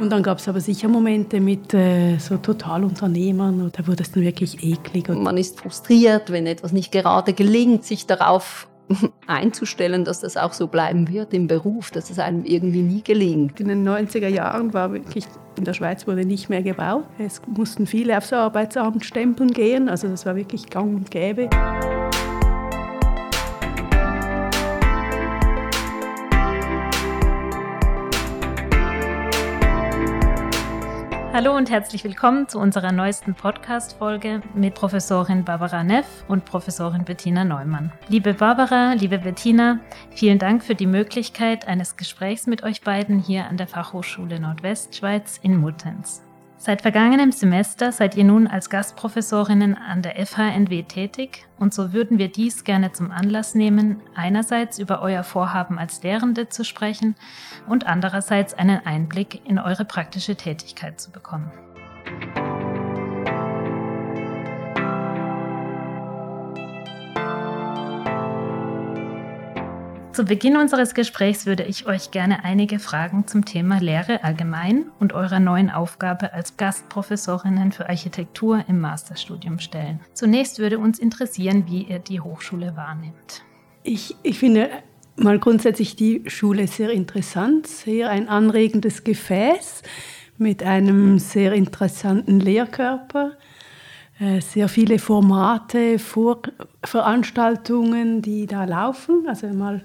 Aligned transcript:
Und 0.00 0.08
dann 0.08 0.22
gab 0.22 0.38
es 0.38 0.48
aber 0.48 0.60
sicher 0.60 0.88
Momente 0.88 1.40
mit 1.40 1.74
äh, 1.74 2.16
so 2.16 2.38
Totalunternehmern, 2.38 3.70
da 3.70 3.86
wurde 3.86 4.02
es 4.02 4.10
dann 4.10 4.22
wirklich 4.22 4.64
eklig. 4.64 5.10
Und 5.10 5.22
man 5.22 5.36
ist 5.36 5.60
frustriert, 5.60 6.32
wenn 6.32 6.46
etwas 6.46 6.72
nicht 6.72 6.90
gerade 6.90 7.34
gelingt, 7.34 7.84
sich 7.84 8.06
darauf 8.06 8.66
einzustellen, 9.26 10.06
dass 10.06 10.20
das 10.20 10.38
auch 10.38 10.54
so 10.54 10.68
bleiben 10.68 11.08
wird 11.08 11.34
im 11.34 11.48
Beruf, 11.48 11.90
dass 11.90 12.08
es 12.08 12.18
einem 12.18 12.46
irgendwie 12.46 12.80
nie 12.80 13.02
gelingt. 13.02 13.60
In 13.60 13.68
den 13.68 13.86
90er 13.86 14.28
Jahren 14.28 14.72
war 14.72 14.90
wirklich, 14.90 15.26
in 15.58 15.64
der 15.64 15.74
Schweiz 15.74 16.06
wurde 16.06 16.24
nicht 16.24 16.48
mehr 16.48 16.62
gebaut. 16.62 17.04
Es 17.18 17.42
mussten 17.46 17.86
viele 17.86 18.16
aufs 18.16 18.32
Arbeitsamt 18.32 19.04
stempeln 19.04 19.50
gehen, 19.50 19.90
also 19.90 20.08
das 20.08 20.24
war 20.24 20.34
wirklich 20.34 20.70
gang 20.70 20.96
und 20.96 21.10
gäbe. 21.10 21.50
Hallo 31.40 31.56
und 31.56 31.70
herzlich 31.70 32.04
willkommen 32.04 32.48
zu 32.48 32.58
unserer 32.58 32.92
neuesten 32.92 33.34
Podcast-Folge 33.34 34.42
mit 34.52 34.74
Professorin 34.74 35.42
Barbara 35.42 35.82
Neff 35.82 36.04
und 36.28 36.44
Professorin 36.44 37.06
Bettina 37.06 37.44
Neumann. 37.44 37.90
Liebe 38.10 38.34
Barbara, 38.34 38.92
liebe 38.92 39.16
Bettina, 39.16 39.80
vielen 40.10 40.38
Dank 40.38 40.62
für 40.62 40.74
die 40.74 40.86
Möglichkeit 40.86 41.66
eines 41.66 41.96
Gesprächs 41.96 42.46
mit 42.46 42.62
euch 42.62 42.82
beiden 42.82 43.20
hier 43.20 43.46
an 43.46 43.56
der 43.56 43.68
Fachhochschule 43.68 44.38
Nordwestschweiz 44.38 45.38
in 45.42 45.56
Muttenz. 45.56 46.22
Seit 46.62 46.82
vergangenem 46.82 47.32
Semester 47.32 47.90
seid 47.90 48.18
ihr 48.18 48.24
nun 48.24 48.46
als 48.46 48.68
Gastprofessorinnen 48.68 49.78
an 49.78 50.02
der 50.02 50.26
FHNW 50.26 50.82
tätig 50.82 51.46
und 51.58 51.72
so 51.72 51.94
würden 51.94 52.18
wir 52.18 52.28
dies 52.28 52.64
gerne 52.64 52.92
zum 52.92 53.10
Anlass 53.10 53.54
nehmen, 53.54 54.02
einerseits 54.14 54.78
über 54.78 55.00
euer 55.00 55.24
Vorhaben 55.24 55.78
als 55.78 56.02
Lehrende 56.02 56.50
zu 56.50 56.62
sprechen 56.62 57.14
und 57.66 57.86
andererseits 57.86 58.52
einen 58.52 58.84
Einblick 58.84 59.40
in 59.48 59.58
eure 59.58 59.86
praktische 59.86 60.36
Tätigkeit 60.36 61.00
zu 61.00 61.10
bekommen. 61.10 61.50
Zu 70.12 70.24
Beginn 70.24 70.56
unseres 70.56 70.94
Gesprächs 70.94 71.46
würde 71.46 71.62
ich 71.62 71.86
euch 71.86 72.10
gerne 72.10 72.44
einige 72.44 72.80
Fragen 72.80 73.28
zum 73.28 73.44
Thema 73.44 73.78
Lehre 73.78 74.24
allgemein 74.24 74.86
und 74.98 75.12
eurer 75.12 75.38
neuen 75.38 75.70
Aufgabe 75.70 76.32
als 76.32 76.56
Gastprofessorinnen 76.56 77.70
für 77.70 77.88
Architektur 77.88 78.64
im 78.66 78.80
Masterstudium 78.80 79.60
stellen. 79.60 80.00
Zunächst 80.12 80.58
würde 80.58 80.80
uns 80.80 80.98
interessieren, 80.98 81.64
wie 81.68 81.84
ihr 81.84 82.00
die 82.00 82.20
Hochschule 82.20 82.74
wahrnehmt. 82.74 83.44
Ich, 83.84 84.16
ich 84.24 84.40
finde 84.40 84.68
mal 85.14 85.38
grundsätzlich 85.38 85.94
die 85.94 86.24
Schule 86.26 86.66
sehr 86.66 86.90
interessant, 86.90 87.68
sehr 87.68 88.10
ein 88.10 88.28
anregendes 88.28 89.04
Gefäß 89.04 89.82
mit 90.38 90.64
einem 90.64 91.20
sehr 91.20 91.52
interessanten 91.52 92.40
Lehrkörper 92.40 93.36
sehr 94.40 94.68
viele 94.68 94.98
Formate, 94.98 95.98
Vor 95.98 96.42
Veranstaltungen, 96.84 98.20
die 98.20 98.46
da 98.46 98.64
laufen. 98.64 99.24
Also 99.26 99.46
mal 99.48 99.82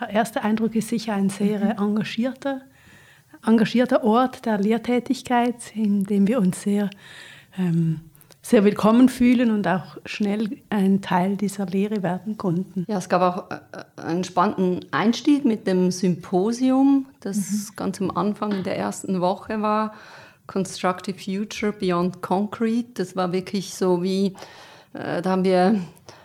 der 0.00 0.10
erste 0.10 0.42
Eindruck 0.42 0.74
ist 0.76 0.88
sicher 0.88 1.14
ein 1.14 1.30
sehr 1.30 1.58
mhm. 1.58 1.88
engagierter, 1.88 2.62
engagierter 3.44 4.04
Ort 4.04 4.46
der 4.46 4.58
Lehrtätigkeit, 4.58 5.74
in 5.74 6.04
dem 6.04 6.28
wir 6.28 6.38
uns 6.38 6.62
sehr, 6.62 6.90
ähm, 7.58 8.00
sehr 8.40 8.64
willkommen 8.64 9.08
fühlen 9.08 9.50
und 9.50 9.66
auch 9.66 9.98
schnell 10.06 10.58
ein 10.70 11.02
Teil 11.02 11.36
dieser 11.36 11.66
Lehre 11.66 12.02
werden 12.02 12.38
konnten. 12.38 12.84
Ja, 12.88 12.98
es 12.98 13.08
gab 13.08 13.22
auch 13.22 13.50
äh, 13.50 14.00
einen 14.00 14.24
spannenden 14.24 14.86
Einstieg 14.92 15.44
mit 15.44 15.66
dem 15.66 15.90
Symposium, 15.90 17.06
das 17.20 17.36
mhm. 17.36 17.76
ganz 17.76 18.00
am 18.00 18.10
Anfang 18.12 18.52
in 18.52 18.62
der 18.62 18.78
ersten 18.78 19.20
Woche 19.20 19.60
war. 19.60 19.92
Constructive 20.50 21.16
Future 21.16 21.72
Beyond 21.72 22.22
Concrete. 22.22 22.88
Das 22.94 23.14
war 23.14 23.32
wirklich 23.32 23.72
so 23.72 24.02
wie, 24.02 24.34
äh, 24.94 25.22
da 25.22 25.30
haben 25.30 25.44
wir 25.44 25.80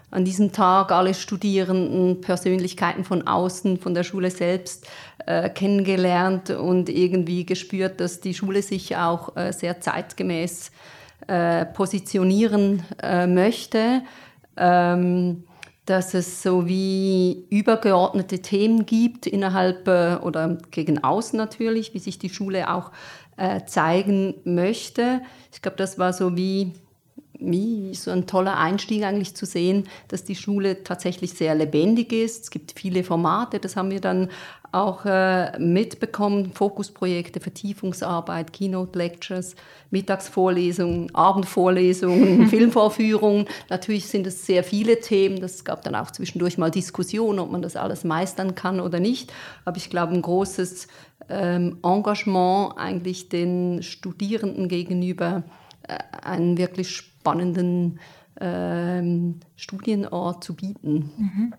an 0.10 0.26
diesem 0.26 0.52
Tag 0.52 0.92
alle 0.92 1.14
Studierenden, 1.14 2.22
Persönlichkeiten 2.22 3.04
von 3.04 3.28
außen, 3.28 3.78
von 3.78 3.94
der 3.94 4.04
Schule 4.04 4.32
selbst 4.32 4.88
äh, 5.28 5.50
kennengelernt 5.50 6.50
und 6.50 6.90
irgendwie 6.90 7.46
gespürt, 7.46 8.00
dass 8.00 8.20
die 8.20 8.34
Schule 8.34 8.64
sich 8.64 8.98
auch 8.98 9.36
äh, 9.36 9.54
sehr 9.54 9.80
zeitgemäß 9.80 10.72
äh, 11.28 11.66
positionieren 11.66 12.84
äh, 13.04 13.28
möchte. 13.28 14.02
Ähm, 14.58 15.44
dass 15.86 16.14
es 16.14 16.42
so 16.42 16.68
wie 16.68 17.46
übergeordnete 17.50 18.40
Themen 18.42 18.86
gibt 18.86 19.28
innerhalb 19.28 19.88
äh, 19.88 20.16
oder 20.16 20.58
gegen 20.72 21.04
außen 21.04 21.38
natürlich, 21.38 21.94
wie 21.94 22.00
sich 22.00 22.18
die 22.18 22.30
Schule 22.30 22.74
auch 22.74 22.92
äh, 23.38 23.66
zeigen 23.66 24.36
möchte. 24.44 25.22
Ich 25.54 25.62
glaube, 25.62 25.78
das 25.78 26.00
war 26.00 26.14
so 26.14 26.36
wie, 26.36 26.74
wie 27.40 27.94
so 27.94 28.12
ein 28.12 28.28
toller 28.28 28.58
Einstieg 28.58 29.04
eigentlich 29.04 29.36
zu 29.36 29.46
sehen, 29.46 29.86
dass 30.08 30.24
die 30.24 30.36
Schule 30.36 30.84
tatsächlich 30.84 31.34
sehr 31.34 31.56
lebendig 31.56 32.14
ist. 32.14 32.44
Es 32.44 32.50
gibt 32.50 32.80
viele 32.80 33.04
Formate, 33.04 33.60
das 33.60 33.76
haben 33.76 33.92
wir 33.92 34.02
dann 34.02 34.30
auch 34.76 35.06
äh, 35.06 35.58
mitbekommen. 35.58 36.52
Fokusprojekte, 36.52 37.40
Vertiefungsarbeit, 37.40 38.52
Keynote-Lectures, 38.52 39.56
Mittagsvorlesungen, 39.90 41.16
Abendvorlesungen, 41.16 42.48
Filmvorführungen. 42.50 43.46
Natürlich 43.70 44.08
sind 44.08 44.28
es 44.28 44.46
sehr 44.46 44.64
viele 44.66 45.00
Themen. 45.00 45.40
Das 45.40 45.64
gab 45.64 45.84
dann 45.84 45.96
auch 45.96 46.12
zwischendurch 46.12 46.58
mal 46.58 46.72
Diskussionen, 46.72 47.40
ob 47.40 47.52
man 47.52 47.62
das 47.62 47.78
alles 47.78 48.04
meistern 48.04 48.54
kann 48.54 48.82
oder 48.82 49.00
nicht. 49.00 49.32
Aber 49.64 49.78
ich 49.78 49.90
glaube, 49.90 50.14
ein 50.14 50.22
großes 50.22 50.88
ähm, 51.30 51.80
Engagement 51.82 52.78
eigentlich 52.78 53.30
den 53.30 53.82
Studierenden 53.82 54.68
gegenüber 54.68 55.44
äh, 55.88 55.98
einen 56.22 56.58
wirklich 56.58 57.15
spannenden 57.26 58.00
ähm, 58.40 59.40
Studienort 59.56 60.44
zu 60.44 60.56
bieten. 60.56 61.10
Mhm. 61.18 61.54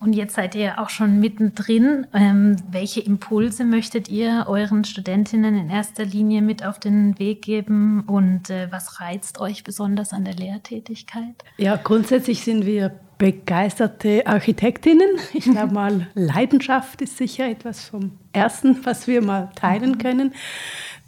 Und 0.00 0.12
jetzt 0.12 0.34
seid 0.34 0.54
ihr 0.56 0.80
auch 0.80 0.90
schon 0.90 1.20
mittendrin. 1.20 2.06
Ähm, 2.12 2.56
welche 2.68 3.00
Impulse 3.00 3.64
möchtet 3.64 4.08
ihr 4.08 4.46
euren 4.48 4.84
Studentinnen 4.84 5.56
in 5.56 5.70
erster 5.70 6.04
Linie 6.04 6.42
mit 6.42 6.66
auf 6.66 6.80
den 6.80 7.18
Weg 7.18 7.42
geben 7.42 8.02
und 8.06 8.50
äh, 8.50 8.66
was 8.70 9.00
reizt 9.00 9.40
euch 9.40 9.62
besonders 9.62 10.12
an 10.12 10.24
der 10.24 10.34
Lehrtätigkeit? 10.34 11.36
Ja, 11.56 11.76
grundsätzlich 11.76 12.42
sind 12.42 12.66
wir 12.66 12.92
begeisterte 13.16 14.26
Architektinnen. 14.26 15.08
Ich 15.32 15.44
glaube 15.44 15.72
mal, 15.72 16.08
Leidenschaft 16.14 17.00
ist 17.00 17.16
sicher 17.16 17.48
etwas 17.48 17.84
vom 17.84 18.18
Ersten, 18.32 18.84
was 18.84 19.06
wir 19.06 19.22
mal 19.22 19.50
teilen 19.54 19.92
mhm. 19.92 19.98
können. 19.98 20.34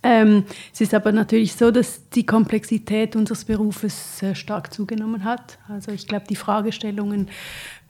Ähm, 0.09 0.45
es 0.73 0.81
ist 0.81 0.95
aber 0.95 1.11
natürlich 1.11 1.55
so, 1.55 1.73
dass 1.73 2.09
die 2.11 2.25
Komplexität 2.25 3.17
unseres 3.17 3.45
Berufes 3.45 4.19
sehr 4.21 4.37
stark 4.37 4.73
zugenommen 4.73 5.25
hat. 5.25 5.59
Also 5.69 5.91
ich 5.91 6.07
glaube, 6.07 6.27
die 6.31 6.37
Fragestellungen 6.37 7.29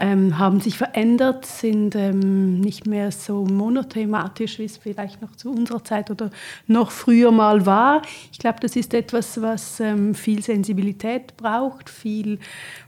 ähm, 0.01 0.39
haben 0.39 0.63
sich 0.63 0.79
verändert, 0.79 1.45
sind 1.45 1.95
ähm, 1.95 2.59
nicht 2.61 2.87
mehr 2.87 3.13
so 3.13 3.45
monothematisch, 3.45 4.59
wie 4.59 4.65
es 4.65 4.79
vielleicht 4.79 5.21
noch 5.21 5.37
zu 5.37 5.51
unserer 5.53 5.85
Zeit 5.85 6.11
oder 6.11 6.31
noch 6.67 6.91
früher 6.91 7.33
mal 7.33 7.67
war. 7.67 8.01
Ich 8.33 8.39
glaube, 8.39 8.61
das 8.61 8.77
ist 8.77 8.95
etwas, 8.95 9.43
was 9.43 9.79
ähm, 9.81 10.15
viel 10.15 10.43
Sensibilität 10.43 11.37
braucht, 11.37 11.91
viel 11.91 12.39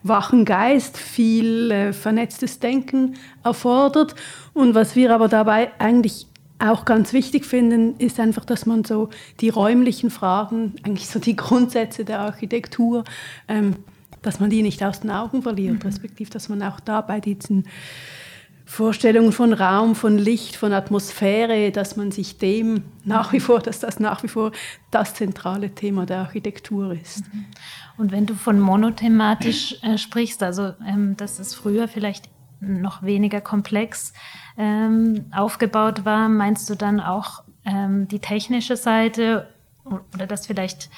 wachen 0.02 0.46
Geist, 0.46 0.96
viel 0.96 1.70
äh, 1.70 1.92
vernetztes 1.92 2.60
Denken 2.60 3.16
erfordert. 3.44 4.14
Und 4.54 4.74
was 4.74 4.96
wir 4.96 5.14
aber 5.14 5.28
dabei 5.28 5.70
eigentlich 5.78 6.27
auch 6.58 6.84
ganz 6.84 7.12
wichtig 7.12 7.44
finden, 7.44 7.96
ist 7.98 8.18
einfach, 8.18 8.44
dass 8.44 8.66
man 8.66 8.84
so 8.84 9.10
die 9.40 9.48
räumlichen 9.48 10.10
Fragen, 10.10 10.74
eigentlich 10.82 11.08
so 11.08 11.18
die 11.18 11.36
Grundsätze 11.36 12.04
der 12.04 12.20
Architektur, 12.20 13.04
ähm, 13.46 13.76
dass 14.22 14.40
man 14.40 14.50
die 14.50 14.62
nicht 14.62 14.82
aus 14.82 15.00
den 15.00 15.10
Augen 15.10 15.42
verliert, 15.42 15.74
mhm. 15.74 15.82
respektive, 15.82 16.30
dass 16.30 16.48
man 16.48 16.62
auch 16.62 16.80
da 16.80 17.00
bei 17.00 17.20
diesen 17.20 17.64
Vorstellungen 18.64 19.32
von 19.32 19.54
Raum, 19.54 19.94
von 19.94 20.18
Licht, 20.18 20.56
von 20.56 20.74
Atmosphäre, 20.74 21.70
dass 21.70 21.96
man 21.96 22.10
sich 22.10 22.36
dem 22.36 22.82
nach 23.02 23.32
wie 23.32 23.40
vor, 23.40 23.60
dass 23.60 23.80
das 23.80 23.98
nach 23.98 24.22
wie 24.22 24.28
vor 24.28 24.52
das 24.90 25.14
zentrale 25.14 25.70
Thema 25.70 26.04
der 26.04 26.18
Architektur 26.18 26.92
ist. 26.92 27.32
Mhm. 27.32 27.46
Und 27.96 28.12
wenn 28.12 28.26
du 28.26 28.34
von 28.34 28.60
monothematisch 28.60 29.76
äh, 29.82 29.96
sprichst, 29.96 30.42
also 30.42 30.74
ähm, 30.86 31.16
dass 31.16 31.38
es 31.38 31.54
früher 31.54 31.88
vielleicht 31.88 32.28
noch 32.60 33.02
weniger 33.02 33.40
komplex 33.40 34.12
ähm, 34.58 35.26
aufgebaut 35.30 36.04
war, 36.04 36.28
meinst 36.28 36.68
du 36.68 36.74
dann 36.74 37.00
auch 37.00 37.44
ähm, 37.64 38.08
die 38.08 38.18
technische 38.18 38.76
Seite 38.76 39.48
oder 39.84 40.26
dass 40.26 40.46
vielleicht 40.46 40.90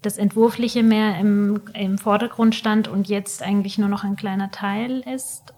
das 0.00 0.18
Entwurfliche 0.18 0.82
mehr 0.82 1.18
im, 1.18 1.60
im 1.74 1.98
Vordergrund 1.98 2.54
stand 2.54 2.88
und 2.88 3.08
jetzt 3.08 3.42
eigentlich 3.42 3.78
nur 3.78 3.88
noch 3.88 4.02
ein 4.02 4.16
kleiner 4.16 4.50
Teil 4.50 5.04
ist? 5.14 5.52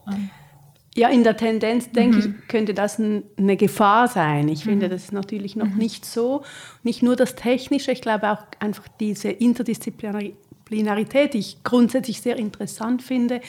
Ja, 0.95 1.09
in 1.09 1.25
der 1.25 1.37
Tendenz, 1.37 1.91
denke 1.91 2.19
mhm. 2.19 2.23
ich, 2.23 2.49
könnte 2.49 2.75
das 2.75 3.01
eine 3.01 3.57
Gefahr 3.57 4.07
sein. 4.07 4.49
Ich 4.49 4.65
mhm. 4.65 4.71
finde, 4.71 4.89
das 4.89 5.05
ist 5.05 5.13
natürlich 5.13 5.57
noch 5.57 5.69
mhm. 5.69 5.79
nicht 5.79 6.05
so. 6.05 6.43
Nicht 6.83 7.03
nur 7.03 7.17
das 7.17 7.37
Technische, 7.37 7.91
ich 7.91 8.03
glaube 8.03 8.31
auch 8.31 8.43
einfach 8.61 8.87
diese 9.01 9.31
Interdisziplinarität, 9.31 11.35
die 11.35 11.39
ich 11.39 11.65
grundsätzlich 11.65 12.21
sehr 12.21 12.37
interessant 12.37 13.03
finde, 13.03 13.41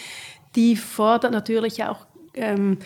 die 0.55 0.75
fordert 0.75 1.33
natürlich 1.33 1.83
auch 1.83 2.07
ähm, 2.33 2.79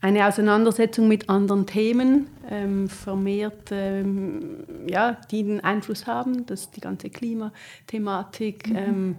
eine 0.00 0.26
Auseinandersetzung 0.26 1.08
mit 1.08 1.28
anderen 1.28 1.66
Themen 1.66 2.28
ähm, 2.50 2.88
vermehrt, 2.88 3.70
ähm, 3.70 4.64
ja, 4.88 5.16
die 5.30 5.40
einen 5.40 5.60
Einfluss 5.60 6.06
haben. 6.06 6.46
Das 6.46 6.70
die 6.70 6.80
ganze 6.80 7.10
Klimathematik. 7.10 8.68
Mhm. 8.68 8.76
Ähm, 8.76 9.16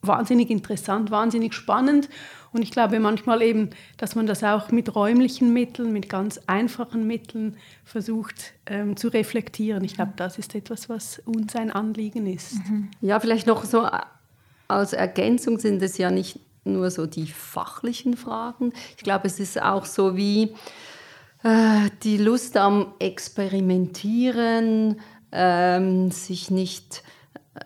wahnsinnig 0.00 0.50
interessant, 0.50 1.10
wahnsinnig 1.10 1.54
spannend. 1.54 2.08
Und 2.52 2.62
ich 2.62 2.70
glaube 2.70 3.00
manchmal 3.00 3.42
eben, 3.42 3.70
dass 3.98 4.14
man 4.14 4.26
das 4.26 4.42
auch 4.42 4.70
mit 4.70 4.94
räumlichen 4.94 5.52
Mitteln, 5.52 5.92
mit 5.92 6.08
ganz 6.08 6.40
einfachen 6.46 7.06
Mitteln 7.06 7.56
versucht 7.84 8.54
ähm, 8.66 8.96
zu 8.96 9.08
reflektieren. 9.08 9.84
Ich 9.84 9.94
glaube, 9.94 10.12
das 10.16 10.38
ist 10.38 10.54
etwas, 10.54 10.88
was 10.88 11.18
uns 11.26 11.54
ein 11.54 11.70
Anliegen 11.70 12.26
ist. 12.26 12.54
Mhm. 12.68 12.88
Ja, 13.02 13.20
vielleicht 13.20 13.46
noch 13.46 13.64
so 13.64 13.86
als 14.68 14.92
Ergänzung 14.92 15.58
sind 15.58 15.82
es 15.82 15.98
ja 15.98 16.10
nicht 16.10 16.40
nur 16.66 16.90
so 16.90 17.06
die 17.06 17.26
fachlichen 17.26 18.16
Fragen. 18.16 18.72
Ich 18.96 19.02
glaube, 19.02 19.26
es 19.26 19.40
ist 19.40 19.60
auch 19.60 19.84
so 19.84 20.16
wie 20.16 20.54
äh, 21.42 21.90
die 22.02 22.18
Lust 22.18 22.56
am 22.56 22.94
Experimentieren, 22.98 25.00
ähm, 25.32 26.10
sich 26.10 26.50
nicht 26.50 27.02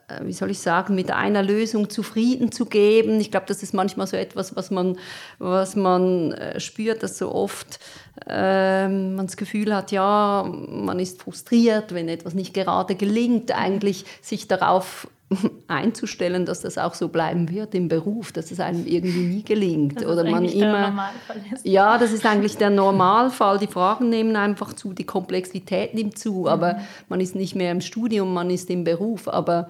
äh, 0.09 0.25
wie 0.25 0.33
soll 0.33 0.51
ich 0.51 0.59
sagen, 0.59 0.95
mit 0.95 1.11
einer 1.11 1.43
Lösung 1.43 1.91
zufrieden 1.91 2.53
zu 2.53 2.67
geben. 2.67 3.21
Ich 3.21 3.31
glaube, 3.31 3.47
das 3.47 3.63
ist 3.63 3.75
manchmal 3.75 4.07
so 4.07 4.17
etwas, 4.17 4.57
was 4.57 4.71
man, 4.71 4.99
was 5.39 5.77
man 5.77 6.33
äh, 6.33 6.61
spürt, 6.61 7.03
dass 7.03 7.19
so 7.19 7.33
oft 7.33 7.81
äh, 8.29 8.89
man 8.89 9.27
das 9.27 9.37
Gefühl 9.37 9.75
hat, 9.75 9.93
ja, 9.93 10.51
man 10.69 10.99
ist 10.99 11.23
frustriert, 11.23 11.95
wenn 11.95 12.09
etwas 12.09 12.35
nicht 12.35 12.55
gerade 12.55 12.95
gelingt, 12.95 13.53
eigentlich 13.53 14.05
sich 14.21 14.49
darauf 14.49 15.09
einzustellen, 15.69 16.45
dass 16.45 16.61
das 16.61 16.77
auch 16.77 16.95
so 16.95 17.09
bleiben 17.09 17.51
wird 17.51 17.75
im 17.75 17.89
Beruf, 17.89 18.33
dass 18.33 18.51
es 18.51 18.59
einem 18.59 18.87
irgendwie 18.87 19.21
nie 19.21 19.43
gelingt 19.43 20.01
das 20.01 20.07
oder 20.07 20.29
man 20.29 20.45
immer 20.45 21.11
ja, 21.63 21.99
das 21.99 22.13
ist 22.13 22.27
eigentlich 22.27 22.57
der 22.57 22.71
Normalfall. 22.71 23.59
Die 23.59 23.69
Fragen 23.69 24.09
nehmen 24.09 24.35
einfach 24.35 24.73
zu, 24.73 24.93
die 24.93 25.05
Komplexität 25.05 25.95
nimmt 25.95 26.19
zu, 26.19 26.49
aber 26.49 26.75
mhm. 26.75 26.81
man 27.09 27.21
ist 27.21 27.37
nicht 27.37 27.55
mehr 27.55 27.71
im 27.71 27.81
Studium, 27.81 28.35
man 28.35 28.51
ist 28.51 28.71
im 28.71 28.83
Beruf, 28.83 29.29
aber 29.29 29.69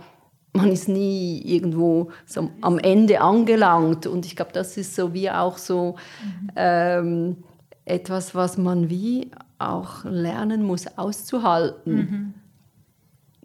man 0.53 0.73
ist 0.73 0.89
nie 0.89 1.41
irgendwo 1.45 2.11
so 2.27 2.51
am 2.61 2.79
Ende 2.79 3.21
angelangt 3.21 4.07
und 4.07 4.27
ich 4.27 4.37
glaube, 4.37 4.53
das 4.53 4.77
ist 4.77 4.97
so 4.97 5.12
wie 5.12 5.31
auch 5.31 5.59
so 5.59 5.97
mhm. 6.25 6.51
ähm, 6.57 7.37
etwas, 7.85 8.35
was 8.35 8.57
man 8.57 8.89
wie 8.89 9.31
auch 9.59 10.05
lernen 10.05 10.62
muss 10.62 10.87
auszuhalten. 10.97 11.95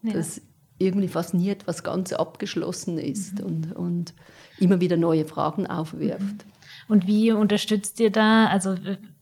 Mhm. 0.01 0.09
Ja. 0.09 0.13
Das 0.13 0.41
irgendwie 0.77 1.07
fast 1.07 1.33
nie 1.33 1.50
etwas 1.50 1.83
ganz 1.83 2.13
abgeschlossen 2.13 2.98
ist 2.98 3.39
mhm. 3.39 3.45
und, 3.45 3.75
und 3.75 4.13
immer 4.60 4.80
wieder 4.81 4.98
neue 4.98 5.25
Fragen 5.25 5.68
aufwirft. 5.68 6.22
Mhm. 6.22 6.39
Und 6.88 7.07
wie 7.07 7.31
unterstützt 7.31 8.00
ihr 8.00 8.12
da? 8.12 8.48
Also 8.48 8.75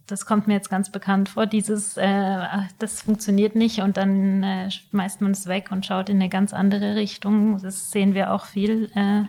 das 0.08 0.26
kommt 0.26 0.48
mir 0.48 0.54
jetzt 0.54 0.70
ganz 0.70 0.92
bekannt 0.92 1.30
vor, 1.30 1.46
dieses, 1.46 1.96
äh, 1.96 2.40
das 2.78 3.02
funktioniert 3.02 3.56
nicht 3.56 3.80
und 3.80 3.96
dann 3.96 4.44
äh, 4.44 4.70
schmeißt 4.70 5.22
man 5.22 5.32
es 5.32 5.48
weg 5.48 5.72
und 5.72 5.86
schaut 5.86 6.10
in 6.10 6.18
eine 6.18 6.30
ganz 6.30 6.54
andere 6.54 6.96
Richtung. 6.96 7.62
Das 7.62 7.90
sehen 7.92 8.14
wir 8.14 8.34
auch 8.34 8.46
viel. 8.46 8.92
Äh, 8.96 9.24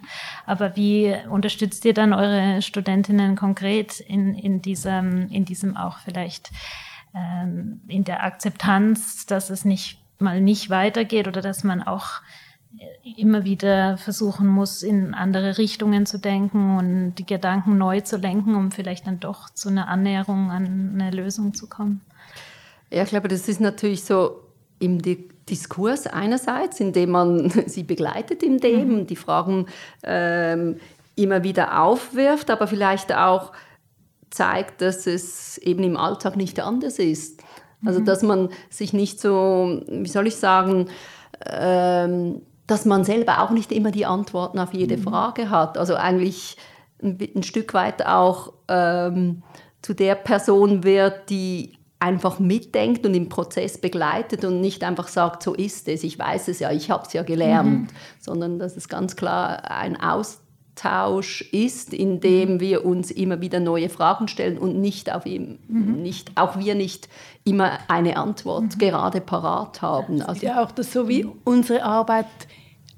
aber 0.47 0.75
wie 0.75 1.15
unterstützt 1.31 1.85
ihr 1.85 1.95
dann 1.95 2.13
eure 2.13 2.61
Studentinnen 2.61 3.37
konkret 3.37 4.01
in, 4.01 4.35
in, 4.35 4.63
diesem, 4.63 5.29
in 5.29 5.45
diesem 5.45 5.77
auch 5.77 5.99
vielleicht 5.99 6.51
ähm, 7.15 7.81
in 7.87 8.03
der 8.03 8.25
Akzeptanz, 8.25 9.27
dass 9.27 9.51
es 9.51 9.65
nicht 9.65 10.04
mal 10.25 10.41
nicht 10.41 10.71
weitergeht 10.71 11.29
oder 11.29 11.41
dass 11.41 11.63
man 11.63 11.83
auch 11.83 12.21
immer 13.17 13.45
wieder 13.45 13.97
versuchen 13.99 14.49
muss, 14.49 14.83
in 14.83 15.15
andere 15.15 15.59
Richtungen 15.59 16.07
zu 16.07 16.19
denken 16.19 16.77
und 16.77 17.15
die 17.17 17.27
Gedanken 17.27 17.79
neu 17.79 18.01
zu 18.01 18.17
lenken, 18.17 18.55
um 18.57 18.73
vielleicht 18.73 19.07
dann 19.07 19.21
doch 19.21 19.51
zu 19.51 19.69
einer 19.69 19.89
Annäherung 19.89 20.51
an 20.51 20.93
eine 20.95 21.11
Lösung 21.11 21.55
zu 21.55 21.69
kommen. 21.69 22.01
Ja, 22.91 23.03
ich 23.03 23.11
glaube, 23.11 23.29
das 23.29 23.49
ist 23.49 23.61
natürlich 23.61 24.05
so 24.05 24.41
im 24.79 25.01
Diskurs 25.49 26.07
einerseits, 26.07 26.81
indem 26.81 27.11
man 27.11 27.51
sie 27.67 27.85
begleitet 27.85 28.43
in 28.43 28.59
dem, 28.59 29.01
mhm. 29.01 29.07
die 29.07 29.17
Fragen 29.17 29.67
ähm, 30.03 30.77
immer 31.17 31.45
wieder 31.45 31.81
aufwirft, 31.83 32.51
aber 32.51 32.67
vielleicht 32.67 33.15
auch 33.15 33.53
zeigt, 34.31 34.81
dass 34.81 35.07
es 35.07 35.59
eben 35.59 35.85
im 35.85 35.97
Alltag 35.97 36.37
nicht 36.37 36.59
anders 36.59 36.99
ist. 36.99 37.43
Also 37.85 38.01
mhm. 38.01 38.05
dass 38.05 38.23
man 38.23 38.49
sich 38.71 38.93
nicht 38.93 39.21
so, 39.21 39.83
wie 39.89 40.09
soll 40.09 40.27
ich 40.27 40.37
sagen, 40.37 40.87
ähm, 41.47 42.43
dass 42.67 42.85
man 42.85 43.05
selber 43.05 43.43
auch 43.43 43.51
nicht 43.51 43.73
immer 43.73 43.91
die 43.91 44.07
Antworten 44.07 44.59
auf 44.59 44.73
jede 44.73 44.97
mhm. 44.97 45.03
Frage 45.03 45.51
hat. 45.51 45.79
Also 45.79 45.95
eigentlich 45.95 46.57
ein, 47.03 47.19
ein 47.35 47.43
Stück 47.43 47.75
weit 47.75 48.07
auch 48.07 48.53
ähm, 48.69 49.43
zu 49.83 49.95
der 49.95 50.15
Person 50.15 50.85
wird, 50.85 51.29
die 51.31 51.75
einfach 51.99 52.39
mitdenkt 52.39 53.07
und 53.07 53.15
im 53.15 53.29
Prozess 53.29 53.79
begleitet 53.79 54.45
und 54.45 54.61
nicht 54.61 54.85
einfach 54.85 55.09
sagt, 55.09 55.43
so 55.43 55.55
ist 55.55 55.89
es, 55.89 56.05
ich 56.05 56.19
weiß 56.19 56.49
es 56.49 56.59
ja, 56.59 56.71
ich 56.71 56.91
habe 56.91 57.07
es 57.07 57.13
ja 57.15 57.23
gelernt, 57.23 57.83
mhm. 57.83 57.87
sondern 58.21 58.59
dass 58.59 58.77
es 58.77 58.89
ganz 58.89 59.17
klar 59.17 59.71
ein 59.71 59.99
Austausch 59.99 60.44
Austausch 60.75 61.43
ist, 61.53 61.93
in 61.93 62.21
dem 62.21 62.55
mhm. 62.55 62.61
wir 62.61 62.85
uns 62.85 63.11
immer 63.11 63.41
wieder 63.41 63.61
neue 63.61 63.89
Fragen 63.89 64.29
stellen 64.29 64.59
und 64.59 64.81
nicht, 64.81 65.13
auf 65.13 65.27
ihm, 65.27 65.59
mhm. 65.69 66.03
nicht 66.03 66.33
auch 66.35 66.59
wir 66.59 66.75
nicht 66.75 67.09
immer 67.45 67.79
eine 67.89 68.17
Antwort 68.17 68.75
mhm. 68.75 68.79
gerade 68.79 69.21
parat 69.21 69.83
haben. 69.83 70.23
Also 70.23 70.47
ja 70.47 70.63
auch 70.63 70.73
das 70.73 70.93
so 70.93 71.09
wie 71.09 71.27
unsere 71.45 71.85
Arbeit 71.85 72.27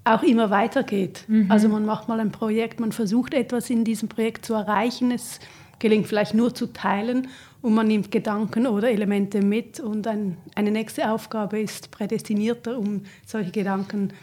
auch 0.04 0.22
immer 0.22 0.50
weitergeht. 0.50 1.24
Mhm. 1.26 1.50
Also 1.50 1.68
man 1.68 1.84
macht 1.84 2.08
mal 2.08 2.20
ein 2.20 2.32
Projekt, 2.32 2.80
man 2.80 2.92
versucht 2.92 3.34
etwas 3.34 3.70
in 3.70 3.84
diesem 3.84 4.08
Projekt 4.08 4.46
zu 4.46 4.54
erreichen, 4.54 5.10
es 5.10 5.40
gelingt 5.78 6.06
vielleicht 6.06 6.32
nur 6.32 6.54
zu 6.54 6.72
teilen 6.72 7.28
und 7.60 7.74
man 7.74 7.88
nimmt 7.88 8.10
Gedanken 8.10 8.66
oder 8.66 8.90
Elemente 8.90 9.42
mit 9.42 9.78
und 9.80 10.06
ein, 10.06 10.38
eine 10.54 10.70
nächste 10.70 11.10
Aufgabe 11.10 11.60
ist 11.60 11.90
prädestinierter, 11.90 12.78
um 12.78 13.02
solche 13.26 13.50
Gedanken 13.50 14.10
zu 14.10 14.14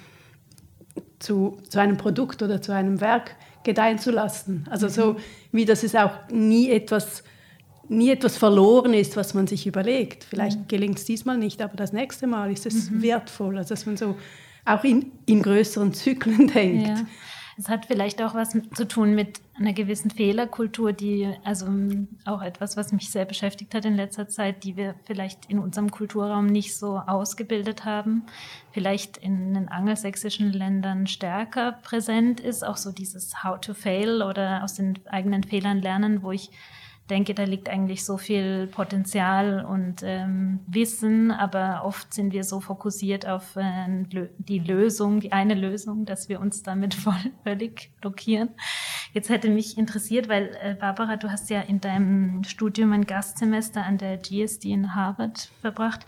zu, 1.24 1.58
zu 1.70 1.80
einem 1.80 1.98
Produkt 1.98 2.42
oder 2.42 2.62
zu 2.62 2.74
einem 2.74 3.02
Werk 3.02 3.36
gedeihen 3.64 3.98
zu 3.98 4.12
lassen. 4.12 4.68
Also 4.70 4.90
so 4.90 5.16
wie 5.52 5.66
das 5.66 5.84
es 5.84 5.96
auch 5.96 6.12
nie 6.30 6.70
etwas, 6.70 7.24
nie 7.88 8.10
etwas 8.12 8.38
verloren 8.38 8.94
ist, 8.94 9.16
was 9.16 9.34
man 9.34 9.48
sich 9.48 9.66
überlegt. 9.66 10.26
Vielleicht 10.26 10.60
mhm. 10.60 10.68
gelingt 10.68 10.98
es 11.00 11.06
diesmal 11.06 11.38
nicht, 11.38 11.62
aber 11.62 11.76
das 11.78 11.94
nächste 11.94 12.28
Mal 12.28 12.52
ist 12.52 12.66
es 12.66 12.92
mhm. 12.92 13.02
wertvoll. 13.02 13.58
Also 13.58 13.70
dass 13.70 13.86
man 13.86 13.98
so 13.98 14.16
auch 14.66 14.84
in, 14.84 15.12
in 15.26 15.42
größeren 15.42 15.94
Zyklen 15.94 16.48
denkt. 16.54 16.88
Ja. 16.88 17.06
Es 17.58 17.70
hat 17.70 17.86
vielleicht 17.86 18.22
auch 18.22 18.34
was 18.34 18.58
zu 18.74 18.88
tun 18.88 19.14
mit 19.14 19.40
einer 19.56 19.74
gewissen 19.74 20.10
Fehlerkultur, 20.10 20.94
die, 20.94 21.32
also 21.44 21.68
auch 22.26 22.42
etwas, 22.42 22.76
was 22.78 22.92
mich 22.92 23.12
sehr 23.12 23.26
beschäftigt 23.26 23.76
hat 23.76 23.86
in 23.86 23.96
letzter 23.96 24.28
Zeit, 24.28 24.64
die 24.64 24.76
wir 24.76 24.96
vielleicht 25.06 25.46
in 25.50 25.60
unserem 25.60 25.92
Kulturraum 25.92 26.48
nicht 26.48 26.76
so 26.76 26.98
ausgebildet 26.98 27.86
haben, 27.86 28.24
vielleicht 28.72 29.18
in 29.18 29.54
den 29.54 29.70
angelsächsischen 29.70 30.52
Ländern 30.52 31.06
stärker 31.06 31.74
präsent 31.84 32.40
ist, 32.40 32.66
auch 32.66 32.78
so 32.78 32.92
dieses 32.92 33.44
How 33.44 33.60
to 33.60 33.74
Fail 33.74 34.24
oder 34.24 34.64
aus 34.64 34.74
den 34.74 35.00
eigenen 35.06 35.44
Fehlern 35.44 35.82
lernen, 35.82 36.24
wo 36.24 36.32
ich 36.32 36.50
denke, 37.10 37.34
da 37.34 37.44
liegt 37.44 37.70
eigentlich 37.70 38.06
so 38.06 38.18
viel 38.18 38.68
Potenzial 38.68 39.66
und 39.66 40.04
ähm, 40.04 40.60
Wissen, 40.68 41.32
aber 41.32 41.82
oft 41.84 42.14
sind 42.14 42.32
wir 42.32 42.44
so 42.44 42.62
fokussiert 42.62 43.28
auf 43.28 43.56
äh, 43.58 44.06
die 44.38 44.60
Lösung, 44.60 45.20
die 45.20 45.32
eine 45.32 45.54
Lösung, 45.54 46.06
dass 46.06 46.30
wir 46.30 46.40
uns 46.40 46.64
damit 46.64 46.94
voll, 46.94 47.32
völlig 47.44 47.92
blockieren. 48.00 48.50
Jetzt 49.14 49.30
hätte 49.30 49.50
mich 49.50 49.78
interessiert, 49.78 50.30
weil 50.30 50.58
äh, 50.62 50.76
Barbara, 50.76 51.18
du 51.18 51.30
hast 51.30 51.50
ja 51.50 51.62
in 51.62 51.82
deinem 51.82 52.44
Studium 52.46 52.94
ein 52.94 53.06
Gastsemester 53.06 53.84
an 53.86 53.98
der 53.98 54.18
GSD 54.18 54.72
in 54.72 54.96
Harvard 54.96 55.52
verbracht. 55.62 56.06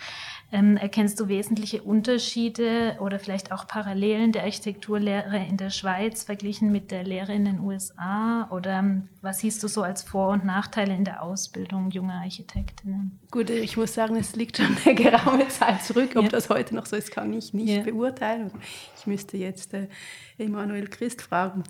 Ähm, 0.56 0.78
erkennst 0.78 1.20
du 1.20 1.28
wesentliche 1.28 1.82
Unterschiede 1.82 2.96
oder 3.02 3.20
vielleicht 3.20 3.52
auch 3.52 3.68
Parallelen 3.68 4.32
der 4.32 4.44
Architekturlehre 4.44 5.46
in 5.50 5.58
der 5.58 5.70
Schweiz 5.70 6.24
verglichen 6.24 6.72
mit 6.72 6.92
der 6.92 7.04
Lehre 7.04 7.34
in 7.34 7.44
den 7.44 7.60
USA? 7.60 8.48
Oder 8.52 8.80
ähm, 8.80 9.10
was 9.22 9.40
siehst 9.40 9.62
du 9.64 9.68
so 9.68 9.84
als 9.84 10.04
Vor- 10.04 10.30
und 10.30 10.46
Nachteile 10.46 10.96
in 10.96 11.04
der 11.04 11.24
Ausbildung 11.24 11.92
junger 11.92 12.22
Architektinnen? 12.22 13.20
Gut, 13.32 13.50
ich 13.50 13.76
muss 13.76 13.94
sagen, 13.94 14.16
es 14.16 14.38
liegt 14.38 14.56
schon 14.56 14.78
eine 14.86 14.96
geraume 14.96 15.46
Zeit 15.50 15.84
zurück. 15.84 16.12
Ob 16.16 16.24
ja. 16.24 16.30
das 16.30 16.48
heute 16.48 16.74
noch 16.74 16.86
so 16.86 16.96
ist, 16.96 17.12
kann 17.12 17.34
ich 17.34 17.54
nicht 17.54 17.76
ja. 17.76 17.84
beurteilen. 17.84 18.50
Ich 18.98 19.06
müsste 19.06 19.36
jetzt 19.36 19.74
äh, 19.74 19.90
Emanuel 20.38 20.88
Christ 20.88 21.22
fragen. 21.22 21.64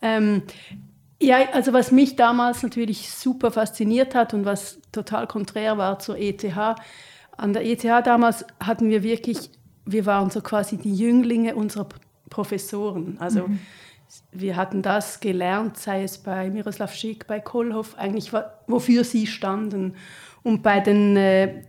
Ähm, 0.00 0.44
ja, 1.20 1.50
also 1.52 1.74
was 1.74 1.92
mich 1.92 2.16
damals 2.16 2.62
natürlich 2.62 3.10
super 3.10 3.50
fasziniert 3.50 4.14
hat 4.14 4.32
und 4.32 4.46
was 4.46 4.80
total 4.92 5.26
konträr 5.26 5.76
war 5.76 5.98
zur 5.98 6.16
ETH, 6.16 6.42
an 7.36 7.52
der 7.52 7.64
ETH 7.64 7.84
damals 7.84 8.44
hatten 8.60 8.90
wir 8.90 9.02
wirklich, 9.02 9.50
wir 9.84 10.06
waren 10.06 10.30
so 10.30 10.40
quasi 10.40 10.76
die 10.76 10.94
Jünglinge 10.94 11.54
unserer 11.54 11.86
Professoren. 12.28 13.16
Also 13.18 13.48
mhm. 13.48 13.58
wir 14.32 14.56
hatten 14.56 14.82
das 14.82 15.20
gelernt, 15.20 15.76
sei 15.76 16.04
es 16.04 16.18
bei 16.18 16.50
Miroslav 16.50 16.94
Schick, 16.94 17.26
bei 17.26 17.40
Kohlhoff, 17.40 17.96
eigentlich 17.98 18.32
wofür 18.66 19.04
sie 19.04 19.26
standen. 19.26 19.94
Und 20.42 20.62
bei 20.62 20.80
den 20.80 21.16
äh, 21.16 21.62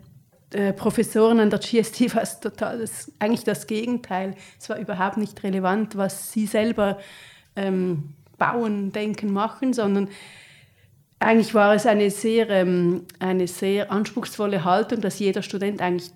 äh, 0.54 0.74
Professoren 0.74 1.40
an 1.40 1.50
der 1.50 1.60
GST 1.60 2.14
war 2.16 2.24
es 2.24 2.40
total 2.40 2.80
das, 2.80 3.12
eigentlich 3.20 3.44
das 3.44 3.68
Gegenteil. 3.68 4.36
Es 4.60 4.70
war 4.70 4.78
überhaupt 4.78 5.18
nicht 5.18 5.42
relevant, 5.44 5.98
was 5.98 6.32
sie 6.32 6.46
selber 6.46 7.00
ähm, 7.56 8.14
bauen, 8.38 8.92
denken, 8.92 9.32
machen, 9.32 9.74
sondern 9.74 10.10
eigentlich 11.22 11.54
war 11.54 11.76
es 11.76 11.86
eine 11.86 12.10
sehr, 12.10 12.50
ähm, 12.50 13.04
eine 13.20 13.48
sehr 13.48 13.92
anspruchsvolle 13.92 14.64
Haltung, 14.64 15.02
dass 15.02 15.20
jeder 15.20 15.44
Student 15.44 15.82
eigentlich 15.82 16.12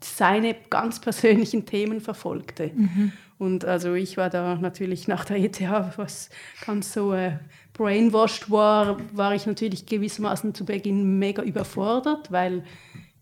seine 0.00 0.54
ganz 0.70 1.00
persönlichen 1.00 1.66
Themen 1.66 2.00
verfolgte. 2.00 2.70
Mhm. 2.74 3.12
Und 3.38 3.64
also 3.64 3.94
ich 3.94 4.16
war 4.16 4.30
da 4.30 4.54
natürlich 4.54 5.08
nach 5.08 5.24
der 5.24 5.38
ETH, 5.38 5.60
was 5.96 6.30
ganz 6.64 6.92
so 6.92 7.12
äh, 7.12 7.32
brainwashed 7.74 8.50
war, 8.50 8.98
war 9.12 9.34
ich 9.34 9.46
natürlich 9.46 9.84
gewissermaßen 9.84 10.54
zu 10.54 10.64
Beginn 10.64 11.18
mega 11.18 11.42
überfordert, 11.42 12.30
weil 12.30 12.62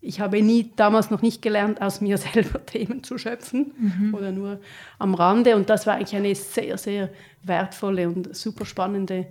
ich 0.01 0.19
habe 0.19 0.41
nie 0.41 0.71
damals 0.75 1.09
noch 1.09 1.23
nicht 1.23 1.41
gelernt, 1.41 1.81
aus 1.81 2.01
mir 2.01 2.17
selber 2.19 2.65
Themen 2.65 3.03
zu 3.03 3.17
schöpfen 3.17 3.73
mhm. 3.77 4.13
oder 4.13 4.31
nur 4.31 4.59
am 4.99 5.15
Rande. 5.15 5.55
Und 5.55 5.69
das 5.69 5.87
war 5.87 5.95
eigentlich 5.95 6.15
eine 6.15 6.35
sehr, 6.35 6.77
sehr 6.77 7.09
wertvolle 7.43 8.07
und 8.07 8.35
super 8.35 8.65
spannende 8.65 9.25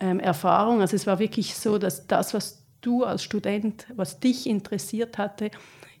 ähm, 0.00 0.20
Erfahrung. 0.20 0.80
Also 0.80 0.96
es 0.96 1.06
war 1.06 1.18
wirklich 1.18 1.54
so, 1.54 1.78
dass 1.78 2.06
das, 2.06 2.34
was 2.34 2.62
du 2.80 3.04
als 3.04 3.22
Student, 3.22 3.86
was 3.96 4.20
dich 4.20 4.46
interessiert 4.46 5.18
hatte, 5.18 5.50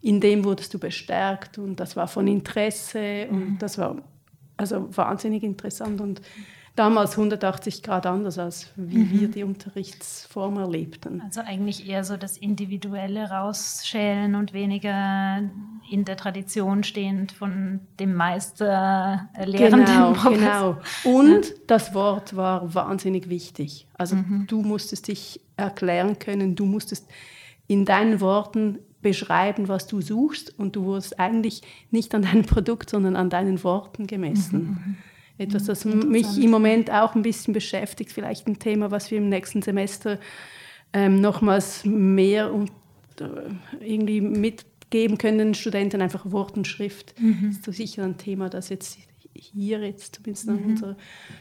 in 0.00 0.20
dem 0.20 0.44
wurdest 0.44 0.72
du 0.74 0.78
bestärkt 0.78 1.58
und 1.58 1.80
das 1.80 1.96
war 1.96 2.06
von 2.06 2.28
Interesse 2.28 3.26
und 3.30 3.38
mhm. 3.38 3.58
das 3.58 3.78
war 3.78 3.96
also 4.56 4.88
wahnsinnig 4.96 5.42
interessant 5.42 6.00
und 6.00 6.20
damals 6.78 7.12
180 7.12 7.82
Grad 7.82 8.06
anders, 8.06 8.38
als 8.38 8.68
wie 8.76 8.98
mhm. 8.98 9.20
wir 9.20 9.28
die 9.28 9.42
Unterrichtsform 9.42 10.58
erlebten. 10.58 11.20
Also 11.22 11.40
eigentlich 11.40 11.88
eher 11.88 12.04
so 12.04 12.16
das 12.16 12.36
Individuelle 12.36 13.30
rausschälen 13.30 14.36
und 14.36 14.52
weniger 14.52 15.42
in 15.90 16.04
der 16.04 16.16
Tradition 16.16 16.84
stehend 16.84 17.32
von 17.32 17.80
dem 17.98 18.14
Meister 18.14 19.28
äh, 19.34 19.44
Lehrenden. 19.44 19.86
Genau, 19.86 20.12
genau. 20.30 20.76
Und 21.04 21.46
ja. 21.46 21.54
das 21.66 21.94
Wort 21.94 22.36
war 22.36 22.74
wahnsinnig 22.74 23.28
wichtig. 23.28 23.88
Also 23.94 24.16
mhm. 24.16 24.46
du 24.46 24.62
musstest 24.62 25.08
dich 25.08 25.40
erklären 25.56 26.18
können, 26.18 26.54
du 26.54 26.64
musstest 26.64 27.08
in 27.66 27.84
deinen 27.84 28.20
Worten 28.20 28.78
beschreiben, 29.02 29.68
was 29.68 29.86
du 29.86 30.00
suchst 30.00 30.58
und 30.58 30.76
du 30.76 30.84
wurdest 30.84 31.18
eigentlich 31.18 31.62
nicht 31.90 32.14
an 32.14 32.22
deinem 32.22 32.44
Produkt, 32.44 32.90
sondern 32.90 33.16
an 33.16 33.30
deinen 33.30 33.62
Worten 33.64 34.06
gemessen. 34.06 34.58
Mhm. 34.60 34.96
Mhm. 35.38 35.44
Etwas, 35.44 35.64
das 35.64 35.84
mich 35.84 36.38
im 36.38 36.50
Moment 36.50 36.90
auch 36.90 37.14
ein 37.14 37.22
bisschen 37.22 37.54
beschäftigt, 37.54 38.12
vielleicht 38.12 38.46
ein 38.46 38.58
Thema, 38.58 38.90
was 38.90 39.10
wir 39.10 39.18
im 39.18 39.28
nächsten 39.28 39.62
Semester 39.62 40.18
ähm, 40.92 41.20
nochmals 41.20 41.84
mehr 41.84 42.52
und, 42.52 42.70
äh, 43.20 43.84
irgendwie 43.84 44.20
mitgeben 44.20 45.18
können, 45.18 45.38
den 45.38 45.54
Studenten 45.54 46.00
einfach 46.00 46.30
Wort 46.30 46.56
und 46.56 46.66
Schrift. 46.66 47.14
Mhm. 47.20 47.48
Das 47.48 47.56
ist 47.56 47.64
so 47.64 47.72
sicher 47.72 48.04
ein 48.04 48.16
Thema, 48.16 48.48
das 48.48 48.68
jetzt 48.68 48.98
hier 49.34 49.80
jetzt 49.80 50.16
zumindest 50.16 50.48
an 50.48 50.56
mhm. 50.56 50.70
unserer 50.70 50.96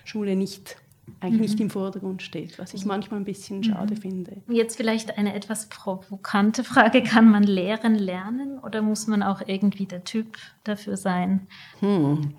Schule 0.05 0.35
nicht 0.35 0.77
eigentlich 1.19 1.33
mhm. 1.33 1.41
nicht 1.41 1.59
im 1.61 1.69
Vordergrund 1.69 2.21
steht, 2.21 2.59
was 2.59 2.73
ich 2.73 2.85
manchmal 2.85 3.19
ein 3.19 3.25
bisschen 3.25 3.63
schade 3.63 3.95
mhm. 3.95 4.01
finde. 4.01 4.41
Jetzt 4.49 4.75
vielleicht 4.75 5.17
eine 5.17 5.33
etwas 5.33 5.67
provokante 5.69 6.63
Frage. 6.63 7.01
Kann 7.01 7.31
man 7.31 7.43
Lehren 7.43 7.95
lernen 7.95 8.59
oder 8.59 8.81
muss 8.81 9.07
man 9.07 9.23
auch 9.23 9.41
irgendwie 9.45 9.85
der 9.85 10.03
Typ 10.03 10.37
dafür 10.63 10.97
sein? 10.97 11.47
Hm. 11.79 12.33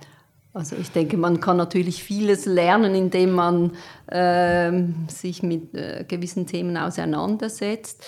Also 0.59 0.75
ich 0.75 0.91
denke, 0.91 1.17
man 1.17 1.39
kann 1.39 1.57
natürlich 1.57 2.03
vieles 2.03 2.45
lernen, 2.45 2.93
indem 2.97 3.31
man 3.31 3.77
äh, 4.09 4.73
sich 5.07 5.45
mit 5.45 5.73
äh, 5.73 6.05
gewissen 6.09 6.49
Themen 6.49 6.77
auseinandersetzt. 6.77 8.05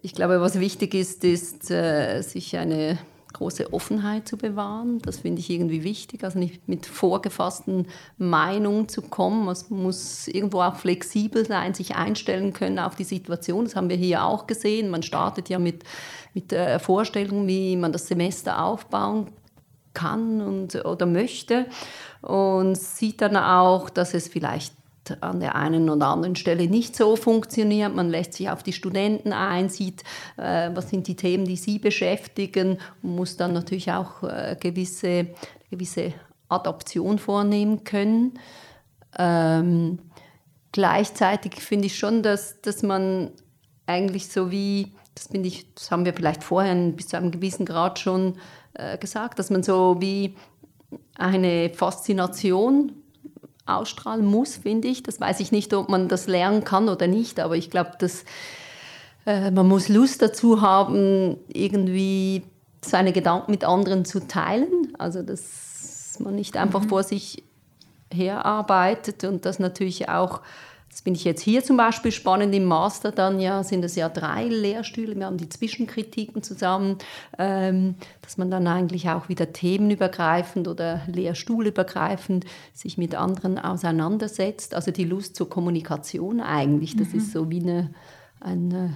Ich 0.00 0.14
glaube, 0.14 0.40
was 0.40 0.60
wichtig 0.60 0.94
ist, 0.94 1.24
ist, 1.24 1.68
äh, 1.72 2.22
sich 2.22 2.56
eine 2.56 2.96
große 3.32 3.72
Offenheit 3.72 4.28
zu 4.28 4.36
bewahren. 4.36 5.00
Das 5.00 5.18
finde 5.18 5.40
ich 5.40 5.50
irgendwie 5.50 5.82
wichtig, 5.82 6.22
also 6.22 6.38
nicht 6.38 6.68
mit 6.68 6.86
vorgefassten 6.86 7.88
Meinungen 8.18 8.88
zu 8.88 9.02
kommen. 9.02 9.46
Man 9.46 9.56
muss 9.70 10.28
irgendwo 10.28 10.60
auch 10.60 10.76
flexibel 10.76 11.44
sein, 11.44 11.74
sich 11.74 11.96
einstellen 11.96 12.52
können 12.52 12.78
auf 12.78 12.94
die 12.94 13.02
Situation. 13.02 13.64
Das 13.64 13.74
haben 13.74 13.88
wir 13.88 13.96
hier 13.96 14.24
auch 14.24 14.46
gesehen. 14.46 14.90
Man 14.90 15.02
startet 15.02 15.48
ja 15.48 15.58
mit, 15.58 15.82
mit 16.34 16.52
der 16.52 16.78
Vorstellung, 16.78 17.48
wie 17.48 17.76
man 17.76 17.90
das 17.90 18.06
Semester 18.06 18.64
aufbauen 18.64 19.32
kann 19.94 20.40
und, 20.40 20.84
oder 20.84 21.06
möchte 21.06 21.66
und 22.22 22.76
sieht 22.76 23.20
dann 23.20 23.36
auch, 23.36 23.90
dass 23.90 24.14
es 24.14 24.28
vielleicht 24.28 24.74
an 25.20 25.40
der 25.40 25.56
einen 25.56 25.90
oder 25.90 26.06
anderen 26.08 26.36
Stelle 26.36 26.68
nicht 26.68 26.94
so 26.94 27.16
funktioniert. 27.16 27.94
Man 27.94 28.10
lässt 28.10 28.34
sich 28.34 28.50
auf 28.50 28.62
die 28.62 28.72
Studenten 28.72 29.32
ein, 29.32 29.68
sieht, 29.68 30.04
äh, 30.36 30.70
was 30.72 30.90
sind 30.90 31.08
die 31.08 31.16
Themen, 31.16 31.44
die 31.44 31.56
sie 31.56 31.78
beschäftigen 31.78 32.78
und 33.02 33.16
muss 33.16 33.36
dann 33.36 33.52
natürlich 33.52 33.90
auch 33.92 34.22
äh, 34.22 34.56
gewisse, 34.60 35.28
gewisse 35.70 36.12
Adaption 36.48 37.18
vornehmen 37.18 37.84
können. 37.84 38.34
Ähm, 39.18 39.98
gleichzeitig 40.72 41.54
finde 41.56 41.86
ich 41.86 41.98
schon, 41.98 42.22
dass, 42.22 42.60
dass 42.60 42.82
man 42.82 43.30
eigentlich 43.86 44.28
so 44.28 44.50
wie, 44.50 44.92
das 45.14 45.28
ich, 45.32 45.74
das 45.74 45.90
haben 45.90 46.04
wir 46.04 46.14
vielleicht 46.14 46.44
vorher 46.44 46.74
bis 46.92 47.08
zu 47.08 47.16
einem 47.16 47.30
gewissen 47.30 47.66
Grad 47.66 47.98
schon 47.98 48.36
äh, 48.74 48.98
gesagt, 48.98 49.38
dass 49.38 49.50
man 49.50 49.62
so 49.62 49.96
wie 50.00 50.36
eine 51.16 51.70
Faszination 51.70 52.92
ausstrahlen 53.66 54.24
muss, 54.24 54.56
finde 54.56 54.88
ich. 54.88 55.02
Das 55.02 55.20
weiß 55.20 55.40
ich 55.40 55.52
nicht, 55.52 55.72
ob 55.74 55.88
man 55.88 56.08
das 56.08 56.26
lernen 56.26 56.64
kann 56.64 56.88
oder 56.88 57.06
nicht, 57.06 57.40
aber 57.40 57.56
ich 57.56 57.70
glaube, 57.70 57.92
dass 57.98 58.24
äh, 59.26 59.50
man 59.50 59.68
muss 59.68 59.88
Lust 59.88 60.22
dazu 60.22 60.60
haben, 60.60 61.36
irgendwie 61.48 62.42
seine 62.82 63.12
Gedanken 63.12 63.50
mit 63.50 63.64
anderen 63.64 64.04
zu 64.04 64.26
teilen. 64.26 64.94
Also 64.98 65.22
dass 65.22 66.18
man 66.18 66.34
nicht 66.34 66.56
einfach 66.56 66.82
mhm. 66.82 66.88
vor 66.88 67.02
sich 67.02 67.44
herarbeitet 68.12 69.24
und 69.24 69.44
das 69.44 69.58
natürlich 69.58 70.08
auch 70.08 70.40
das 70.90 71.02
finde 71.02 71.18
ich 71.18 71.24
jetzt 71.24 71.40
hier 71.40 71.62
zum 71.62 71.76
Beispiel 71.76 72.10
spannend 72.10 72.52
im 72.52 72.64
Master 72.64 73.12
dann 73.12 73.38
ja, 73.38 73.62
sind 73.62 73.84
es 73.84 73.94
ja 73.94 74.08
drei 74.08 74.44
Lehrstühle, 74.46 75.14
wir 75.14 75.26
haben 75.26 75.36
die 75.36 75.48
Zwischenkritiken 75.48 76.42
zusammen, 76.42 76.98
ähm, 77.38 77.94
dass 78.22 78.38
man 78.38 78.50
dann 78.50 78.66
eigentlich 78.66 79.08
auch 79.08 79.28
wieder 79.28 79.52
themenübergreifend 79.52 80.66
oder 80.66 81.02
lehrstuhlübergreifend 81.06 82.44
sich 82.74 82.98
mit 82.98 83.14
anderen 83.14 83.56
auseinandersetzt. 83.56 84.74
Also 84.74 84.90
die 84.90 85.04
Lust 85.04 85.36
zur 85.36 85.48
Kommunikation 85.48 86.40
eigentlich, 86.40 86.96
das 86.96 87.12
mhm. 87.12 87.18
ist 87.18 87.32
so 87.32 87.48
wie 87.50 87.60
eine, 87.60 87.94
ein 88.40 88.72
äh, 88.72 88.88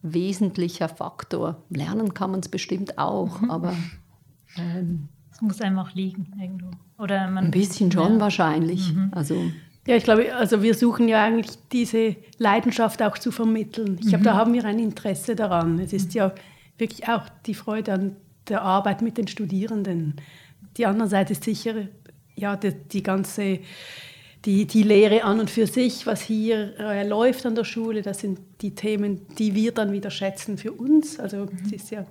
wesentlicher 0.00 0.88
Faktor. 0.88 1.62
Lernen 1.68 2.14
kann 2.14 2.30
man 2.30 2.40
es 2.40 2.48
bestimmt 2.48 2.98
auch, 2.98 3.40
mhm. 3.40 3.50
aber... 3.50 3.74
Ähm, 4.58 5.08
es 5.30 5.42
muss 5.42 5.60
einem 5.60 5.78
auch 5.78 5.92
liegen 5.92 6.32
irgendwo. 6.40 6.70
Oder 6.96 7.28
man, 7.28 7.44
ein 7.44 7.50
bisschen 7.50 7.92
schon 7.92 8.14
ja. 8.14 8.20
wahrscheinlich. 8.20 8.94
Mhm. 8.94 9.10
Also 9.12 9.34
ja, 9.86 9.96
ich 9.96 10.04
glaube, 10.04 10.34
also 10.34 10.62
wir 10.62 10.74
suchen 10.74 11.08
ja 11.08 11.24
eigentlich 11.24 11.56
diese 11.72 12.16
Leidenschaft 12.38 13.02
auch 13.02 13.18
zu 13.18 13.30
vermitteln. 13.30 13.98
Ich 14.00 14.08
glaube, 14.08 14.24
da 14.24 14.34
mhm. 14.34 14.38
haben 14.38 14.52
wir 14.54 14.64
ein 14.64 14.78
Interesse 14.78 15.36
daran. 15.36 15.78
Es 15.78 15.92
ist 15.92 16.14
ja 16.14 16.34
wirklich 16.78 17.08
auch 17.08 17.28
die 17.46 17.54
Freude 17.54 17.92
an 17.92 18.16
der 18.48 18.62
Arbeit 18.62 19.02
mit 19.02 19.16
den 19.16 19.28
Studierenden. 19.28 20.16
Die 20.76 20.86
andere 20.86 21.08
Seite 21.08 21.32
ist 21.32 21.44
sicher 21.44 21.74
ja 22.34 22.56
die, 22.56 22.72
die 22.72 23.02
ganze 23.02 23.60
die, 24.44 24.64
die 24.64 24.84
Lehre 24.84 25.24
an 25.24 25.40
und 25.40 25.50
für 25.50 25.66
sich, 25.66 26.06
was 26.06 26.20
hier 26.20 26.78
äh, 26.78 27.06
läuft 27.06 27.44
an 27.46 27.56
der 27.56 27.64
Schule, 27.64 28.02
das 28.02 28.20
sind 28.20 28.38
die 28.60 28.76
Themen, 28.76 29.26
die 29.38 29.54
wir 29.56 29.72
dann 29.72 29.92
wieder 29.92 30.10
schätzen 30.10 30.56
für 30.56 30.72
uns. 30.72 31.18
Also 31.18 31.48
es 31.64 31.72
ist 31.72 31.90
ja 31.90 32.06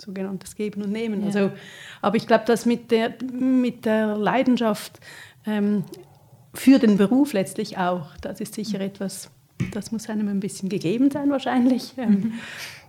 sogenanntes 0.00 0.54
Geben 0.54 0.82
und 0.82 0.92
Nehmen. 0.92 1.20
Ja. 1.22 1.26
Also, 1.26 1.52
aber 2.00 2.16
ich 2.16 2.26
glaube, 2.28 2.44
dass 2.46 2.66
mit 2.66 2.92
der, 2.92 3.14
mit 3.32 3.84
der 3.84 4.16
Leidenschaft 4.16 5.00
ähm, 5.44 5.84
für 6.54 6.78
den 6.78 6.96
Beruf 6.96 7.32
letztlich 7.32 7.78
auch. 7.78 8.16
Das 8.20 8.40
ist 8.40 8.54
sicher 8.54 8.80
etwas, 8.80 9.30
das 9.72 9.92
muss 9.92 10.08
einem 10.08 10.28
ein 10.28 10.40
bisschen 10.40 10.68
gegeben 10.68 11.10
sein 11.10 11.30
wahrscheinlich. 11.30 11.94
Ähm, 11.96 12.10
mhm. 12.10 12.32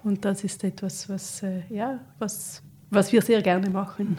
Und 0.03 0.25
das 0.25 0.43
ist 0.43 0.63
etwas, 0.63 1.07
was, 1.09 1.43
äh, 1.43 1.61
ja, 1.69 1.99
was, 2.19 2.61
was 2.89 3.11
wir 3.11 3.21
sehr 3.21 3.41
gerne 3.41 3.69
machen. 3.69 4.17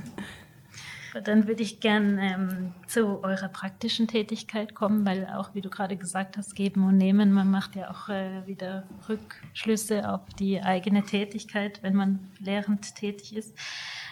Dann 1.23 1.47
würde 1.47 1.63
ich 1.63 1.79
gerne 1.79 2.35
ähm, 2.35 2.73
zu 2.89 3.23
eurer 3.23 3.49
praktischen 3.49 4.09
Tätigkeit 4.09 4.75
kommen, 4.75 5.07
weil 5.07 5.27
auch, 5.27 5.55
wie 5.55 5.61
du 5.61 5.71
gerade 5.71 5.97
gesagt 5.97 6.37
hast, 6.37 6.57
geben 6.57 6.85
und 6.85 6.97
nehmen, 6.97 7.33
man 7.33 7.51
macht 7.51 7.77
ja 7.77 7.91
auch 7.91 8.09
äh, 8.09 8.45
wieder 8.47 8.85
Rückschlüsse 9.09 10.11
auf 10.11 10.23
die 10.41 10.61
eigene 10.61 11.05
Tätigkeit, 11.05 11.83
wenn 11.83 11.95
man 11.95 12.19
lehrend 12.41 12.97
tätig 12.97 13.37
ist. 13.37 13.57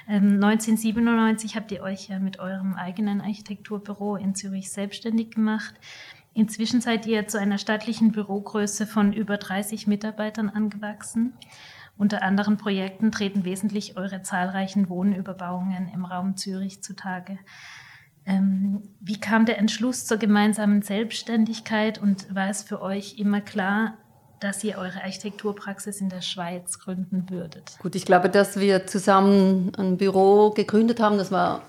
1997 0.07 1.53
ähm, 1.55 1.61
habt 1.61 1.73
ihr 1.73 1.83
euch 1.83 2.09
ja 2.09 2.19
mit 2.19 2.39
eurem 2.39 2.75
eigenen 2.75 3.21
Architekturbüro 3.21 4.17
in 4.17 4.35
Zürich 4.35 4.71
selbstständig 4.71 5.31
gemacht. 5.31 5.75
Inzwischen 6.35 6.81
seid 6.81 7.07
ihr 7.07 7.29
zu 7.29 7.39
einer 7.39 7.59
stattlichen 7.59 8.13
Bürogröße 8.13 8.87
von 8.87 9.13
über 9.13 9.37
30 9.37 9.87
Mitarbeitern 9.87 10.49
angewachsen. 10.49 11.35
Unter 11.99 12.23
anderen 12.23 12.57
Projekten 12.57 13.13
treten 13.13 13.45
wesentlich 13.45 13.97
eure 13.97 14.23
zahlreichen 14.23 14.89
Wohnüberbauungen 14.89 15.89
im 15.93 16.05
Raum 16.05 16.37
Zürich 16.37 16.83
zutage. 16.83 17.39
Ähm, 18.25 18.83
wie 19.01 19.21
kam 19.21 19.47
der 19.47 19.59
Entschluss 19.59 20.07
zur 20.07 20.17
gemeinsamen 20.17 20.83
Selbstständigkeit 20.83 21.99
und 22.01 22.35
war 22.35 22.49
es 22.49 22.63
für 22.63 22.81
euch 22.81 23.19
immer 23.19 23.41
klar, 23.41 23.99
dass 24.43 24.65
ihr 24.65 24.77
eure 24.79 25.03
Architekturpraxis 25.03 26.01
in 26.01 26.09
der 26.09 26.21
Schweiz 26.21 26.79
gründen 26.79 27.27
würdet? 27.31 27.77
Gut, 27.81 27.95
ich 27.95 28.05
glaube, 28.05 28.29
dass 28.29 28.59
wir 28.59 28.87
zusammen 28.87 29.73
ein 29.77 29.97
Büro 29.97 30.51
gegründet 30.51 31.01
haben, 31.01 31.19
das 31.19 31.31
war 31.31 31.63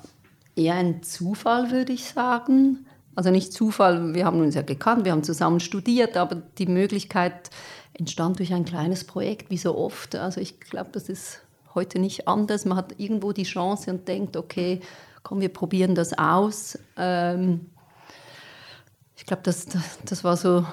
eher 0.56 0.76
ein 0.76 1.04
Zufall, 1.04 1.72
würde 1.72 1.94
ich 1.94 2.06
sagen. 2.06 2.86
Also 3.16 3.30
nicht 3.30 3.54
Zufall, 3.54 4.16
wir 4.16 4.26
haben 4.26 4.40
uns 4.40 4.56
ja 4.56 4.64
gekannt, 4.64 5.06
wir 5.06 5.12
haben 5.12 5.24
zusammen 5.24 5.60
studiert, 5.60 6.18
aber 6.18 6.42
die 6.58 6.66
Möglichkeit 6.66 7.52
entstand 7.94 8.40
durch 8.40 8.54
ein 8.54 8.66
kleines 8.66 9.04
Projekt, 9.04 9.52
wie 9.52 9.58
so 9.58 9.78
oft. 9.78 10.16
Also 10.16 10.42
ich 10.42 10.60
glaube, 10.60 10.90
das 10.94 11.10
ist 11.10 11.42
heute 11.76 12.00
nicht 12.00 12.28
anders. 12.28 12.66
Man 12.66 12.78
hat 12.78 13.00
irgendwo 13.00 13.32
die 13.32 13.44
Chance 13.44 13.92
und 13.92 14.08
denkt, 14.08 14.36
okay, 14.36 14.82
komm, 15.22 15.42
wir 15.42 15.50
probieren 15.50 15.96
das 15.96 16.18
aus. 16.18 16.78
Ähm, 16.98 17.70
ich 19.16 19.26
glaube, 19.26 19.44
das, 19.44 19.68
das, 19.68 20.00
das, 20.04 20.24
war 20.24 20.36
so, 20.36 20.66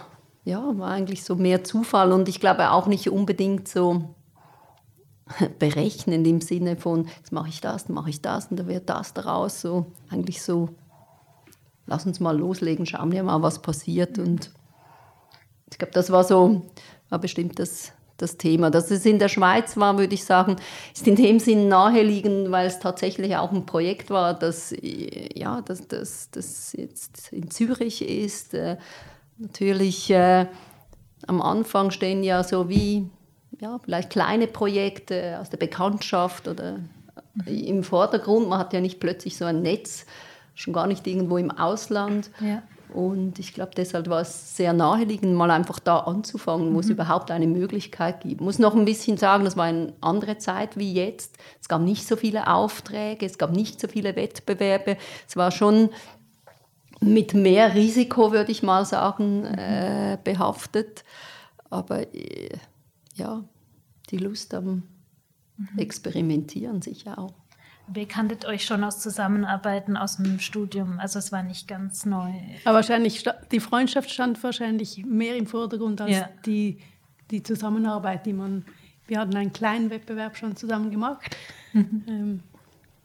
ja, 0.44 0.78
war 0.78 0.90
eigentlich 0.90 1.25
so 1.25 1.37
mehr 1.37 1.64
Zufall 1.64 2.12
und 2.12 2.28
ich 2.28 2.40
glaube 2.40 2.70
auch 2.70 2.87
nicht 2.87 3.11
unbedingt 3.11 3.68
so 3.68 4.14
berechnend 5.59 6.26
im 6.26 6.40
Sinne 6.40 6.76
von, 6.76 7.09
jetzt 7.18 7.32
mache 7.32 7.49
ich 7.49 7.61
das, 7.61 7.87
dann 7.87 7.94
mache 7.94 8.11
ich 8.11 8.20
das 8.20 8.47
und 8.47 8.59
dann 8.59 8.68
wird 8.68 8.88
das 8.88 9.12
daraus. 9.12 9.61
So 9.61 9.87
eigentlich 10.09 10.42
so, 10.42 10.70
lass 11.87 12.06
uns 12.06 12.20
mal 12.20 12.37
loslegen, 12.37 12.87
schauen 12.87 13.12
wir 13.12 13.23
mal, 13.23 13.42
was 13.42 13.61
passiert. 13.61 14.18
Und 14.18 14.50
ich 15.70 15.78
glaube, 15.78 15.92
das 15.92 16.11
war 16.11 16.25
so, 16.25 16.62
war 17.11 17.18
bestimmt 17.18 17.59
das, 17.59 17.92
das 18.16 18.38
Thema. 18.38 18.70
Dass 18.70 18.90
es 18.90 19.04
in 19.06 19.18
der 19.18 19.28
Schweiz 19.28 19.76
war, 19.76 19.99
würde 19.99 20.14
ich 20.14 20.25
sagen, 20.25 20.56
ist 20.94 21.06
in 21.06 21.16
dem 21.16 21.38
Sinn 21.38 21.68
naheliegend, 21.68 22.50
weil 22.50 22.66
es 22.66 22.78
tatsächlich 22.80 23.37
auch 23.37 23.52
ein 23.52 23.66
Projekt 23.66 24.11
war, 24.11 24.35
das, 24.35 24.75
ja, 24.80 25.61
das, 25.62 25.87
das, 25.87 26.30
das 26.30 26.73
jetzt 26.73 27.32
in 27.32 27.50
Zürich 27.50 28.02
ist. 28.02 28.54
Äh, 28.54 28.78
natürlich 29.40 30.11
äh, 30.11 30.47
am 31.26 31.42
Anfang 31.42 31.90
stehen 31.90 32.23
ja 32.23 32.44
so 32.44 32.68
wie 32.68 33.09
ja, 33.61 33.78
vielleicht 33.82 34.11
kleine 34.11 34.47
Projekte 34.47 35.38
aus 35.40 35.50
der 35.50 35.59
Bekanntschaft 35.59 36.49
oder 36.49 36.78
im 37.47 37.82
Vordergrund. 37.82 38.49
Man 38.49 38.59
hat 38.59 38.73
ja 38.73 38.80
nicht 38.80 39.00
plötzlich 39.00 39.37
so 39.37 39.44
ein 39.44 39.62
Netz, 39.62 40.06
schon 40.54 40.73
gar 40.73 40.87
nicht 40.87 41.06
irgendwo 41.06 41.37
im 41.37 41.50
Ausland. 41.50 42.30
Ja. 42.40 42.62
Und 42.92 43.38
ich 43.38 43.54
glaube, 43.54 43.70
deshalb 43.76 44.09
war 44.09 44.23
es 44.23 44.56
sehr 44.56 44.73
naheliegend, 44.73 45.35
mal 45.35 45.50
einfach 45.50 45.78
da 45.78 45.99
anzufangen, 45.99 46.68
wo 46.68 46.75
mhm. 46.75 46.80
es 46.80 46.88
überhaupt 46.88 47.30
eine 47.30 47.47
Möglichkeit 47.47 48.23
gibt. 48.23 48.35
Ich 48.35 48.40
muss 48.40 48.59
noch 48.59 48.75
ein 48.75 48.85
bisschen 48.85 49.16
sagen, 49.16 49.44
das 49.44 49.56
war 49.56 49.66
eine 49.66 49.92
andere 50.00 50.38
Zeit 50.38 50.76
wie 50.76 50.92
jetzt. 50.92 51.37
Es 51.61 51.68
gab 51.68 51.82
nicht 51.82 52.06
so 52.06 52.16
viele 52.16 52.49
Aufträge, 52.49 53.26
es 53.26 53.38
gab 53.38 53.52
nicht 53.52 53.80
so 53.80 53.87
viele 53.87 54.16
Wettbewerbe. 54.16 54.97
Es 55.28 55.37
war 55.37 55.52
schon 55.52 55.90
mit 57.00 57.35
mehr 57.35 57.75
Risiko, 57.75 58.33
würde 58.33 58.52
ich 58.52 58.62
mal 58.62 58.85
sagen, 58.85 59.40
mhm. 59.40 59.59
äh, 59.59 60.19
behaftet. 60.23 61.04
Aber 61.71 62.14
äh, 62.14 62.59
ja, 63.14 63.42
die 64.11 64.19
Lust 64.19 64.54
am 64.54 64.83
mhm. 65.57 65.78
Experimentieren 65.78 66.83
sicher 66.83 67.19
auch. 67.19 67.35
Ihr 67.95 68.07
kanntet 68.07 68.45
euch 68.45 68.64
schon 68.64 68.85
aus 68.85 69.00
Zusammenarbeiten 69.00 69.97
aus 69.97 70.19
dem 70.19 70.38
Studium, 70.38 71.00
also 71.00 71.19
es 71.19 71.33
war 71.33 71.42
nicht 71.42 71.66
ganz 71.66 72.07
neu. 72.07 72.33
Aber 72.64 72.76
wahrscheinlich, 72.76 73.25
die 73.50 73.59
Freundschaft 73.59 74.11
stand 74.11 74.40
wahrscheinlich 74.45 75.04
mehr 75.04 75.37
im 75.37 75.47
Vordergrund 75.47 76.00
als 76.00 76.12
ja. 76.12 76.28
die, 76.47 76.78
die 77.33 77.42
Zusammenarbeit, 77.42 78.26
die 78.26 78.33
man, 78.33 78.64
wir 79.09 79.19
hatten 79.19 79.37
einen 79.37 79.52
kleinen 79.52 79.90
Wettbewerb 79.90 80.37
schon 80.37 80.54
zusammen 80.54 80.92
gemacht. 80.92 81.37
Mhm. 81.73 82.04
Ähm, 82.07 82.42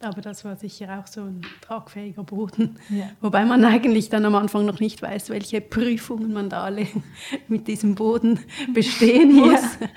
aber 0.05 0.21
das 0.21 0.45
war 0.45 0.55
sicher 0.55 0.99
auch 0.99 1.07
so 1.07 1.21
ein 1.21 1.41
tragfähiger 1.61 2.23
Boden. 2.23 2.77
Ja. 2.89 3.09
Wobei 3.21 3.45
man 3.45 3.63
eigentlich 3.65 4.09
dann 4.09 4.25
am 4.25 4.35
Anfang 4.35 4.65
noch 4.65 4.79
nicht 4.79 5.01
weiß, 5.01 5.29
welche 5.29 5.61
Prüfungen 5.61 6.33
man 6.33 6.49
da 6.49 6.63
alle 6.63 6.87
mit 7.47 7.67
diesem 7.67 7.95
Boden 7.95 8.39
bestehen 8.73 9.33
muss. 9.33 9.61
Ja. 9.79 9.87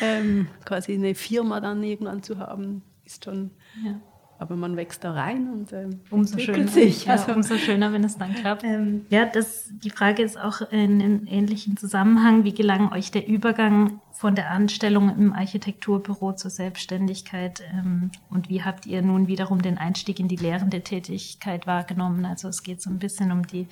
Ähm, 0.00 0.48
quasi 0.64 0.94
eine 0.94 1.14
Firma 1.14 1.60
dann 1.60 1.82
irgendwann 1.82 2.22
zu 2.22 2.38
haben, 2.38 2.82
ist 3.04 3.24
schon 3.24 3.50
ja 3.84 4.00
aber 4.38 4.56
man 4.56 4.76
wächst 4.76 5.04
da 5.04 5.12
rein 5.12 5.48
und 5.50 5.72
ähm, 5.72 6.00
umso 6.10 6.38
schöner, 6.38 6.68
sich. 6.68 7.06
Ja, 7.06 7.12
also, 7.12 7.32
umso 7.32 7.56
schöner, 7.56 7.92
wenn 7.92 8.04
es 8.04 8.18
dann 8.18 8.34
klappt. 8.34 8.64
Ähm, 8.64 9.06
ja, 9.10 9.24
das, 9.24 9.70
die 9.82 9.90
Frage 9.90 10.22
ist 10.22 10.38
auch 10.38 10.60
in 10.70 11.02
einem 11.02 11.26
ähnlichen 11.26 11.76
Zusammenhang. 11.76 12.44
Wie 12.44 12.52
gelang 12.52 12.92
euch 12.92 13.10
der 13.10 13.26
Übergang 13.26 14.00
von 14.12 14.34
der 14.34 14.50
Anstellung 14.50 15.14
im 15.16 15.32
Architekturbüro 15.32 16.32
zur 16.32 16.50
Selbstständigkeit 16.50 17.62
ähm, 17.72 18.10
und 18.30 18.48
wie 18.48 18.62
habt 18.62 18.86
ihr 18.86 19.02
nun 19.02 19.26
wiederum 19.26 19.62
den 19.62 19.78
Einstieg 19.78 20.20
in 20.20 20.28
die 20.28 20.36
lehrende 20.36 20.82
Tätigkeit 20.82 21.66
wahrgenommen? 21.66 22.24
Also 22.24 22.48
es 22.48 22.62
geht 22.62 22.82
so 22.82 22.90
ein 22.90 22.98
bisschen 22.98 23.32
um 23.32 23.46
die 23.46 23.68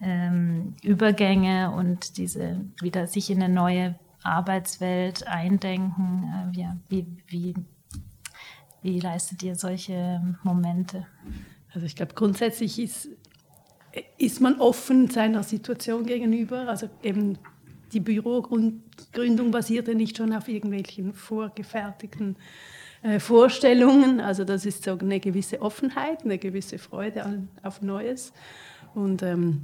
ähm, 0.00 0.74
Übergänge 0.82 1.72
und 1.72 2.16
diese 2.16 2.60
wieder 2.80 3.06
sich 3.06 3.30
in 3.30 3.42
eine 3.42 3.52
neue 3.52 3.94
Arbeitswelt 4.22 5.26
eindenken. 5.26 6.52
Äh, 6.54 6.60
ja, 6.60 6.76
wie, 6.88 7.06
wie 7.26 7.54
wie 8.82 9.00
leistet 9.00 9.42
ihr 9.42 9.56
solche 9.56 10.20
Momente? 10.42 11.06
Also 11.74 11.86
ich 11.86 11.96
glaube, 11.96 12.14
grundsätzlich 12.14 12.78
ist, 12.78 13.08
ist 14.18 14.40
man 14.40 14.60
offen 14.60 15.10
seiner 15.10 15.42
Situation 15.42 16.06
gegenüber. 16.06 16.68
Also 16.68 16.88
eben 17.02 17.38
die 17.92 18.00
Bürogründung 18.00 19.50
basierte 19.50 19.94
nicht 19.94 20.16
schon 20.16 20.32
auf 20.32 20.48
irgendwelchen 20.48 21.12
vorgefertigten 21.12 22.36
äh, 23.02 23.18
Vorstellungen. 23.18 24.20
Also 24.20 24.44
das 24.44 24.66
ist 24.66 24.84
so 24.84 24.98
eine 24.98 25.20
gewisse 25.20 25.60
Offenheit, 25.60 26.24
eine 26.24 26.38
gewisse 26.38 26.78
Freude 26.78 27.24
an, 27.24 27.48
auf 27.62 27.82
Neues. 27.82 28.32
Und 28.94 29.22
ähm, 29.22 29.62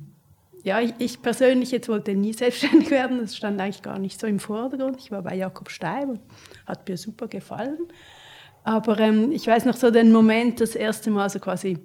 ja, 0.62 0.80
ich, 0.80 0.94
ich, 0.98 1.22
persönlich 1.22 1.70
jetzt 1.70 1.88
wollte 1.88 2.14
nie 2.14 2.32
selbstständig 2.32 2.90
werden. 2.90 3.20
Das 3.20 3.36
stand 3.36 3.60
eigentlich 3.60 3.82
gar 3.82 3.98
nicht 3.98 4.20
so 4.20 4.26
im 4.26 4.40
Vordergrund. 4.40 4.98
Ich 4.98 5.10
war 5.10 5.22
bei 5.22 5.36
Jakob 5.36 5.70
Steib 5.70 6.08
und 6.08 6.20
hat 6.66 6.88
mir 6.88 6.96
super 6.96 7.28
gefallen. 7.28 7.78
Aber 8.66 8.98
ähm, 8.98 9.30
ich 9.30 9.46
weiß 9.46 9.64
noch 9.64 9.76
so 9.76 9.92
den 9.92 10.10
Moment, 10.10 10.60
das 10.60 10.74
erste 10.74 11.12
Mal 11.12 11.30
so 11.30 11.38
quasi 11.38 11.78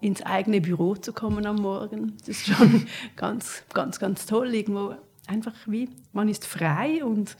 ins 0.00 0.22
eigene 0.22 0.62
Büro 0.62 0.94
zu 0.94 1.12
kommen 1.12 1.44
am 1.44 1.56
Morgen. 1.56 2.16
Das 2.20 2.28
ist 2.28 2.46
schon 2.46 2.86
ganz, 3.16 3.64
ganz, 3.74 3.98
ganz 3.98 4.24
toll. 4.24 4.54
Irgendwo 4.54 4.94
einfach 5.26 5.52
wie, 5.66 5.90
man 6.14 6.30
ist 6.30 6.46
frei 6.46 7.04
und 7.04 7.36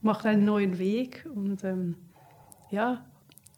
macht 0.00 0.26
einen 0.26 0.44
neuen 0.44 0.78
Weg. 0.78 1.26
Und 1.34 1.64
ähm, 1.64 1.96
ja, 2.70 3.04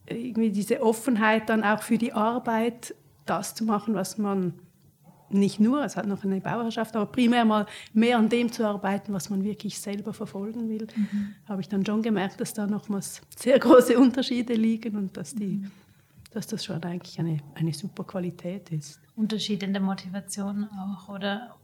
irgendwie 0.07 0.49
diese 0.49 0.81
Offenheit 0.81 1.49
dann 1.49 1.63
auch 1.63 1.83
für 1.83 1.99
die 1.99 2.13
Arbeit, 2.13 2.95
das 3.27 3.53
zu 3.53 3.65
machen, 3.65 3.93
was 3.93 4.17
man 4.17 4.55
nicht 5.31 5.59
nur, 5.59 5.83
es 5.83 5.95
hat 5.95 6.07
noch 6.07 6.23
eine 6.23 6.41
Bauerschaft, 6.41 6.95
aber 6.95 7.05
primär 7.05 7.45
mal 7.45 7.65
mehr 7.93 8.17
an 8.17 8.29
dem 8.29 8.51
zu 8.51 8.65
arbeiten, 8.65 9.13
was 9.13 9.29
man 9.29 9.43
wirklich 9.43 9.79
selber 9.79 10.13
verfolgen 10.13 10.69
will, 10.69 10.87
mhm. 10.95 11.35
habe 11.47 11.61
ich 11.61 11.69
dann 11.69 11.85
schon 11.85 12.01
gemerkt, 12.01 12.41
dass 12.41 12.53
da 12.53 12.67
nochmals 12.67 13.21
sehr 13.35 13.59
große 13.59 13.97
Unterschiede 13.97 14.53
liegen 14.53 14.95
und 14.95 15.15
dass, 15.17 15.35
die, 15.35 15.57
mhm. 15.57 15.71
dass 16.31 16.47
das 16.47 16.65
schon 16.65 16.83
eigentlich 16.83 17.19
eine, 17.19 17.39
eine 17.55 17.73
super 17.73 18.03
Qualität 18.03 18.71
ist. 18.71 18.99
Unterschied 19.15 19.63
in 19.63 19.73
der 19.73 19.81
Motivation 19.81 20.65
auch, 20.65 21.09
oder? 21.09 21.55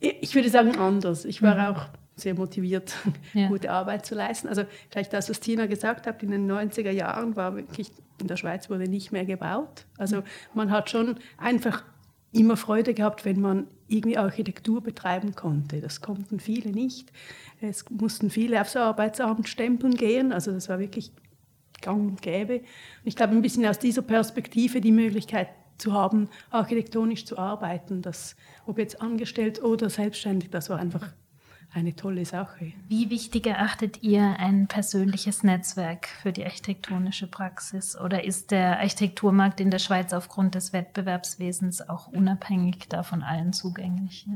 Ich 0.00 0.34
würde 0.34 0.48
sagen 0.48 0.76
anders. 0.76 1.24
Ich 1.24 1.42
war 1.42 1.54
mhm. 1.54 1.76
auch 1.76 1.86
sehr 2.14 2.34
motiviert, 2.34 2.94
ja. 3.34 3.48
gute 3.48 3.70
Arbeit 3.70 4.04
zu 4.06 4.14
leisten. 4.14 4.48
Also 4.48 4.64
vielleicht 4.90 5.12
das, 5.12 5.30
was 5.30 5.40
Tina 5.40 5.66
gesagt 5.66 6.06
hat, 6.06 6.22
in 6.22 6.30
den 6.30 6.50
90er 6.50 6.90
Jahren 6.90 7.36
war 7.36 7.54
wirklich, 7.56 7.90
in 8.20 8.26
der 8.26 8.36
Schweiz 8.36 8.68
wurde 8.70 8.88
nicht 8.88 9.12
mehr 9.12 9.24
gebaut. 9.24 9.86
Also 9.96 10.18
mhm. 10.18 10.24
man 10.54 10.70
hat 10.70 10.90
schon 10.90 11.16
einfach 11.36 11.84
immer 12.32 12.56
Freude 12.56 12.94
gehabt, 12.94 13.24
wenn 13.24 13.40
man 13.40 13.66
irgendwie 13.88 14.18
Architektur 14.18 14.82
betreiben 14.82 15.34
konnte. 15.34 15.80
Das 15.80 16.00
konnten 16.00 16.40
viele 16.40 16.70
nicht. 16.70 17.10
Es 17.60 17.88
mussten 17.90 18.30
viele 18.30 18.60
aufs 18.60 18.76
Arbeitsamt 18.76 19.48
stempeln 19.48 19.94
gehen. 19.94 20.32
Also 20.32 20.52
das 20.52 20.68
war 20.68 20.78
wirklich 20.78 21.12
gang 21.80 22.10
und 22.10 22.22
gäbe. 22.22 22.58
Und 22.58 22.64
ich 23.04 23.16
glaube, 23.16 23.34
ein 23.34 23.42
bisschen 23.42 23.66
aus 23.66 23.78
dieser 23.78 24.02
Perspektive 24.02 24.80
die 24.80 24.92
Möglichkeit 24.92 25.48
zu 25.78 25.92
haben, 25.92 26.28
architektonisch 26.50 27.24
zu 27.24 27.38
arbeiten, 27.38 28.02
das, 28.02 28.36
ob 28.66 28.78
jetzt 28.78 29.00
angestellt 29.00 29.62
oder 29.62 29.88
selbstständig, 29.88 30.50
das 30.50 30.68
war 30.70 30.78
einfach 30.78 31.12
eine 31.72 31.94
tolle 31.94 32.24
Sache. 32.24 32.72
Wie 32.88 33.10
wichtig 33.10 33.46
erachtet 33.46 34.02
ihr 34.02 34.36
ein 34.38 34.68
persönliches 34.68 35.42
Netzwerk 35.42 36.08
für 36.22 36.32
die 36.32 36.44
architektonische 36.44 37.26
Praxis? 37.26 37.98
Oder 37.98 38.24
ist 38.24 38.50
der 38.50 38.78
Architekturmarkt 38.78 39.60
in 39.60 39.70
der 39.70 39.78
Schweiz 39.78 40.12
aufgrund 40.12 40.54
des 40.54 40.72
Wettbewerbswesens 40.72 41.88
auch 41.88 42.08
unabhängig 42.08 42.88
davon 42.88 43.22
allen 43.22 43.52
zugänglich? 43.52 44.26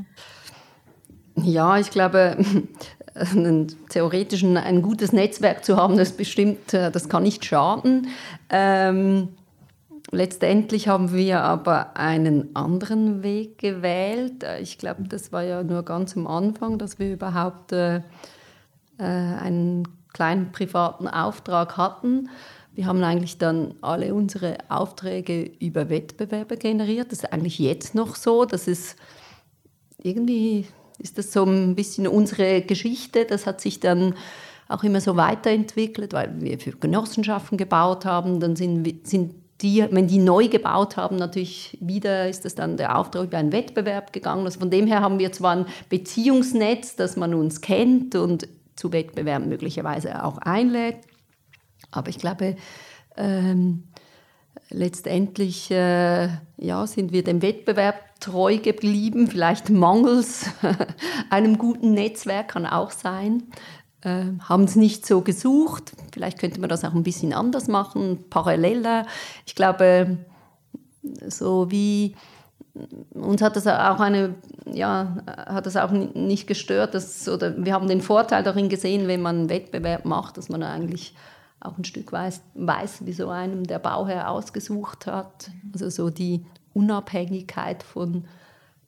Ja, 1.37 1.79
ich 1.79 1.91
glaube, 1.91 2.37
einen 3.15 3.89
theoretischen, 3.89 4.57
ein 4.57 4.83
gutes 4.83 5.13
Netzwerk 5.13 5.65
zu 5.65 5.77
haben, 5.77 5.97
das 5.97 6.13
bestimmt, 6.13 6.75
äh, 6.75 6.91
das 6.91 7.09
kann 7.09 7.23
nicht 7.23 7.45
schaden. 7.45 8.09
Ähm, 8.51 9.29
Letztendlich 10.15 10.89
haben 10.89 11.15
wir 11.15 11.41
aber 11.41 11.97
einen 11.97 12.55
anderen 12.55 13.23
Weg 13.23 13.57
gewählt. 13.57 14.45
Ich 14.61 14.77
glaube, 14.77 15.05
das 15.05 15.33
war 15.33 15.43
ja 15.43 15.63
nur 15.63 15.85
ganz 15.85 16.15
am 16.19 16.27
Anfang, 16.27 16.77
dass 16.77 16.99
wir 16.99 17.15
überhaupt 17.15 17.73
äh, 17.73 17.97
äh, 17.97 18.03
einen 18.99 19.89
kleinen 20.13 20.53
privaten 20.53 21.09
Auftrag 21.09 21.79
hatten. 21.79 22.29
Wir 22.75 22.85
haben 22.85 23.03
eigentlich 23.03 23.39
dann 23.39 23.75
alle 23.81 24.13
unsere 24.13 24.59
Aufträge 24.69 25.45
über 25.45 25.89
Wettbewerbe 25.89 26.59
generiert. 26.59 27.11
Das 27.11 27.21
ist 27.21 27.33
eigentlich 27.33 27.59
jetzt 27.59 27.95
noch 27.95 28.15
so. 28.15 28.45
Das 28.45 28.69
ist 28.69 28.97
irgendwie 29.97 30.67
ist 30.99 31.17
das 31.17 31.33
so 31.33 31.45
ein 31.45 31.75
bisschen 31.75 32.07
unsere 32.07 32.61
Geschichte. 32.61 33.25
Das 33.25 33.47
hat 33.47 33.63
sich 33.63 33.81
dann 33.81 34.15
auch 34.69 34.85
immer 34.85 35.01
so 35.01 35.17
weiterentwickelt, 35.17 36.13
weil 36.13 36.39
wir 36.43 36.59
für 36.59 36.73
Genossenschaften 36.73 37.57
gebaut 37.57 38.05
haben. 38.05 38.41
Dann 38.41 38.57
sind, 38.57 39.07
sind 39.07 39.42
die, 39.63 39.87
wenn 39.91 40.09
die 40.09 40.19
neu 40.19 40.49
gebaut 40.49 40.97
haben, 40.97 41.17
natürlich 41.17 41.79
wieder 41.81 42.29
ist 42.29 42.45
das 42.45 42.55
dann 42.55 42.77
der 42.77 42.99
Auftrag 42.99 43.25
über 43.25 43.39
einen 43.39 43.53
Wettbewerb 43.53 44.13
gegangen. 44.13 44.45
Also 44.45 44.59
von 44.59 44.71
dem 44.71 44.87
her 44.87 45.01
haben 45.01 45.19
wir 45.19 45.33
zwar 45.33 45.57
ein 45.57 45.67
Beziehungsnetz, 45.89 46.97
dass 46.97 47.17
man 47.17 47.35
uns 47.35 47.61
kennt 47.61 48.15
und 48.15 48.49
zu 48.77 48.93
Wettbewerben 48.93 49.49
möglicherweise 49.49 50.25
auch 50.25 50.39
einlädt, 50.39 50.97
aber 51.91 52.09
ich 52.09 52.19
glaube, 52.19 52.57
ähm, 53.17 53.85
letztendlich 54.71 55.71
äh, 55.71 56.29
ja, 56.57 56.87
sind 56.87 57.13
wir 57.13 57.23
dem 57.23 57.43
Wettbewerb 57.43 57.97
treu 58.21 58.59
geblieben, 58.59 59.29
vielleicht 59.29 59.69
mangels 59.69 60.47
einem 61.31 61.59
guten 61.59 61.93
Netzwerk 61.93 62.49
kann 62.49 62.67
auch 62.67 62.91
sein. 62.91 63.45
Äh, 64.03 64.25
haben 64.41 64.65
es 64.65 64.77
nicht 64.77 65.07
so 65.07 65.21
gesucht. 65.21 65.93
Vielleicht 66.13 66.39
könnte 66.39 66.61
man 66.61 66.69
das 66.69 66.85
auch 66.85 66.95
ein 66.95 67.05
bisschen 67.05 67.33
anders 67.33 67.69
machen, 67.69 68.25
paralleler. 68.31 69.07
Ich 69.47 69.55
glaube, 69.55 70.19
so 71.29 71.71
wie 71.71 72.15
uns 73.13 73.43
hat 73.43 73.57
das 73.57 73.67
auch 73.67 74.01
eine, 74.01 74.35
ja, 74.67 75.17
hat 75.27 75.67
das 75.67 75.77
auch 75.77 75.91
nicht 75.91 76.47
gestört, 76.47 76.95
dass, 76.95 77.29
oder 77.29 77.65
wir 77.65 77.75
haben 77.75 77.89
den 77.89 78.01
Vorteil 78.01 78.43
darin 78.43 78.69
gesehen, 78.69 79.09
wenn 79.09 79.21
man 79.23 79.41
einen 79.41 79.51
Wettbewerb 79.51 80.05
macht, 80.05 80.39
dass 80.39 80.49
man 80.49 80.63
eigentlich 80.63 81.15
auch 81.61 81.79
ein 81.79 81.85
Stück 81.85 82.13
weiß, 82.13 82.41
weiß, 82.55 83.07
wie 83.07 83.13
so 83.13 83.29
einem 83.29 83.65
der 83.65 83.79
Bauherr 83.79 84.31
ausgesucht 84.31 85.07
hat. 85.07 85.51
Also 85.73 85.91
so 85.91 86.11
die 86.11 86.45
Unabhängigkeit 86.75 87.83
von 87.83 88.25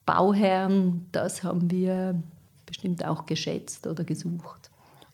Bauherren, 0.06 1.06
das 1.12 1.44
haben 1.44 1.70
wir 1.70 2.20
bestimmt 2.66 3.04
auch 3.04 3.26
geschätzt 3.26 3.86
oder 3.86 4.02
gesucht. 4.02 4.63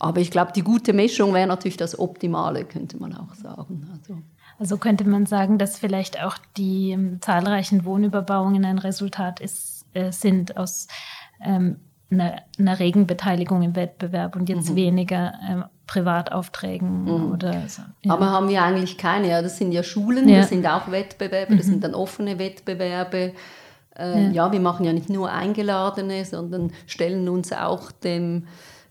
Aber 0.00 0.20
ich 0.20 0.30
glaube, 0.30 0.52
die 0.52 0.62
gute 0.62 0.94
Mischung 0.94 1.34
wäre 1.34 1.46
natürlich 1.46 1.76
das 1.76 1.96
Optimale, 1.98 2.64
könnte 2.64 2.96
man 2.96 3.14
auch 3.14 3.34
sagen. 3.34 3.86
Also, 3.92 4.18
also 4.58 4.78
könnte 4.78 5.04
man 5.04 5.26
sagen, 5.26 5.58
dass 5.58 5.78
vielleicht 5.78 6.22
auch 6.22 6.38
die 6.56 6.92
ähm, 6.92 7.20
zahlreichen 7.20 7.84
Wohnüberbauungen 7.84 8.64
ein 8.64 8.78
Resultat 8.78 9.40
ist, 9.40 9.84
äh, 9.92 10.10
sind 10.10 10.56
aus 10.56 10.88
ähm, 11.44 11.76
einer, 12.10 12.36
einer 12.58 12.78
regen 12.78 13.06
Beteiligung 13.06 13.62
im 13.62 13.76
Wettbewerb 13.76 14.36
und 14.36 14.48
jetzt 14.48 14.70
mhm. 14.70 14.76
weniger 14.76 15.34
ähm, 15.48 15.64
Privataufträgen 15.86 17.04
mhm. 17.04 17.32
oder 17.32 17.68
so. 17.68 17.82
Ja. 18.02 18.14
Aber 18.14 18.30
haben 18.30 18.48
wir 18.48 18.62
eigentlich 18.62 18.96
keine. 18.96 19.28
Ja, 19.28 19.42
das 19.42 19.58
sind 19.58 19.72
ja 19.72 19.82
Schulen, 19.82 20.28
ja. 20.30 20.38
das 20.38 20.48
sind 20.48 20.66
auch 20.66 20.90
Wettbewerbe, 20.90 21.56
das 21.56 21.66
mhm. 21.66 21.70
sind 21.70 21.84
dann 21.84 21.94
offene 21.94 22.38
Wettbewerbe. 22.38 23.34
Äh, 23.98 24.24
ja. 24.24 24.30
ja. 24.30 24.52
wir 24.52 24.60
machen 24.60 24.86
ja 24.86 24.94
nicht 24.94 25.10
nur 25.10 25.30
Eingeladene, 25.30 26.24
sondern 26.24 26.72
stellen 26.86 27.28
uns 27.28 27.52
auch 27.52 27.92
dem 27.92 28.46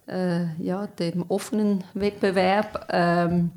äh, 0.09 0.61
ja, 0.61 0.87
dem 0.87 1.23
offenen 1.27 1.83
Wettbewerb. 1.93 2.87
Ähm, 2.89 3.51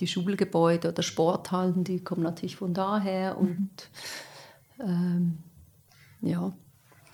die 0.00 0.06
Schulgebäude 0.06 0.88
oder 0.88 1.02
Sporthallen, 1.02 1.84
die 1.84 2.02
kommen 2.02 2.22
natürlich 2.22 2.56
von 2.56 2.74
daher 2.74 3.38
und 3.38 3.70
ähm, 4.80 5.38
ja. 6.20 6.52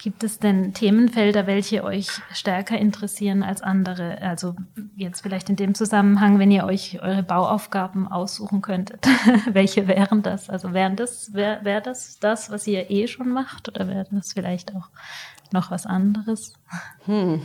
Gibt 0.02 0.24
es 0.24 0.38
denn 0.38 0.72
Themenfelder, 0.72 1.46
welche 1.46 1.84
euch 1.84 2.08
stärker 2.32 2.78
interessieren 2.78 3.42
als 3.42 3.60
andere? 3.60 4.22
Also 4.22 4.56
jetzt 4.96 5.20
vielleicht 5.20 5.50
in 5.50 5.56
dem 5.56 5.74
Zusammenhang, 5.74 6.38
wenn 6.38 6.50
ihr 6.50 6.64
euch 6.64 7.02
eure 7.02 7.22
Bauaufgaben 7.22 8.08
aussuchen 8.08 8.62
könntet, 8.62 9.06
welche 9.52 9.88
wären 9.88 10.22
das? 10.22 10.48
Also 10.48 10.72
wären 10.72 10.96
das, 10.96 11.34
wäre 11.34 11.62
wär 11.66 11.82
das 11.82 12.18
das, 12.18 12.50
was 12.50 12.66
ihr 12.66 12.90
eh 12.90 13.08
schon 13.08 13.28
macht 13.28 13.68
oder 13.68 13.88
wäre 13.88 14.06
das 14.10 14.32
vielleicht 14.32 14.74
auch 14.74 14.88
noch 15.52 15.70
was 15.70 15.84
anderes? 15.84 16.54
Hm 17.04 17.42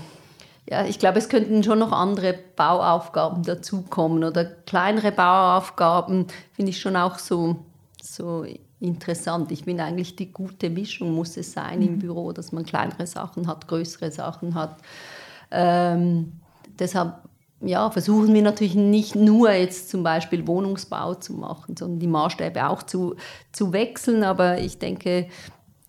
ja, 0.67 0.85
ich 0.85 0.97
glaube, 0.97 1.19
es 1.19 1.29
könnten 1.29 1.63
schon 1.63 1.79
noch 1.79 1.91
andere 1.91 2.33
Bauaufgaben 2.55 3.43
dazukommen 3.43 4.23
oder 4.23 4.45
kleinere 4.45 5.11
Bauaufgaben 5.11 6.27
finde 6.53 6.71
ich 6.71 6.79
schon 6.79 6.95
auch 6.95 7.19
so, 7.19 7.57
so 8.01 8.45
interessant. 8.79 9.51
Ich 9.51 9.63
finde 9.63 9.83
eigentlich 9.83 10.15
die 10.15 10.31
gute 10.31 10.69
Mischung 10.69 11.13
muss 11.13 11.37
es 11.37 11.53
sein 11.53 11.79
mhm. 11.79 11.87
im 11.87 11.99
Büro, 11.99 12.31
dass 12.31 12.51
man 12.51 12.65
kleinere 12.65 13.05
Sachen 13.05 13.47
hat, 13.47 13.67
größere 13.67 14.11
Sachen 14.11 14.55
hat. 14.55 14.77
Ähm, 15.51 16.33
deshalb 16.79 17.13
ja, 17.61 17.89
versuchen 17.89 18.33
wir 18.33 18.41
natürlich 18.41 18.75
nicht 18.75 19.15
nur 19.15 19.51
jetzt 19.51 19.89
zum 19.89 20.03
Beispiel 20.03 20.45
Wohnungsbau 20.45 21.15
zu 21.15 21.33
machen, 21.33 21.75
sondern 21.77 21.99
die 21.99 22.07
Maßstäbe 22.07 22.67
auch 22.67 22.83
zu, 22.83 23.15
zu 23.51 23.71
wechseln. 23.71 24.23
Aber 24.23 24.59
ich 24.59 24.77
denke, 24.77 25.27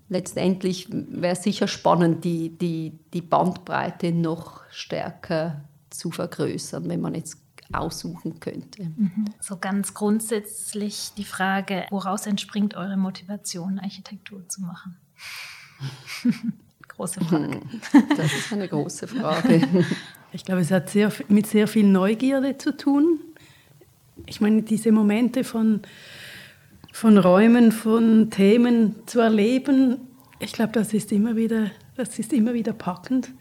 letztendlich 0.08 0.88
wäre 0.90 1.34
es 1.34 1.42
sicher 1.42 1.68
spannend, 1.68 2.24
die, 2.24 2.50
die, 2.50 2.98
die 3.12 3.22
Bandbreite 3.22 4.12
noch 4.12 4.62
stärker 4.70 5.64
zu 5.90 6.10
vergrößern, 6.10 6.88
wenn 6.88 7.00
man 7.00 7.14
jetzt 7.14 7.38
aussuchen 7.72 8.38
könnte. 8.38 8.84
Mhm. 8.84 9.26
So 9.40 9.56
ganz 9.56 9.94
grundsätzlich 9.94 11.10
die 11.16 11.24
Frage, 11.24 11.86
woraus 11.90 12.26
entspringt 12.26 12.76
eure 12.76 12.96
Motivation, 12.96 13.78
Architektur 13.78 14.48
zu 14.48 14.62
machen? 14.62 14.96
große 16.88 17.20
Frage. 17.24 17.60
Das 18.16 18.32
ist 18.32 18.52
eine 18.52 18.68
große 18.68 19.08
Frage. 19.08 19.66
Ich 20.32 20.44
glaube, 20.44 20.60
es 20.60 20.70
hat 20.70 20.90
sehr, 20.90 21.10
mit 21.28 21.46
sehr 21.46 21.66
viel 21.66 21.86
Neugierde 21.86 22.58
zu 22.58 22.76
tun. 22.76 23.20
Ich 24.26 24.42
meine, 24.42 24.60
diese 24.60 24.92
Momente 24.92 25.44
von 25.44 25.80
von 26.96 27.18
Räumen, 27.18 27.72
von 27.72 28.30
Themen 28.30 28.94
zu 29.04 29.20
erleben, 29.20 29.98
ich 30.38 30.52
glaube, 30.52 30.72
das 30.72 30.94
ist 30.94 31.12
immer 31.12 31.36
wieder, 31.36 31.70
das 31.94 32.18
ist 32.18 32.32
immer 32.32 32.54
wieder 32.54 32.72
packend. 32.72 33.32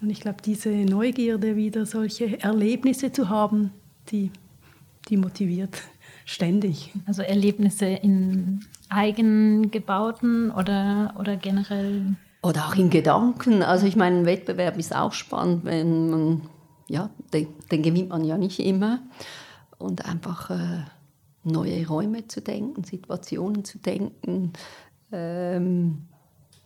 Und 0.00 0.08
ich 0.08 0.20
glaube, 0.20 0.38
diese 0.42 0.70
Neugierde, 0.70 1.54
wieder 1.54 1.84
solche 1.84 2.40
Erlebnisse 2.40 3.12
zu 3.12 3.28
haben, 3.28 3.72
die, 4.08 4.30
die 5.10 5.18
motiviert 5.18 5.82
ständig. 6.24 6.94
Also 7.04 7.20
Erlebnisse 7.20 7.84
in 7.84 8.64
eigengebauten 8.88 10.50
oder, 10.50 11.14
oder 11.18 11.36
generell? 11.36 12.16
Oder 12.42 12.68
auch 12.68 12.74
in 12.74 12.88
Gedanken. 12.88 13.62
Also 13.62 13.84
ich 13.84 13.96
meine, 13.96 14.20
ein 14.20 14.24
Wettbewerb 14.24 14.78
ist 14.78 14.96
auch 14.96 15.12
spannend, 15.12 15.66
wenn 15.66 16.08
man, 16.08 16.40
ja, 16.88 17.10
den, 17.34 17.48
den 17.70 17.82
gewinnt 17.82 18.08
man 18.08 18.24
ja 18.24 18.38
nicht 18.38 18.60
immer. 18.60 19.00
Und 19.76 20.06
einfach 20.06 20.48
äh, 20.48 20.84
neue 21.44 21.86
Räume 21.86 22.26
zu 22.26 22.40
denken, 22.40 22.84
Situationen 22.84 23.64
zu 23.64 23.78
denken. 23.78 24.52
Ähm, 25.12 26.06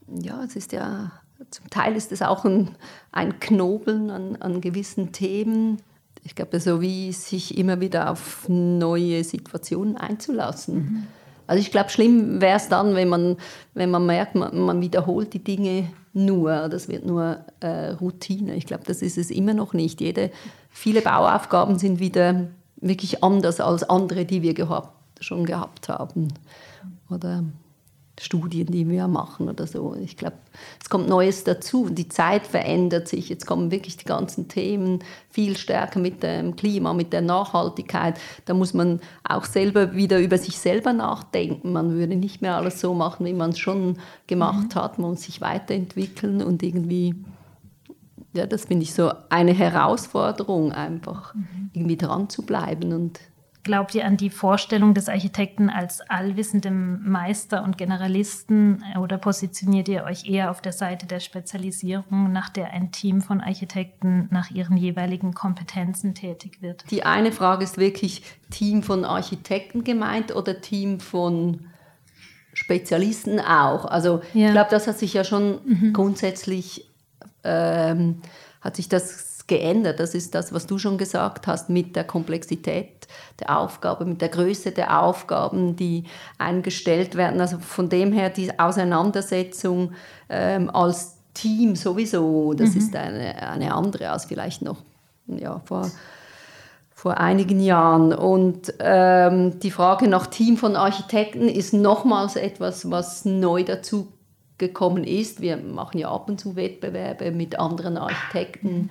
ja, 0.09 0.43
es 0.45 0.57
ist 0.57 0.73
ja, 0.73 1.13
zum 1.51 1.69
Teil 1.71 1.97
ist 1.97 2.13
es 2.13 2.23
auch 2.23 2.45
ein, 2.45 2.71
ein 3.13 3.41
Knobeln 3.41 4.11
an, 4.11 4.37
an 4.37 4.61
gewissen 4.61 5.13
Themen. 5.13 5.79
Ich 6.25 6.35
glaube, 6.35 6.61
so 6.61 6.81
wie 6.81 7.13
sich 7.13 7.59
immer 7.59 7.81
wieder 7.81 8.11
auf 8.11 8.49
neue 8.49 9.23
Situationen 9.25 9.97
einzulassen. 9.97 10.75
Mhm. 10.75 11.07
Also 11.47 11.63
ich 11.63 11.71
glaube, 11.71 11.89
schlimm 11.89 12.41
wäre 12.43 12.59
es 12.59 12.69
dann, 12.69 12.95
wenn 12.95 13.09
man, 13.09 13.37
wenn 13.73 13.91
man 13.91 14.05
merkt, 14.05 14.35
man, 14.35 14.59
man, 14.59 14.83
wiederholt 14.83 15.33
die 15.33 15.43
Dinge 15.43 15.89
nur. 16.13 16.69
Das 16.69 16.89
wird 16.89 17.07
nur 17.07 17.39
äh, 17.61 17.91
Routine. 17.93 18.55
Ich 18.55 18.67
glaube, 18.67 18.85
das 18.87 19.01
ist 19.01 19.17
es 19.17 19.31
immer 19.31 19.55
noch 19.55 19.73
nicht. 19.73 20.03
Jede, 20.03 20.31
viele 20.69 21.01
Bauaufgaben 21.01 21.79
sind 21.79 22.01
wieder 22.01 22.49
wirklich 22.81 23.23
anders 23.23 23.61
als 23.61 23.83
andere, 23.83 24.25
die 24.25 24.43
wir 24.43 24.55
gehabt, 24.55 24.93
schon 25.21 25.45
gehabt 25.45 25.89
haben. 25.89 26.29
Oder 27.11 27.45
Studien, 28.21 28.67
die 28.67 28.89
wir 28.89 29.07
machen 29.09 29.49
oder 29.49 29.67
so. 29.67 29.95
Ich 30.03 30.17
glaube, 30.17 30.37
es 30.81 30.89
kommt 30.89 31.09
Neues 31.09 31.45
dazu. 31.45 31.89
Die 31.89 32.09
Zeit 32.09 32.47
verändert 32.47 33.09
sich. 33.09 33.29
Jetzt 33.29 33.47
kommen 33.47 33.71
wirklich 33.71 33.97
die 33.97 34.05
ganzen 34.05 34.49
Themen 34.49 35.05
viel 35.31 35.57
stärker 35.57 36.01
mit 36.01 36.23
dem 36.23 36.57
Klima, 36.57 36.93
mit 36.93 37.13
der 37.13 37.21
Nachhaltigkeit. 37.21 38.19
Da 38.45 38.55
muss 38.55 38.75
man 38.75 39.01
auch 39.25 39.45
selber 39.45 39.95
wieder 39.95 40.19
über 40.19 40.39
sich 40.39 40.59
selber 40.59 40.93
nachdenken. 40.93 41.73
Man 41.73 41.95
würde 41.95 42.17
nicht 42.17 42.43
mehr 42.43 42.57
alles 42.57 42.81
so 42.81 42.95
machen, 42.95 43.27
wie 43.27 43.35
man 43.35 43.51
es 43.51 43.59
schon 43.59 43.99
gemacht 44.27 44.75
mhm. 44.75 44.81
hat. 44.81 44.99
Man 44.99 45.11
muss 45.11 45.23
sich 45.23 45.41
weiterentwickeln 45.41 46.43
und 46.43 46.63
irgendwie 46.63 47.15
ja, 48.33 48.47
das 48.47 48.67
finde 48.67 48.85
ich 48.85 48.95
so 48.95 49.13
eine 49.31 49.53
Herausforderung, 49.53 50.73
einfach 50.73 51.35
mhm. 51.35 51.71
irgendwie 51.73 51.97
dran 51.97 52.29
zu 52.29 52.45
bleiben. 52.45 52.93
Und 52.93 53.21
Glaubt 53.65 53.95
ihr 53.95 54.07
an 54.07 54.17
die 54.17 54.31
Vorstellung 54.31 54.95
des 54.95 55.09
Architekten 55.09 55.69
als 55.69 56.01
allwissendem 56.01 57.07
Meister 57.07 57.63
und 57.65 57.77
Generalisten 57.77 58.83
oder 58.99 59.19
positioniert 59.19 59.89
ihr 59.89 60.05
euch 60.05 60.27
eher 60.27 60.51
auf 60.51 60.63
der 60.63 60.73
Seite 60.73 61.07
der 61.07 61.21
Spezialisierung, 61.21 62.33
nach 62.33 62.49
der 62.49 62.71
ein 62.71 62.93
Team 62.93 63.21
von 63.21 63.41
Architekten 63.41 64.29
nach 64.31 64.51
ihren 64.51 64.77
jeweiligen 64.77 65.35
Kompetenzen 65.35 66.15
tätig 66.15 66.63
wird? 66.63 66.85
Die 66.91 67.03
eine 67.03 67.31
Frage 67.31 67.65
ist 67.65 67.77
wirklich 67.77 68.23
Team 68.51 68.83
von 68.83 69.05
Architekten 69.05 69.85
gemeint 69.85 70.35
oder 70.35 70.63
Team 70.63 70.99
von 70.99 71.67
Spezialisten 72.55 73.39
auch. 73.39 73.85
Also 73.85 74.23
ja. 74.33 74.47
ich 74.47 74.53
glaube, 74.53 74.71
das 74.71 74.87
hat 74.87 74.99
sich 74.99 75.13
ja 75.13 75.25
schon 75.25 75.61
mhm. 75.67 75.93
grundsätzlich 75.93 76.88
ähm, 77.49 78.21
hat 78.61 78.77
sich 78.77 78.89
das 78.89 79.47
geändert. 79.47 79.99
Das 79.99 80.15
ist 80.15 80.35
das, 80.35 80.53
was 80.53 80.67
du 80.67 80.79
schon 80.79 80.99
gesagt 80.99 81.47
hast, 81.47 81.71
mit 81.71 81.97
der 81.97 82.05
Komplexität 82.05 83.09
der 83.41 83.59
Aufgabe, 83.59 84.05
mit 84.05 84.21
der 84.21 84.29
Größe 84.29 84.71
der 84.73 85.03
Aufgaben, 85.03 85.75
die 85.75 86.05
eingestellt 86.37 87.17
werden. 87.17 87.41
Also 87.41 87.59
von 87.59 87.89
dem 87.89 88.13
her 88.13 88.31
die 88.31 88.59
Auseinandersetzung 88.59 89.93
ähm, 90.29 90.71
als 90.71 91.17
Team 91.35 91.77
sowieso, 91.77 92.53
das 92.53 92.71
mhm. 92.71 92.79
ist 92.79 92.97
eine, 92.97 93.43
eine 93.49 93.75
andere 93.75 94.11
als 94.11 94.27
vielleicht 94.27 94.63
noch 94.63 94.79
ja, 95.27 95.61
vor 95.65 95.91
vor 96.99 97.19
einigen 97.19 97.61
Jahren. 97.61 98.13
Und 98.13 98.75
ähm, 98.81 99.61
die 99.61 99.71
Frage 99.71 100.09
nach 100.09 100.27
Team 100.27 100.57
von 100.57 100.75
Architekten 100.75 101.49
ist 101.49 101.73
nochmals 101.73 102.35
etwas, 102.35 102.91
was 102.91 103.25
neu 103.25 103.63
dazu 103.63 104.09
gekommen 104.59 105.05
ist. 105.05 105.41
Wir 105.41 105.57
machen 105.57 105.99
ja 105.99 106.11
ab 106.11 106.29
und 106.29 106.41
zu 106.41 106.57
Wettbewerbe 106.57 107.31
mit 107.31 107.59
anderen 107.59 107.97
Architekten 107.97 108.91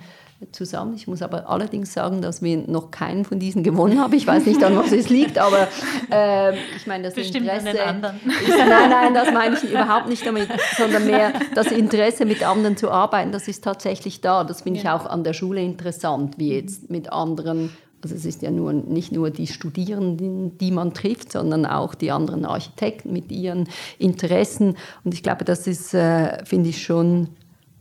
zusammen. 0.52 0.94
Ich 0.94 1.08
muss 1.08 1.20
aber 1.20 1.48
allerdings 1.48 1.92
sagen, 1.92 2.22
dass 2.22 2.42
wir 2.42 2.58
noch 2.58 2.90
keinen 2.90 3.24
von 3.24 3.40
diesen 3.40 3.64
gewonnen 3.64 4.00
haben. 4.00 4.12
Ich 4.12 4.26
weiß 4.26 4.46
nicht, 4.46 4.62
an 4.62 4.76
was 4.76 4.92
es 4.92 5.08
liegt, 5.08 5.36
aber 5.36 5.66
äh, 6.12 6.56
ich 6.76 6.86
meine, 6.86 7.04
das 7.04 7.14
Bestimmt 7.14 7.48
Interesse. 7.48 7.84
An. 7.84 8.02
Ist, 8.02 8.48
nein, 8.48 8.90
nein, 8.90 9.14
das 9.14 9.32
meine 9.32 9.56
ich 9.56 9.64
überhaupt 9.64 10.08
nicht 10.08 10.24
damit, 10.24 10.48
sondern 10.76 11.06
mehr 11.06 11.32
das 11.54 11.72
Interesse, 11.72 12.24
mit 12.24 12.46
anderen 12.46 12.76
zu 12.76 12.90
arbeiten, 12.90 13.32
das 13.32 13.48
ist 13.48 13.64
tatsächlich 13.64 14.20
da. 14.20 14.44
Das 14.44 14.62
finde 14.62 14.80
ja. 14.80 14.84
ich 14.84 15.02
auch 15.02 15.06
an 15.06 15.24
der 15.24 15.32
Schule 15.32 15.60
interessant, 15.60 16.38
wie 16.38 16.54
jetzt 16.54 16.88
mit 16.88 17.12
anderen 17.12 17.70
also 18.02 18.14
es 18.14 18.24
ist 18.24 18.42
ja 18.42 18.50
nur, 18.50 18.72
nicht 18.72 19.12
nur 19.12 19.30
die 19.30 19.46
Studierenden, 19.46 20.56
die 20.58 20.70
man 20.70 20.94
trifft, 20.94 21.32
sondern 21.32 21.66
auch 21.66 21.94
die 21.94 22.10
anderen 22.10 22.44
Architekten 22.44 23.12
mit 23.12 23.32
ihren 23.32 23.68
Interessen. 23.98 24.76
Und 25.04 25.14
ich 25.14 25.22
glaube, 25.22 25.44
das 25.44 25.66
ist, 25.66 25.94
äh, 25.94 26.44
finde 26.44 26.70
ich, 26.70 26.82
schon 26.82 27.28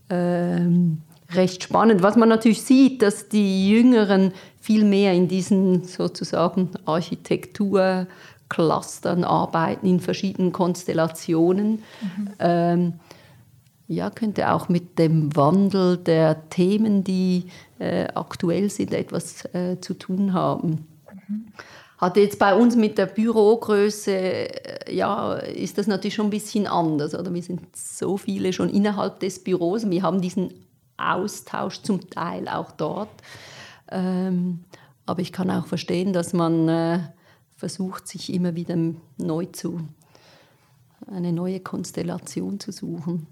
ähm, 0.10 1.02
recht 1.34 1.64
spannend. 1.64 2.02
Was 2.02 2.16
man 2.16 2.30
natürlich 2.30 2.64
sieht, 2.64 3.02
dass 3.02 3.28
die 3.30 3.70
Jüngeren 3.70 4.32
viel 4.60 4.84
mehr 4.84 5.14
in 5.14 5.28
diesen 5.28 5.84
sozusagen 5.84 6.70
Architekturclustern 6.86 9.24
arbeiten, 9.24 9.88
in 9.88 10.00
verschiedenen 10.00 10.52
Konstellationen. 10.52 11.84
Mhm. 12.02 12.30
Ähm, 12.40 12.94
ja, 13.90 14.10
könnte 14.10 14.52
auch 14.52 14.68
mit 14.68 15.00
dem 15.00 15.34
Wandel 15.36 15.98
der 15.98 16.50
Themen, 16.50 17.06
die 17.06 17.46
äh, 17.80 18.08
aktuell 18.14 18.70
sind, 18.70 18.94
etwas 18.94 19.46
äh, 19.54 19.80
zu 19.80 19.94
tun 19.94 20.34
haben. 20.34 20.88
Mhm. 21.28 21.48
Hat 21.98 22.16
jetzt 22.16 22.38
bei 22.38 22.56
uns 22.56 22.76
mit 22.76 22.98
der 22.98 23.08
Bürogröße, 23.08 24.12
äh, 24.12 24.96
ja, 24.96 25.34
ist 25.34 25.78
das 25.78 25.88
natürlich 25.88 26.16
schon 26.16 26.28
ein 26.28 26.32
bisschen 26.32 26.68
anders. 26.68 27.16
Oder? 27.16 27.34
Wir 27.34 27.42
sind 27.42 27.76
so 27.76 28.18
viele 28.18 28.54
schon 28.54 28.70
innerhalb 28.70 29.20
des 29.20 29.44
Büros. 29.44 29.90
Wir 29.90 30.04
haben 30.04 30.22
diesen 30.22 30.54
Austausch 30.98 31.82
zum 31.82 32.10
Teil 32.10 32.48
auch 32.48 32.72
dort. 32.72 33.10
Ähm, 33.90 34.64
aber 35.06 35.22
ich 35.22 35.32
kann 35.32 35.50
auch 35.50 35.66
verstehen, 35.66 36.14
dass 36.14 36.34
man 36.34 36.68
äh, 36.68 37.00
versucht, 37.56 38.08
sich 38.08 38.32
immer 38.32 38.56
wieder 38.56 38.76
neu 39.18 39.46
zu, 39.46 39.82
eine 41.08 41.32
neue 41.32 41.60
Konstellation 41.60 42.60
zu 42.60 42.72
suchen. 42.72 43.28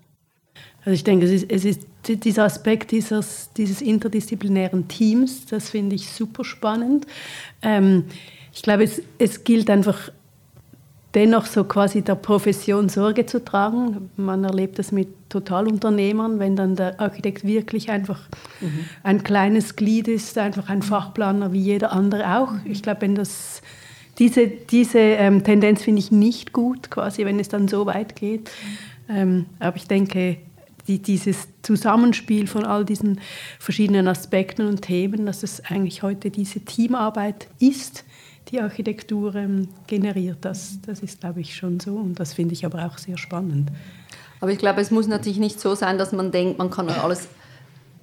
Also 0.80 0.92
ich 0.92 1.04
denke, 1.04 1.26
es 1.26 1.32
ist, 1.32 1.52
es 1.52 1.66
ist 1.66 1.88
dieser 2.08 2.44
Aspekt 2.44 2.92
dieses, 2.92 3.50
dieses 3.58 3.82
interdisziplinären 3.82 4.88
Teams, 4.88 5.46
das 5.48 5.70
finde 5.70 5.96
ich 5.96 6.10
super 6.10 6.44
spannend. 6.44 7.08
Ähm, 7.62 8.06
ich 8.54 8.62
glaube, 8.62 8.84
es, 8.84 9.02
es 9.18 9.44
gilt 9.44 9.70
einfach 9.70 10.12
dennoch 11.16 11.46
so 11.46 11.64
quasi 11.64 12.02
der 12.02 12.16
Profession 12.16 12.90
Sorge 12.90 13.26
zu 13.26 13.44
tragen. 13.44 14.10
Man 14.18 14.44
erlebt 14.44 14.78
das 14.78 14.92
mit 14.92 15.08
Totalunternehmern, 15.30 16.40
wenn 16.40 16.56
dann 16.56 16.76
der 16.76 17.00
Architekt 17.00 17.46
wirklich 17.46 17.90
einfach 17.90 18.22
mhm. 18.60 18.86
ein 19.02 19.24
kleines 19.24 19.76
Glied 19.76 20.08
ist, 20.08 20.38
einfach 20.38 20.70
ein 20.70 20.82
Fachplaner 20.82 21.54
wie 21.54 21.62
jeder 21.62 21.94
andere 21.94 22.40
auch. 22.40 22.52
Ich 22.66 22.84
glaube, 22.84 23.02
wenn 23.02 23.16
das 23.16 23.62
diese, 24.20 24.48
diese 24.48 25.00
ähm, 25.00 25.44
Tendenz 25.44 25.82
finde 25.84 26.00
ich 26.00 26.12
nicht 26.12 26.54
gut, 26.54 26.90
quasi, 26.92 27.26
wenn 27.26 27.40
es 27.40 27.50
dann 27.50 27.68
so 27.68 27.86
weit 27.86 28.16
geht. 28.16 28.50
Ähm, 29.10 29.46
aber 29.60 29.78
ich 29.78 29.88
denke, 29.88 30.38
die, 30.88 31.02
dieses 31.02 31.48
Zusammenspiel 31.62 32.48
von 32.48 32.64
all 32.66 32.86
diesen 32.86 33.20
verschiedenen 33.60 34.08
Aspekten 34.08 34.68
und 34.68 34.82
Themen, 34.82 35.26
dass 35.26 35.44
es 35.44 35.64
eigentlich 35.66 36.04
heute 36.04 36.30
diese 36.30 36.60
Teamarbeit 36.60 37.48
ist, 37.60 38.04
die 38.50 38.62
Architektur 38.62 39.36
ähm, 39.36 39.70
generiert. 39.88 40.38
Das, 40.42 40.80
das 40.86 41.00
ist, 41.00 41.22
glaube 41.22 41.42
ich, 41.42 41.56
schon 41.56 41.80
so 41.80 41.96
und 41.96 42.20
das 42.20 42.34
finde 42.34 42.54
ich 42.54 42.66
aber 42.66 42.86
auch 42.86 42.98
sehr 42.98 43.18
spannend. 43.18 43.72
Aber 44.42 44.52
ich 44.52 44.60
glaube, 44.60 44.82
es 44.82 44.92
muss 44.92 45.08
natürlich 45.08 45.40
nicht 45.40 45.60
so 45.60 45.76
sein, 45.76 45.98
dass 45.98 46.12
man 46.12 46.32
denkt, 46.32 46.60
man 46.60 46.70
kann 46.70 46.90
alles, 46.90 47.28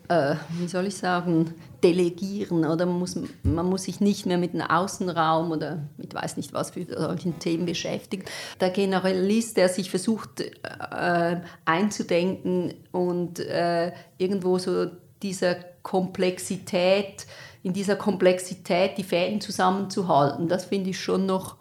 äh, 0.09 0.37
wie 0.59 0.69
soll 0.69 0.87
ich 0.87 0.97
sagen, 0.97 1.55
delegieren 1.83 2.65
oder 2.65 2.87
man 2.87 2.99
muss, 2.99 3.17
man 3.43 3.67
muss 3.67 3.85
sich 3.85 4.01
nicht 4.01 4.27
mehr 4.27 4.39
mit 4.39 4.53
dem 4.53 4.63
Außenraum 4.63 5.51
oder 5.51 5.89
mit 5.97 6.15
weiß 6.15 6.37
nicht 6.37 6.53
was 6.53 6.71
für 6.71 6.85
solchen 6.85 7.39
Themen 7.39 7.67
beschäftigen. 7.67 8.25
Der 8.61 8.71
Generalist, 8.71 9.57
der 9.57 9.69
sich 9.69 9.91
versucht 9.91 10.41
äh, 10.41 11.41
einzudenken 11.65 12.75
und 12.93 13.41
äh, 13.41 13.93
irgendwo 14.19 14.59
so 14.59 14.87
dieser 15.23 15.57
Komplexität, 15.83 17.27
in 17.63 17.73
dieser 17.73 17.97
Komplexität 17.97 18.99
die 18.99 19.05
Fäden 19.05 19.41
zusammenzuhalten, 19.41 20.49
das 20.49 20.65
finde 20.65 20.91
ich 20.91 21.01
schon 21.01 21.27
noch, 21.27 21.57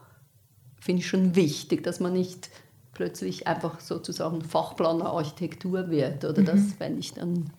finde 0.80 1.01
ich 1.01 1.08
schon 1.08 1.36
wichtig, 1.36 1.84
dass 1.84 1.99
man 1.99 2.13
nicht 2.13 2.49
plötzlich 2.93 3.47
einfach 3.47 3.80
sozusagen 3.80 4.41
Fachplaner 4.41 5.08
Architektur 5.08 5.89
wird 5.89 6.25
oder 6.25 6.41
mhm. 6.41 6.45
das 6.45 6.73
fände 6.77 6.99
ich 6.99 7.13
dann 7.13 7.51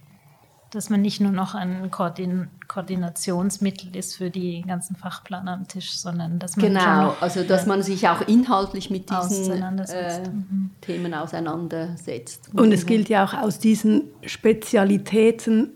dass 0.73 0.89
man 0.89 1.03
nicht 1.03 1.21
nur 1.21 1.33
noch 1.33 1.55
ein 1.55 1.91
Koordin 1.91 2.49
Koordinationsmittel 2.67 3.95
ist 3.95 4.17
für 4.17 4.31
die 4.31 4.63
ganzen 4.63 4.97
Fachplaner 4.97 5.53
am 5.53 5.69
Tisch, 5.69 5.93
sondern 5.93 6.39
dass 6.39 6.57
man 6.57 6.67
genau, 6.67 7.15
also 7.21 7.45
dass 7.45 7.67
man 7.67 7.83
sich 7.83 8.09
auch 8.09 8.27
inhaltlich 8.27 8.89
mit 8.89 9.11
diesen 9.11 9.63
äh, 9.63 10.29
mhm. 10.29 10.71
Themen 10.81 11.13
auseinandersetzt. 11.13 12.49
Und 12.55 12.73
es 12.73 12.87
gilt 12.87 13.11
ja 13.11 13.25
auch 13.25 13.35
aus 13.35 13.59
diesen 13.59 14.05
Spezialitäten 14.25 15.71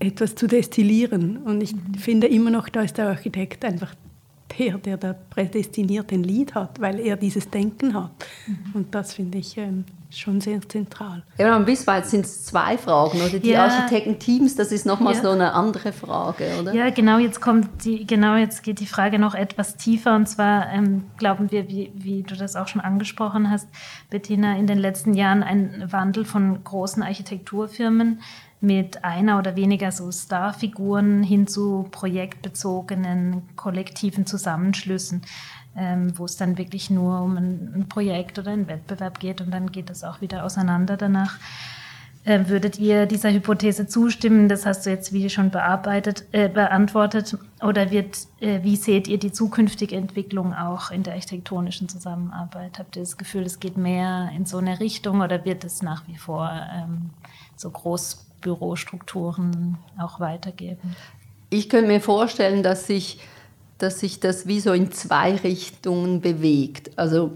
etwas 0.00 0.34
zu 0.34 0.48
destillieren. 0.48 1.38
Und 1.38 1.62
ich 1.62 1.74
mhm. 1.74 1.94
finde 1.94 2.26
immer 2.26 2.50
noch, 2.50 2.68
da 2.68 2.82
ist 2.82 2.98
der 2.98 3.08
Architekt 3.08 3.64
einfach 3.64 3.94
der, 4.58 4.78
der 4.78 4.96
da 4.96 5.14
prädestiniert 5.30 6.12
ein 6.12 6.22
Lied 6.22 6.54
hat, 6.54 6.80
weil 6.80 7.00
er 7.00 7.16
dieses 7.16 7.50
Denken 7.50 7.94
hat. 7.94 8.10
Mhm. 8.46 8.56
Und 8.74 8.94
das 8.94 9.14
finde 9.14 9.38
ich 9.38 9.56
ähm, 9.56 9.84
schon 10.10 10.40
sehr 10.40 10.60
zentral. 10.68 11.22
Ja, 11.38 11.58
bis 11.58 11.86
weit 11.86 12.06
sind 12.06 12.24
es 12.24 12.44
zwei 12.44 12.78
Fragen, 12.78 13.20
oder? 13.20 13.38
Die 13.38 13.50
ja. 13.50 13.64
Architektenteams, 13.64 14.54
das 14.54 14.72
ist 14.72 14.86
nochmal 14.86 15.14
ja. 15.14 15.22
so 15.22 15.30
eine 15.30 15.52
andere 15.52 15.92
Frage, 15.92 16.46
oder? 16.60 16.72
Ja, 16.72 16.90
genau, 16.90 17.18
jetzt 17.18 17.40
kommt 17.40 17.84
die, 17.84 18.06
genau, 18.06 18.36
jetzt 18.36 18.62
geht 18.62 18.80
die 18.80 18.86
Frage 18.86 19.18
noch 19.18 19.34
etwas 19.34 19.76
tiefer. 19.76 20.14
Und 20.14 20.26
zwar 20.28 20.72
ähm, 20.72 21.04
glauben 21.18 21.50
wir, 21.50 21.68
wie, 21.68 21.92
wie 21.94 22.22
du 22.22 22.36
das 22.36 22.56
auch 22.56 22.68
schon 22.68 22.80
angesprochen 22.80 23.50
hast, 23.50 23.68
Bettina, 24.10 24.56
in 24.56 24.66
den 24.66 24.78
letzten 24.78 25.14
Jahren 25.14 25.42
ein 25.42 25.84
Wandel 25.90 26.24
von 26.24 26.62
großen 26.62 27.02
Architekturfirmen 27.02 28.20
mit 28.60 29.04
einer 29.04 29.38
oder 29.38 29.56
weniger 29.56 29.92
so 29.92 30.10
Starfiguren 30.10 31.22
hin 31.22 31.46
zu 31.46 31.86
projektbezogenen 31.90 33.42
kollektiven 33.54 34.26
Zusammenschlüssen, 34.26 35.22
ähm, 35.76 36.18
wo 36.18 36.24
es 36.24 36.36
dann 36.36 36.58
wirklich 36.58 36.90
nur 36.90 37.20
um 37.20 37.36
ein, 37.36 37.72
ein, 37.74 37.88
Projekt 37.88 38.38
oder 38.38 38.52
einen 38.52 38.68
Wettbewerb 38.68 39.20
geht 39.20 39.40
und 39.40 39.50
dann 39.52 39.72
geht 39.72 39.90
es 39.90 40.04
auch 40.04 40.20
wieder 40.20 40.44
auseinander 40.44 40.96
danach. 40.96 41.38
Äh, 42.24 42.48
würdet 42.48 42.78
ihr 42.80 43.06
dieser 43.06 43.30
Hypothese 43.30 43.86
zustimmen? 43.86 44.48
Das 44.48 44.66
hast 44.66 44.84
du 44.84 44.90
jetzt 44.90 45.12
wie 45.12 45.30
schon 45.30 45.50
bearbeitet, 45.50 46.24
äh, 46.32 46.48
beantwortet. 46.48 47.38
Oder 47.62 47.92
wird, 47.92 48.18
äh, 48.40 48.64
wie 48.64 48.74
seht 48.74 49.06
ihr 49.06 49.18
die 49.18 49.30
zukünftige 49.30 49.94
Entwicklung 49.94 50.52
auch 50.52 50.90
in 50.90 51.04
der 51.04 51.14
architektonischen 51.14 51.88
Zusammenarbeit? 51.88 52.80
Habt 52.80 52.96
ihr 52.96 53.02
das 53.02 53.16
Gefühl, 53.16 53.44
es 53.44 53.60
geht 53.60 53.76
mehr 53.76 54.30
in 54.34 54.44
so 54.44 54.58
eine 54.58 54.80
Richtung 54.80 55.20
oder 55.20 55.44
wird 55.44 55.62
es 55.62 55.82
nach 55.82 56.08
wie 56.08 56.16
vor 56.16 56.50
ähm, 56.74 57.10
so 57.54 57.70
groß 57.70 58.26
Bürostrukturen 58.40 59.78
auch 59.98 60.20
weitergeben? 60.20 60.96
Ich 61.50 61.68
könnte 61.68 61.88
mir 61.88 62.00
vorstellen, 62.00 62.62
dass 62.62 62.86
sich, 62.86 63.20
dass 63.78 64.00
sich 64.00 64.20
das 64.20 64.46
wie 64.46 64.60
so 64.60 64.72
in 64.72 64.90
zwei 64.92 65.36
Richtungen 65.36 66.20
bewegt. 66.20 66.90
Also 66.96 67.32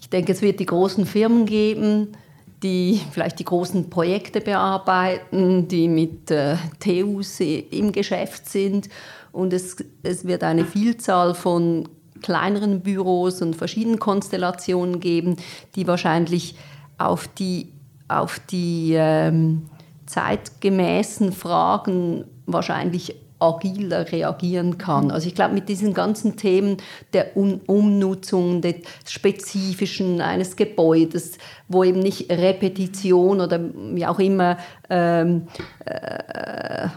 ich 0.00 0.08
denke, 0.08 0.32
es 0.32 0.42
wird 0.42 0.60
die 0.60 0.66
großen 0.66 1.06
Firmen 1.06 1.46
geben, 1.46 2.16
die 2.62 3.00
vielleicht 3.10 3.38
die 3.38 3.44
großen 3.44 3.90
Projekte 3.90 4.40
bearbeiten, 4.40 5.68
die 5.68 5.86
mit 5.88 6.30
äh, 6.30 6.56
TUs 6.80 7.40
im 7.40 7.92
Geschäft 7.92 8.48
sind. 8.48 8.88
Und 9.32 9.52
es, 9.52 9.76
es 10.02 10.24
wird 10.26 10.42
eine 10.42 10.64
Vielzahl 10.64 11.34
von 11.34 11.88
kleineren 12.22 12.80
Büros 12.80 13.42
und 13.42 13.54
verschiedenen 13.54 13.98
Konstellationen 13.98 14.98
geben, 14.98 15.36
die 15.74 15.86
wahrscheinlich 15.86 16.56
auf 16.96 17.28
die, 17.28 17.70
auf 18.08 18.40
die 18.50 18.94
ähm, 18.96 19.66
zeitgemäßen 20.06 21.32
Fragen 21.32 22.24
wahrscheinlich 22.46 23.16
agiler 23.40 24.10
reagieren 24.10 24.78
kann. 24.78 25.10
Also 25.10 25.26
ich 25.26 25.34
glaube, 25.34 25.54
mit 25.54 25.68
diesen 25.68 25.92
ganzen 25.92 26.36
Themen 26.36 26.78
der 27.12 27.36
Un 27.36 27.60
Umnutzung, 27.66 28.60
des 28.60 28.82
Spezifischen 29.06 30.20
eines 30.20 30.56
Gebäudes, 30.56 31.38
wo 31.68 31.84
eben 31.84 32.00
nicht 32.00 32.30
Repetition 32.30 33.40
oder 33.40 33.60
wie 33.74 34.06
auch 34.06 34.18
immer, 34.18 34.56
ähm, 34.88 35.48
äh, 35.84 36.88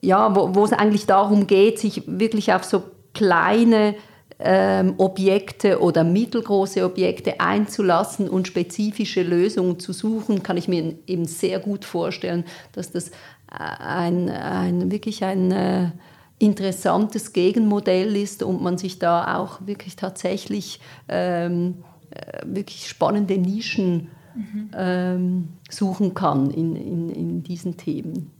ja, 0.00 0.34
wo, 0.34 0.54
wo 0.54 0.64
es 0.64 0.72
eigentlich 0.72 1.06
darum 1.06 1.46
geht, 1.46 1.78
sich 1.78 2.02
wirklich 2.06 2.52
auf 2.52 2.64
so 2.64 2.82
kleine 3.12 3.94
ähm, 4.38 4.94
Objekte 4.98 5.80
oder 5.80 6.04
mittelgroße 6.04 6.84
Objekte 6.84 7.40
einzulassen 7.40 8.28
und 8.28 8.48
spezifische 8.48 9.22
Lösungen 9.22 9.78
zu 9.78 9.92
suchen, 9.92 10.42
kann 10.42 10.56
ich 10.56 10.68
mir 10.68 10.96
eben 11.06 11.26
sehr 11.26 11.60
gut 11.60 11.84
vorstellen, 11.84 12.44
dass 12.72 12.90
das 12.90 13.10
ein, 13.46 14.28
ein 14.28 14.90
wirklich 14.90 15.24
ein, 15.24 15.52
äh, 15.52 15.90
interessantes 16.38 17.32
Gegenmodell 17.32 18.16
ist 18.16 18.42
und 18.42 18.62
man 18.62 18.78
sich 18.78 18.98
da 18.98 19.38
auch 19.38 19.66
wirklich 19.66 19.96
tatsächlich 19.96 20.80
ähm, 21.08 21.84
äh, 22.10 22.42
wirklich 22.44 22.88
spannende 22.88 23.38
Nischen 23.38 24.08
mhm. 24.34 24.70
ähm, 24.76 25.48
suchen 25.70 26.14
kann 26.14 26.50
in, 26.50 26.76
in, 26.76 27.08
in 27.10 27.42
diesen 27.42 27.76
Themen. 27.76 28.30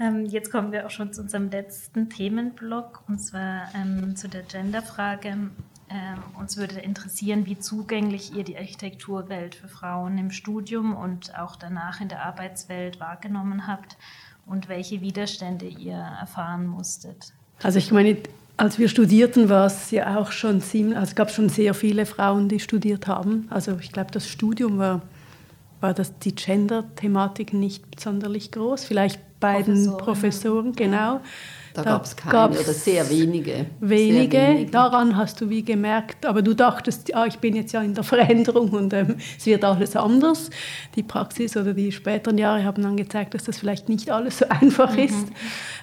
Ähm, 0.00 0.24
jetzt 0.24 0.50
kommen 0.50 0.72
wir 0.72 0.86
auch 0.86 0.90
schon 0.90 1.12
zu 1.12 1.20
unserem 1.20 1.50
letzten 1.50 2.08
Themenblock, 2.08 3.02
und 3.06 3.18
zwar 3.18 3.68
ähm, 3.74 4.16
zu 4.16 4.28
der 4.28 4.42
Genderfrage. 4.42 5.28
Ähm, 5.28 6.18
uns 6.38 6.56
würde 6.56 6.78
interessieren, 6.80 7.44
wie 7.44 7.58
zugänglich 7.58 8.34
ihr 8.34 8.44
die 8.44 8.56
Architekturwelt 8.56 9.54
für 9.54 9.68
Frauen 9.68 10.16
im 10.16 10.30
Studium 10.30 10.96
und 10.96 11.38
auch 11.38 11.56
danach 11.56 12.00
in 12.00 12.08
der 12.08 12.24
Arbeitswelt 12.24 12.98
wahrgenommen 12.98 13.66
habt 13.66 13.98
und 14.46 14.68
welche 14.68 15.02
Widerstände 15.02 15.66
ihr 15.66 15.96
erfahren 15.96 16.66
musstet. 16.66 17.34
Also 17.62 17.78
ich 17.78 17.92
meine, 17.92 18.16
als 18.56 18.78
wir 18.78 18.88
studierten, 18.88 19.50
war 19.50 19.66
es 19.66 19.90
ja 19.90 20.18
auch 20.18 20.32
schon 20.32 20.62
ziemlich, 20.62 20.96
also 20.96 21.10
es 21.10 21.14
gab 21.14 21.30
schon 21.30 21.50
sehr 21.50 21.74
viele 21.74 22.06
Frauen, 22.06 22.48
die 22.48 22.60
studiert 22.60 23.06
haben. 23.06 23.48
Also 23.50 23.76
ich 23.80 23.92
glaube, 23.92 24.12
das 24.12 24.28
Studium 24.28 24.78
war, 24.78 25.02
war 25.80 25.92
das, 25.92 26.18
die 26.20 26.34
Gender-Thematik 26.34 27.52
nicht 27.52 28.00
sonderlich 28.00 28.50
groß. 28.50 28.84
Vielleicht 28.84 29.20
bei 29.40 29.62
den 29.62 29.96
Professoren, 29.96 30.72
genau. 30.72 31.20
Da, 31.72 31.82
da 31.82 31.90
gab 31.90 32.04
es 32.04 32.16
keine 32.16 32.58
oder 32.58 32.72
sehr 32.72 33.08
wenige. 33.10 33.66
wenige. 33.80 34.36
Sehr 34.36 34.48
wenige. 34.48 34.70
Daran 34.70 35.16
hast 35.16 35.40
du 35.40 35.48
wie 35.48 35.64
gemerkt, 35.64 36.26
aber 36.26 36.42
du 36.42 36.54
dachtest, 36.54 37.14
ah, 37.14 37.26
ich 37.26 37.38
bin 37.38 37.54
jetzt 37.54 37.72
ja 37.72 37.82
in 37.82 37.94
der 37.94 38.04
Veränderung 38.04 38.70
und 38.70 38.92
ähm, 38.92 39.16
es 39.38 39.46
wird 39.46 39.64
alles 39.64 39.94
anders. 39.96 40.50
Die 40.96 41.02
Praxis 41.02 41.56
oder 41.56 41.72
die 41.72 41.92
späteren 41.92 42.38
Jahre 42.38 42.64
haben 42.64 42.82
dann 42.82 42.96
gezeigt, 42.96 43.34
dass 43.34 43.44
das 43.44 43.58
vielleicht 43.58 43.88
nicht 43.88 44.10
alles 44.10 44.38
so 44.38 44.46
einfach 44.48 44.92
mhm. 44.92 45.04
ist. 45.04 45.28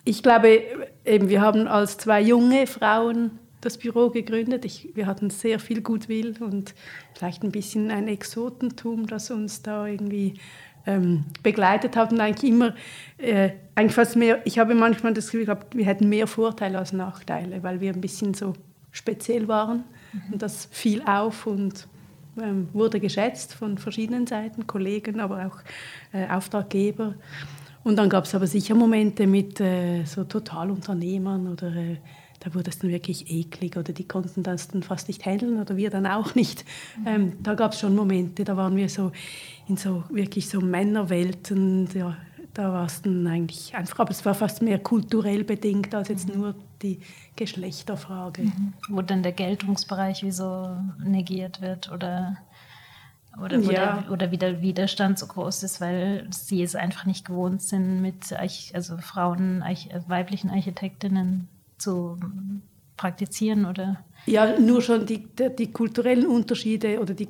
Ich 0.04 0.24
glaube, 0.24 0.62
eben, 1.06 1.30
wir 1.30 1.42
haben 1.42 1.68
als 1.68 1.98
zwei 1.98 2.22
junge 2.22 2.68
Frauen 2.68 3.40
das 3.62 3.78
Büro 3.78 4.10
gegründet. 4.10 4.66
Ich, 4.66 4.90
wir 4.94 5.08
hatten 5.08 5.30
sehr 5.30 5.60
viel 5.60 5.82
Gutwill 5.82 6.36
und 6.40 6.76
vielleicht 7.14 7.44
ein 7.44 7.52
bisschen 7.52 7.92
ein 7.92 8.08
Exotentum, 8.08 9.08
das 9.08 9.32
uns 9.32 9.62
da 9.62 9.88
irgendwie 9.88 10.36
ähm, 10.88 11.26
begleitet 11.44 11.96
hat 11.96 12.12
und 12.12 12.20
eigentlich 12.20 12.52
immer, 12.52 12.74
äh, 13.18 13.52
eigentlich 13.76 13.94
fast 13.94 14.16
mehr, 14.16 14.40
ich 14.46 14.58
habe 14.58 14.74
manchmal 14.74 15.14
das 15.14 15.26
Gefühl 15.26 15.46
gehabt, 15.46 15.76
wir 15.76 15.86
hätten 15.86 16.10
mehr 16.10 16.26
Vorteile 16.26 16.80
als 16.80 16.94
Nachteile, 16.94 17.62
weil 17.62 17.80
wir 17.82 17.94
ein 17.94 18.02
bisschen 18.02 18.34
so 18.34 18.54
speziell 18.92 19.48
waren 19.48 19.84
mhm. 20.14 20.34
und 20.34 20.42
das 20.42 20.68
fiel 20.72 21.04
auf 21.06 21.46
und 21.46 21.88
ähm, 22.42 22.70
wurde 22.74 23.00
geschätzt 23.00 23.54
von 23.54 23.78
verschiedenen 23.78 24.26
Seiten, 24.26 24.66
Kollegen, 24.66 25.20
aber 25.20 25.48
auch 25.48 25.60
äh, 26.18 26.28
Auftraggeber. 26.30 27.16
Und 27.84 27.96
dann 27.98 28.10
gab 28.10 28.26
es 28.26 28.36
aber 28.36 28.48
sicher 28.48 28.76
Momente 28.76 29.28
mit 29.28 29.60
äh, 29.60 30.04
so 30.06 30.24
Totalunternehmern 30.24 31.48
oder 31.48 31.74
äh, 31.76 31.98
da 32.40 32.54
wurde 32.54 32.70
es 32.70 32.80
dann 32.80 32.92
wirklich 32.92 33.32
eklig 33.32 33.78
oder 33.78 33.94
die 33.94 34.08
konnten 34.08 34.44
das 34.44 34.68
dann 34.68 34.84
fast 34.84 35.08
nicht 35.08 35.26
handeln 35.26 35.60
oder 35.60 35.78
wir 35.78 35.90
dann 35.90 36.06
auch 36.06 36.36
nicht. 36.36 36.66
Ähm, 37.06 37.34
da 37.42 37.56
gab 37.56 37.74
es 37.74 37.80
schon 37.80 37.96
Momente, 37.96 38.44
da 38.44 38.58
waren 38.58 38.76
wir 38.76 38.90
so 38.90 39.12
in 39.68 39.78
so 39.78 40.04
wirklich 40.10 40.48
so 40.50 40.62
Männerwelten. 40.62 41.90
Ja, 41.94 42.16
da 42.54 42.72
war 42.72 42.86
es 42.86 43.02
dann 43.02 43.26
eigentlich 43.28 43.76
einfach, 43.76 44.00
aber 44.00 44.12
es 44.12 44.26
war 44.26 44.36
fast 44.36 44.62
mehr 44.62 44.80
kulturell 44.80 45.44
bedingt 45.44 45.94
als 45.96 46.10
jetzt 46.10 46.30
mhm. 46.30 46.42
nur 46.42 46.56
die 46.82 47.00
Geschlechterfrage. 47.36 48.44
Mhm. 48.44 48.74
Wo 48.90 49.02
dann 49.02 49.24
der 49.24 49.32
Geltungsbereich 49.32 50.24
wie 50.24 50.32
so 50.32 50.78
negiert 51.04 51.62
wird 51.62 51.92
oder 51.92 52.38
oder, 53.40 53.60
ja. 53.60 54.00
oder, 54.00 54.12
oder 54.12 54.32
wie 54.32 54.38
der 54.38 54.62
Widerstand 54.62 55.20
so 55.20 55.28
groß 55.28 55.62
ist, 55.62 55.80
weil 55.80 56.28
sie 56.32 56.64
es 56.64 56.76
einfach 56.76 57.06
nicht 57.06 57.24
gewohnt 57.24 57.62
sind, 57.62 58.02
mit 58.02 58.34
also 58.34 58.98
Frauen, 58.98 59.64
weiblichen 60.08 60.50
Architektinnen 60.50 61.48
zu 61.78 62.18
praktizieren 62.98 63.66
oder? 63.66 64.04
Ja, 64.26 64.60
nur 64.60 64.82
schon 64.82 65.06
die, 65.06 65.28
die 65.58 65.72
kulturellen 65.72 66.26
Unterschiede 66.26 67.00
oder 67.00 67.14
die, 67.14 67.30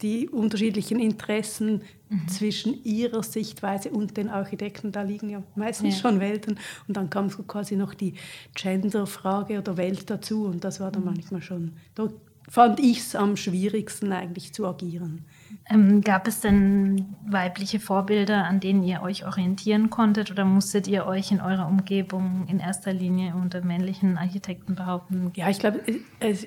die 0.00 0.28
unterschiedlichen 0.28 1.00
Interessen 1.00 1.82
mhm. 2.08 2.28
zwischen 2.28 2.84
ihrer 2.84 3.22
Sichtweise 3.22 3.90
und 3.90 4.16
den 4.16 4.28
Architekten, 4.28 4.92
da 4.92 5.02
liegen 5.02 5.28
ja 5.28 5.42
meistens 5.56 5.96
ja. 5.96 6.00
schon 6.02 6.20
Welten. 6.20 6.58
Und 6.86 6.96
dann 6.96 7.10
kam 7.10 7.28
quasi 7.46 7.76
noch 7.76 7.94
die 7.94 8.14
Gender-Frage 8.54 9.58
oder 9.58 9.76
Welt 9.76 10.08
dazu 10.08 10.44
und 10.44 10.64
das 10.64 10.80
war 10.80 10.90
dann 10.90 11.02
mhm. 11.02 11.10
manchmal 11.14 11.42
schon, 11.42 11.72
da 11.94 12.08
fand 12.48 12.80
ich 12.80 13.00
es 13.00 13.14
am 13.14 13.36
schwierigsten 13.36 14.12
eigentlich 14.12 14.54
zu 14.54 14.66
agieren. 14.66 15.24
Ähm, 15.70 16.00
gab 16.00 16.26
es 16.26 16.40
denn 16.40 17.14
weibliche 17.26 17.80
Vorbilder, 17.80 18.44
an 18.44 18.60
denen 18.60 18.82
ihr 18.82 19.02
euch 19.02 19.26
orientieren 19.26 19.90
konntet 19.90 20.30
oder 20.30 20.44
musstet 20.44 20.86
ihr 20.86 21.06
euch 21.06 21.30
in 21.30 21.40
eurer 21.40 21.66
Umgebung 21.66 22.46
in 22.48 22.58
erster 22.58 22.92
Linie 22.92 23.34
unter 23.34 23.62
männlichen 23.62 24.18
Architekten 24.18 24.74
behaupten? 24.74 25.32
Ja, 25.36 25.48
ich 25.48 25.58
glaube, 25.58 25.80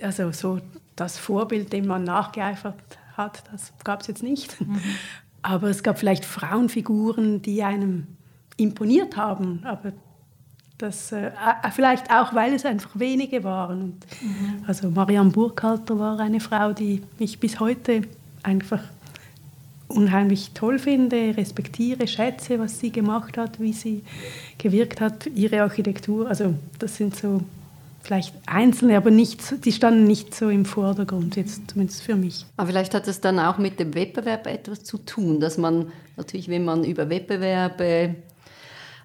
also 0.02 0.32
so 0.32 0.60
das 0.96 1.18
Vorbild, 1.18 1.74
dem 1.74 1.88
man 1.88 2.04
nachgeeifert 2.04 2.76
hat, 3.18 3.44
das 3.52 3.74
gab 3.84 4.02
es 4.02 4.08
jetzt 4.08 4.24
nicht. 4.24 4.60
Mhm. 4.60 4.80
Aber 5.44 5.70
es 5.70 5.82
gab 5.82 5.98
vielleicht 5.98 6.24
Frauenfiguren, 6.24 7.42
die 7.42 7.64
einem 7.64 8.06
imponiert 8.58 9.18
haben, 9.18 9.62
aber 9.64 9.92
das, 10.78 11.12
äh, 11.12 11.32
vielleicht 11.72 12.12
auch, 12.12 12.34
weil 12.34 12.54
es 12.54 12.66
einfach 12.66 12.92
wenige 12.94 13.44
waren. 13.44 14.00
Mhm. 14.22 14.64
Also 14.68 14.90
Marianne 14.90 15.30
Burkhalter 15.30 15.98
war 16.00 16.20
eine 16.20 16.40
Frau, 16.40 16.74
die 16.74 17.02
mich 17.20 17.40
bis 17.40 17.60
heute 17.60 18.04
einfach 18.44 18.84
unheimlich 19.88 20.52
toll 20.54 20.80
finde, 20.80 21.36
respektiere, 21.36 22.08
schätze, 22.08 22.60
was 22.60 22.80
sie 22.80 22.92
gemacht 22.92 23.38
hat, 23.38 23.60
wie 23.60 23.74
sie 23.74 24.04
gewirkt 24.58 25.02
hat, 25.02 25.28
ihre 25.28 25.62
Architektur. 25.62 26.28
Also 26.30 26.56
das 26.80 26.96
sind 26.96 27.16
so 27.16 27.42
vielleicht 28.02 28.34
einzelne, 28.48 28.98
aber 28.98 29.12
nicht, 29.12 29.66
die 29.66 29.72
standen 29.72 30.06
nicht 30.06 30.34
so 30.34 30.50
im 30.50 30.66
Vordergrund, 30.66 31.36
jetzt 31.36 31.72
zumindest 31.72 32.02
für 32.02 32.16
mich. 32.16 32.46
Aber 32.58 32.70
vielleicht 32.70 32.94
hat 32.94 33.08
es 33.08 33.22
dann 33.22 33.40
auch 33.40 33.58
mit 33.58 33.80
dem 33.80 33.94
Wettbewerb 33.94 34.48
etwas 34.48 34.84
zu 34.84 34.98
tun, 34.98 35.40
dass 35.40 35.58
man 35.58 35.92
natürlich, 36.18 36.50
wenn 36.50 36.66
man 36.66 36.84
über 36.84 37.10
Wettbewerbe 37.10 38.16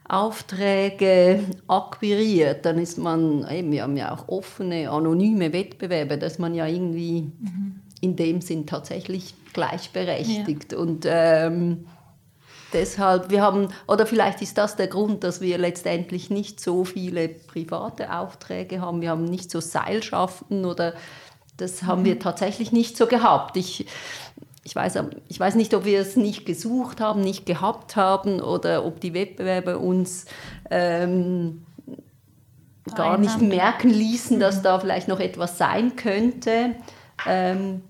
Aufträge 0.08 1.40
akquiriert, 1.66 2.64
dann 2.64 2.78
ist 2.78 2.96
man, 2.96 3.46
eben, 3.50 3.72
wir 3.72 3.82
haben 3.82 3.96
ja 3.96 4.14
auch 4.14 4.28
offene, 4.28 4.88
anonyme 4.88 5.52
Wettbewerbe, 5.52 6.16
dass 6.16 6.38
man 6.38 6.54
ja 6.54 6.66
irgendwie 6.66 7.22
mhm. 7.22 7.80
In 8.00 8.16
dem 8.16 8.40
Sinn 8.40 8.66
tatsächlich 8.66 9.34
gleichberechtigt. 9.52 10.72
Ja. 10.72 10.78
Und 10.78 11.06
ähm, 11.08 11.86
deshalb, 12.72 13.30
wir 13.30 13.42
haben, 13.42 13.68
oder 13.88 14.06
vielleicht 14.06 14.42
ist 14.42 14.58
das 14.58 14.76
der 14.76 14.88
Grund, 14.88 15.24
dass 15.24 15.40
wir 15.40 15.58
letztendlich 15.58 16.30
nicht 16.30 16.60
so 16.60 16.84
viele 16.84 17.28
private 17.28 18.12
Aufträge 18.12 18.80
haben. 18.80 19.00
Wir 19.00 19.10
haben 19.10 19.24
nicht 19.24 19.50
so 19.50 19.60
Seilschaften 19.60 20.64
oder 20.64 20.94
das 21.56 21.84
haben 21.84 22.02
mhm. 22.02 22.06
wir 22.06 22.18
tatsächlich 22.18 22.72
nicht 22.72 22.96
so 22.96 23.06
gehabt. 23.06 23.56
Ich, 23.56 23.86
ich 24.62 24.76
weiß, 24.76 24.98
ich 25.28 25.40
weiß 25.40 25.54
nicht, 25.54 25.72
ob 25.74 25.84
wir 25.84 26.00
es 26.00 26.16
nicht 26.16 26.44
gesucht 26.44 27.00
haben, 27.00 27.20
nicht 27.20 27.46
gehabt 27.46 27.96
haben 27.96 28.40
oder 28.40 28.84
ob 28.84 29.00
die 29.00 29.14
Wettbewerbe 29.14 29.78
uns 29.78 30.26
ähm, 30.70 31.64
gar 32.94 33.18
nicht 33.18 33.40
merken 33.40 33.90
ließen, 33.90 34.38
dass 34.38 34.58
mhm. 34.58 34.62
da 34.64 34.78
vielleicht 34.78 35.08
noch 35.08 35.20
etwas 35.20 35.56
sein 35.58 35.96
könnte. 35.96 36.74
Ähm, 37.26 37.82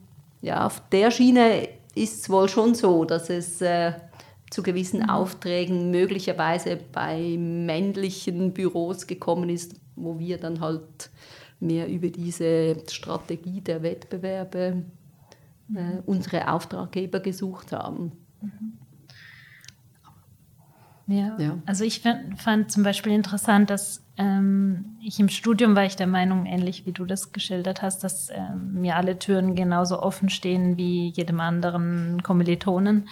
ja, 0.47 0.65
auf 0.65 0.81
der 0.91 1.11
Schiene 1.11 1.69
ist 1.97 2.21
es 2.21 2.31
wohl 2.31 2.49
schon 2.49 2.75
so, 2.77 3.05
dass 3.05 3.31
es 3.31 3.61
äh, 3.61 3.93
zu 4.49 4.63
gewissen 4.63 5.01
mhm. 5.01 5.11
Aufträgen 5.11 5.91
möglicherweise 5.91 6.79
bei 6.93 7.37
männlichen 7.37 8.53
Büros 8.53 9.09
gekommen 9.09 9.49
ist, 9.49 9.75
wo 9.97 10.21
wir 10.21 10.39
dann 10.39 10.61
halt 10.61 11.11
mehr 11.59 11.89
über 11.89 12.09
diese 12.09 12.77
Strategie 12.89 13.61
der 13.61 13.83
Wettbewerbe 13.83 14.85
äh, 15.75 16.01
unsere 16.07 16.53
Auftraggeber 16.53 17.19
gesucht 17.19 17.73
haben. 17.73 18.13
Ja. 21.09 21.37
ja. 21.39 21.59
also 21.67 21.85
ich 21.85 22.01
fand, 22.01 22.41
fand, 22.41 22.73
zum 22.73 22.83
Beispiel 22.83 23.13
interessant, 23.13 23.71
dass 23.71 24.05
ähm, 24.17 24.97
ich 25.01 25.21
im 25.21 25.29
Studium 25.29 25.77
war 25.77 25.85
ich 25.85 25.95
der 25.95 26.09
Meinung, 26.09 26.47
ähnlich 26.47 26.85
wie 26.85 26.93
du 26.93 27.05
das 27.05 27.33
geschildert 27.33 27.81
hast, 27.81 28.03
dass 28.03 28.29
ähm, 28.31 28.81
mir 28.81 28.97
alle 28.97 29.19
Türen 29.19 29.55
genauso 29.55 30.03
offen 30.03 30.31
stehen 30.31 30.77
wie 30.77 31.09
jedem 31.11 31.39
anderen 31.39 32.23
Kommilitonen. 32.25 33.09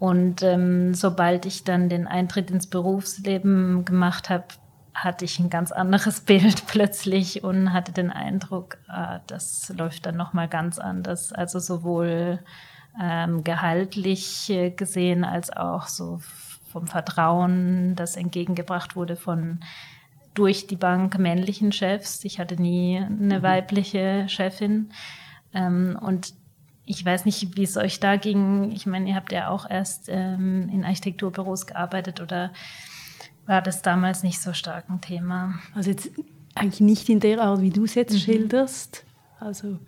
Und 0.00 0.42
ähm, 0.42 0.94
sobald 0.94 1.46
ich 1.46 1.62
dann 1.62 1.88
den 1.88 2.08
Eintritt 2.08 2.50
ins 2.50 2.66
Berufsleben 2.66 3.84
gemacht 3.84 4.30
habe, 4.30 4.46
hatte 4.92 5.24
ich 5.24 5.38
ein 5.38 5.48
ganz 5.48 5.70
anderes 5.70 6.20
Bild 6.26 6.66
plötzlich 6.66 7.44
und 7.44 7.72
hatte 7.72 7.92
den 7.92 8.10
Eindruck, 8.10 8.78
äh, 8.88 9.20
das 9.28 9.72
läuft 9.76 10.06
dann 10.06 10.16
nochmal 10.16 10.48
ganz 10.48 10.80
anders. 10.80 11.32
Also 11.32 11.60
sowohl 11.60 12.40
ähm, 13.00 13.44
gehaltlich 13.44 14.50
äh, 14.50 14.70
gesehen 14.70 15.24
als 15.24 15.50
auch 15.50 15.86
so 15.86 16.20
vom 16.72 16.86
Vertrauen, 16.86 17.94
das 17.94 18.16
entgegengebracht 18.16 18.96
wurde 18.96 19.16
von 19.16 19.60
durch 20.34 20.66
die 20.66 20.76
Bank 20.76 21.18
männlichen 21.18 21.72
Chefs. 21.72 22.24
Ich 22.24 22.38
hatte 22.38 22.60
nie 22.60 22.96
eine 22.98 23.38
mhm. 23.38 23.42
weibliche 23.42 24.24
Chefin. 24.28 24.90
Ähm, 25.52 25.98
und 26.00 26.32
ich 26.86 27.04
weiß 27.04 27.26
nicht, 27.26 27.56
wie 27.56 27.62
es 27.62 27.76
euch 27.76 28.00
da 28.00 28.16
ging. 28.16 28.72
Ich 28.72 28.86
meine, 28.86 29.10
ihr 29.10 29.14
habt 29.14 29.32
ja 29.32 29.48
auch 29.48 29.68
erst 29.68 30.08
ähm, 30.08 30.68
in 30.72 30.84
Architekturbüros 30.84 31.66
gearbeitet 31.66 32.20
oder 32.20 32.50
war 33.46 33.60
das 33.60 33.82
damals 33.82 34.22
nicht 34.22 34.40
so 34.40 34.52
stark 34.52 34.88
ein 34.88 35.00
Thema? 35.00 35.54
Also 35.74 35.90
jetzt 35.90 36.10
eigentlich 36.54 36.80
nicht 36.80 37.08
in 37.08 37.20
der 37.20 37.42
Art, 37.42 37.60
wie 37.60 37.70
du 37.70 37.84
es 37.84 37.94
jetzt 37.94 38.14
mhm. 38.14 38.18
schilderst. 38.18 39.04
Also 39.38 39.78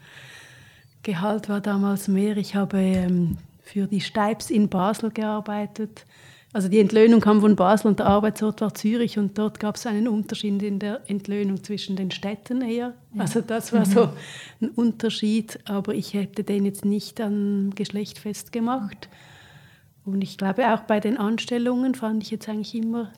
Gehalt 1.03 1.49
war 1.49 1.61
damals 1.61 2.09
mehr. 2.09 2.37
Ich 2.37 2.55
habe 2.57 2.79
ähm, 2.79 3.39
für 3.63 3.87
die 3.87 4.01
Steibs 4.01 4.51
in 4.51 4.69
Basel 4.69 5.11
gearbeitet. 5.11 6.05
Also 6.55 6.69
die 6.69 6.79
Entlöhnung 6.79 7.21
kam 7.21 7.41
von 7.41 7.57
Basel 7.57 7.89
und 7.89 7.99
der 7.99 8.07
Arbeitsort 8.07 8.61
war 8.61 8.73
Zürich 8.73 9.19
und 9.19 9.37
dort 9.37 9.59
gab 9.59 9.75
es 9.75 9.87
einen 9.87 10.07
Unterschied 10.07 10.63
in 10.63 10.79
der 10.79 11.01
Entlöhnung 11.09 11.65
zwischen 11.65 11.97
den 11.97 12.13
Städten 12.13 12.63
eher. 12.63 12.95
Also 13.19 13.41
das 13.41 13.73
war 13.73 13.85
so 13.85 14.07
mhm. 14.07 14.13
ein 14.61 14.69
Unterschied, 14.71 15.59
aber 15.65 15.97
ich 15.97 16.15
hätte 16.15 16.45
den 16.45 16.65
jetzt 16.65 16.85
nicht 16.85 17.21
an 17.21 17.73
Geschlecht 17.75 18.21
festgemacht. 18.21 19.09
Und 20.05 20.23
ich 20.23 20.39
glaube 20.39 20.73
auch 20.73 20.83
bei 20.83 21.01
den 21.01 21.19
Anstellungen 21.19 21.97
fand 21.97 22.23
ich 22.23 22.31
jetzt 22.31 22.49
eigentlich 22.49 22.77
immer, 22.77 23.11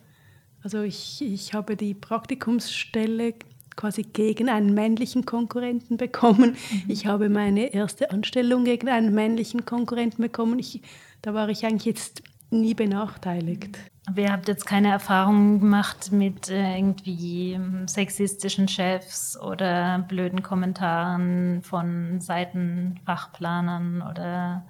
also 0.63 0.81
ich, 0.81 1.21
ich 1.21 1.53
habe 1.53 1.77
die 1.77 1.93
Praktikumsstelle 1.93 3.35
quasi 3.77 4.05
gegen 4.05 4.49
einen 4.49 4.73
männlichen 4.73 5.27
Konkurrenten 5.27 5.99
bekommen. 5.99 6.57
Mhm. 6.73 6.83
Ich 6.89 7.05
habe 7.05 7.29
meine 7.29 7.75
erste 7.75 8.11
Anstellung 8.13 8.65
gegen 8.65 8.89
einen 8.89 9.15
männlichen 9.15 9.67
Konkurrenten 9.67 10.23
bekommen. 10.23 10.59
Ich, 10.59 10.81
da 11.21 11.35
war 11.35 11.51
ich 11.51 11.67
eigentlich 11.67 11.85
jetzt 11.85 12.23
nie 12.51 12.75
benachteiligt. 12.75 13.79
Aber 14.09 14.21
ihr 14.21 14.33
habt 14.33 14.47
jetzt 14.47 14.67
keine 14.67 14.93
Erfahrungen 14.93 15.59
gemacht 15.59 16.13
mit 16.13 16.49
äh, 16.49 16.77
irgendwie 16.77 17.55
ähm, 17.55 17.89
sexistischen 17.89 18.69
Chefs 18.69 19.37
oder 19.41 20.05
blöden 20.07 20.43
Kommentaren 20.43 21.61
von 21.63 22.21
Seitenfachplanern 22.21 24.03
oder 24.03 24.65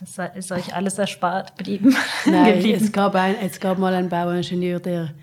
das 0.00 0.18
ist 0.34 0.50
euch 0.50 0.74
alles 0.74 0.98
erspart 0.98 1.56
geblieben? 1.56 1.94
Nein, 2.26 2.64
es 2.64 2.90
gab, 2.90 3.14
ein, 3.14 3.36
es 3.40 3.60
gab 3.60 3.78
mal 3.78 3.94
einen 3.94 4.08
Bauingenieur, 4.08 4.80
der, 4.80 5.14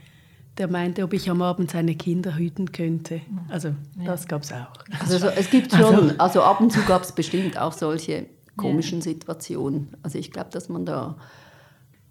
der 0.58 0.70
meinte, 0.70 1.04
ob 1.04 1.12
ich 1.12 1.30
am 1.30 1.42
Abend 1.42 1.72
seine 1.72 1.96
Kinder 1.96 2.38
hüten 2.38 2.72
könnte. 2.72 3.20
Also 3.50 3.70
ja. 3.98 4.06
das 4.06 4.30
gab 4.30 4.44
es 4.44 4.54
auch. 4.54 4.72
Also, 5.02 5.28
es 5.28 5.50
gibt 5.50 5.74
schon, 5.74 5.82
also, 5.84 6.18
also 6.18 6.44
ab 6.44 6.62
und 6.62 6.72
zu 6.72 6.82
gab 6.84 7.02
es 7.04 7.12
bestimmt 7.12 7.60
auch 7.60 7.74
solche 7.74 8.28
komischen 8.56 9.00
ja. 9.00 9.04
Situationen. 9.04 9.90
Also 10.04 10.18
ich 10.18 10.32
glaube, 10.32 10.52
dass 10.52 10.70
man 10.70 10.86
da 10.86 11.18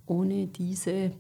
ohne 0.09 0.47
diese 0.47 1.13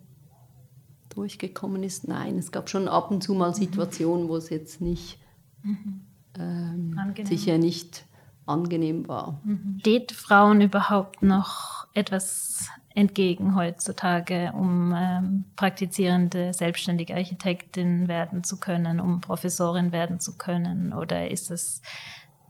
durchgekommen 1.10 1.82
ist. 1.82 2.06
Nein, 2.06 2.38
es 2.38 2.52
gab 2.52 2.68
schon 2.68 2.88
ab 2.88 3.10
und 3.10 3.22
zu 3.22 3.34
mal 3.34 3.54
Situationen, 3.54 4.28
wo 4.28 4.36
es 4.36 4.50
jetzt 4.50 4.80
nicht 4.80 5.18
mhm. 5.62 6.02
ähm, 6.38 7.14
sicher 7.24 7.58
nicht 7.58 8.04
angenehm 8.46 9.08
war. 9.08 9.40
Mhm. 9.44 9.76
Steht 9.80 10.12
Frauen 10.12 10.60
überhaupt 10.60 11.22
noch 11.22 11.86
etwas 11.94 12.68
entgegen 12.94 13.54
heutzutage, 13.54 14.52
um 14.54 14.92
ähm, 14.96 15.44
praktizierende 15.54 16.52
selbstständige 16.52 17.14
Architektin 17.14 18.08
werden 18.08 18.42
zu 18.42 18.58
können, 18.58 18.98
um 18.98 19.20
Professorin 19.20 19.92
werden 19.92 20.18
zu 20.20 20.36
können? 20.36 20.92
Oder 20.92 21.30
ist 21.30 21.50
es 21.50 21.82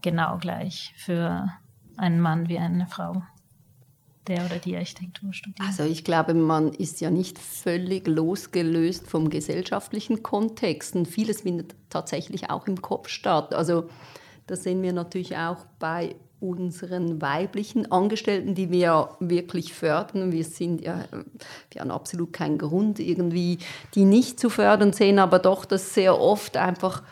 genau 0.00 0.38
gleich 0.38 0.94
für 0.96 1.48
einen 1.96 2.20
Mann 2.20 2.48
wie 2.48 2.58
eine 2.58 2.86
Frau? 2.86 3.22
Der 4.28 4.44
oder 4.44 4.58
die 4.58 4.76
Architektur 4.76 5.32
studiert? 5.32 5.66
Also 5.66 5.84
ich 5.84 6.04
glaube, 6.04 6.34
man 6.34 6.72
ist 6.72 7.00
ja 7.00 7.10
nicht 7.10 7.38
völlig 7.38 8.06
losgelöst 8.06 9.08
vom 9.08 9.30
gesellschaftlichen 9.30 10.22
Kontext 10.22 10.94
und 10.94 11.06
vieles 11.06 11.42
findet 11.42 11.74
tatsächlich 11.90 12.50
auch 12.50 12.66
im 12.66 12.80
Kopf 12.82 13.08
statt. 13.08 13.54
Also 13.54 13.88
das 14.46 14.62
sehen 14.62 14.82
wir 14.82 14.92
natürlich 14.92 15.36
auch 15.36 15.64
bei 15.78 16.14
unseren 16.40 17.20
weiblichen 17.20 17.90
Angestellten, 17.90 18.54
die 18.54 18.70
wir 18.70 19.10
wirklich 19.18 19.74
fördern. 19.74 20.30
Wir 20.30 20.44
sind 20.44 20.80
ja, 20.82 21.04
wir 21.72 21.80
haben 21.80 21.90
absolut 21.90 22.32
keinen 22.32 22.58
Grund, 22.58 23.00
irgendwie 23.00 23.58
die 23.94 24.04
nicht 24.04 24.38
zu 24.38 24.48
fördern, 24.48 24.92
sehen 24.92 25.18
aber 25.18 25.40
doch, 25.40 25.64
dass 25.64 25.94
sehr 25.94 26.20
oft 26.20 26.56
einfach 26.56 27.02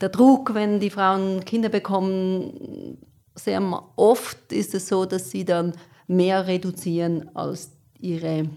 der 0.00 0.08
Druck, 0.08 0.54
wenn 0.54 0.80
die 0.80 0.90
Frauen 0.90 1.44
Kinder 1.44 1.68
bekommen, 1.68 2.98
sehr 3.34 3.60
oft 3.96 4.52
ist 4.52 4.74
es 4.74 4.88
so, 4.88 5.04
dass 5.04 5.30
sie 5.30 5.44
dann 5.44 5.72
mehr 6.10 6.48
reduzieren 6.48 7.30
als, 7.34 7.70
ihre, 8.00 8.48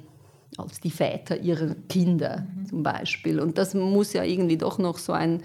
als 0.58 0.82
die 0.82 0.90
Väter 0.90 1.38
ihrer 1.38 1.76
Kinder 1.88 2.48
mhm. 2.56 2.66
zum 2.66 2.84
Beispiel. 2.84 3.40
Und 3.40 3.58
das 3.58 3.76
muss 3.76 4.14
ja 4.14 4.24
irgendwie 4.24 4.58
doch 4.58 4.80
noch 4.80 4.98
so 4.98 5.14
ein, 5.14 5.44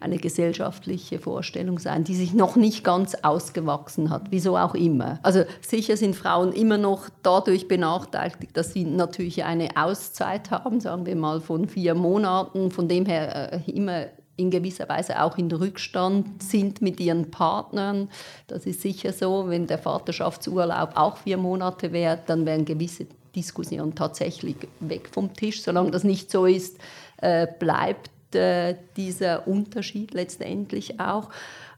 eine 0.00 0.16
gesellschaftliche 0.16 1.18
Vorstellung 1.18 1.78
sein, 1.78 2.04
die 2.04 2.14
sich 2.14 2.32
noch 2.32 2.56
nicht 2.56 2.82
ganz 2.82 3.14
ausgewachsen 3.16 4.08
hat, 4.08 4.28
wieso 4.30 4.56
auch 4.56 4.74
immer. 4.74 5.20
Also 5.22 5.44
sicher 5.60 5.98
sind 5.98 6.16
Frauen 6.16 6.52
immer 6.52 6.78
noch 6.78 7.10
dadurch 7.22 7.68
benachteiligt, 7.68 8.56
dass 8.56 8.72
sie 8.72 8.84
natürlich 8.84 9.44
eine 9.44 9.68
Auszeit 9.76 10.50
haben, 10.50 10.80
sagen 10.80 11.04
wir 11.04 11.16
mal 11.16 11.42
von 11.42 11.68
vier 11.68 11.94
Monaten, 11.94 12.70
von 12.70 12.88
dem 12.88 13.04
her 13.04 13.52
äh, 13.52 13.70
immer 13.70 14.06
in 14.36 14.50
gewisser 14.50 14.88
Weise 14.88 15.22
auch 15.22 15.36
in 15.36 15.50
Rückstand 15.50 16.42
sind 16.42 16.80
mit 16.80 16.98
ihren 17.00 17.30
Partnern. 17.30 18.08
Das 18.46 18.66
ist 18.66 18.80
sicher 18.80 19.12
so. 19.12 19.48
Wenn 19.48 19.66
der 19.66 19.78
Vaterschaftsurlaub 19.78 20.96
auch 20.96 21.18
vier 21.18 21.36
Monate 21.36 21.92
wäre, 21.92 22.18
dann 22.26 22.46
wären 22.46 22.64
gewisse 22.64 23.06
Diskussionen 23.34 23.94
tatsächlich 23.94 24.56
weg 24.80 25.08
vom 25.12 25.34
Tisch. 25.34 25.62
Solange 25.62 25.90
das 25.90 26.04
nicht 26.04 26.30
so 26.30 26.46
ist, 26.46 26.78
äh, 27.18 27.46
bleibt 27.58 28.10
äh, 28.34 28.76
dieser 28.96 29.46
Unterschied 29.46 30.14
letztendlich 30.14 31.00
auch. 31.00 31.28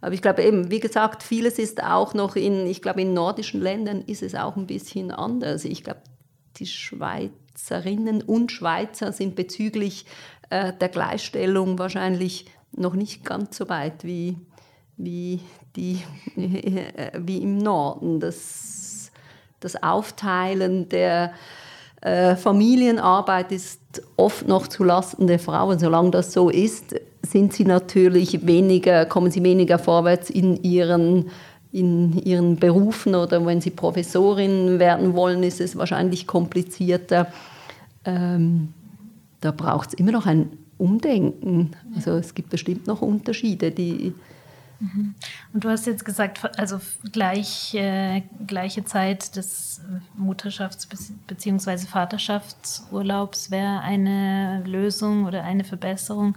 Aber 0.00 0.14
ich 0.14 0.22
glaube 0.22 0.42
eben, 0.42 0.70
wie 0.70 0.80
gesagt, 0.80 1.22
vieles 1.22 1.58
ist 1.58 1.82
auch 1.82 2.14
noch 2.14 2.36
in, 2.36 2.66
ich 2.66 2.82
glaube, 2.82 3.02
in 3.02 3.14
nordischen 3.14 3.60
Ländern 3.60 4.02
ist 4.02 4.22
es 4.22 4.34
auch 4.34 4.56
ein 4.56 4.66
bisschen 4.66 5.10
anders. 5.10 5.64
Ich 5.64 5.84
glaube, 5.84 6.00
die 6.56 6.66
Schweizerinnen 6.66 8.22
und 8.22 8.52
Schweizer 8.52 9.12
sind 9.12 9.36
bezüglich 9.36 10.04
äh, 10.52 10.72
der 10.78 10.90
Gleichstellung 10.90 11.78
wahrscheinlich 11.78 12.44
noch 12.76 12.94
nicht 12.94 13.24
ganz 13.24 13.56
so 13.56 13.70
weit 13.70 14.04
wie, 14.04 14.36
wie, 14.98 15.40
die, 15.76 16.02
wie 17.18 17.38
im 17.38 17.56
Norden. 17.56 18.20
Das, 18.20 19.10
das 19.60 19.82
Aufteilen 19.82 20.90
der 20.90 21.32
äh, 22.02 22.36
Familienarbeit 22.36 23.50
ist 23.50 23.80
oft 24.16 24.46
noch 24.46 24.66
zulasten 24.66 25.26
der 25.26 25.38
Frauen. 25.38 25.78
Solange 25.78 26.10
das 26.10 26.34
so 26.34 26.50
ist, 26.50 26.96
sind 27.22 27.54
sie 27.54 27.64
natürlich 27.64 28.46
weniger, 28.46 29.06
kommen 29.06 29.30
sie 29.30 29.42
weniger 29.42 29.78
vorwärts 29.78 30.28
in 30.28 30.62
ihren 30.62 31.30
in 31.74 32.18
ihren 32.22 32.56
Berufen 32.56 33.14
oder 33.14 33.46
wenn 33.46 33.62
sie 33.62 33.70
Professorin 33.70 34.78
werden 34.78 35.14
wollen, 35.14 35.42
ist 35.42 35.58
es 35.58 35.74
wahrscheinlich 35.74 36.26
komplizierter. 36.26 37.28
Ähm, 38.04 38.74
da 39.42 39.50
braucht 39.50 39.88
es 39.88 39.94
immer 39.94 40.12
noch 40.12 40.26
ein 40.26 40.56
Umdenken. 40.78 41.72
Also 41.94 42.12
es 42.12 42.34
gibt 42.34 42.50
bestimmt 42.50 42.86
noch 42.86 43.02
Unterschiede, 43.02 43.70
die 43.70 44.14
mhm. 44.80 45.14
und 45.52 45.64
du 45.64 45.68
hast 45.68 45.86
jetzt 45.86 46.04
gesagt, 46.04 46.58
also 46.58 46.80
gleich, 47.12 47.74
äh, 47.74 48.22
gleiche 48.46 48.84
Zeit 48.84 49.36
des 49.36 49.82
Mutterschafts- 50.18 50.88
bzw. 51.26 51.86
Vaterschaftsurlaubs 51.86 53.50
wäre 53.50 53.80
eine 53.80 54.62
Lösung 54.64 55.26
oder 55.26 55.44
eine 55.44 55.64
Verbesserung. 55.64 56.36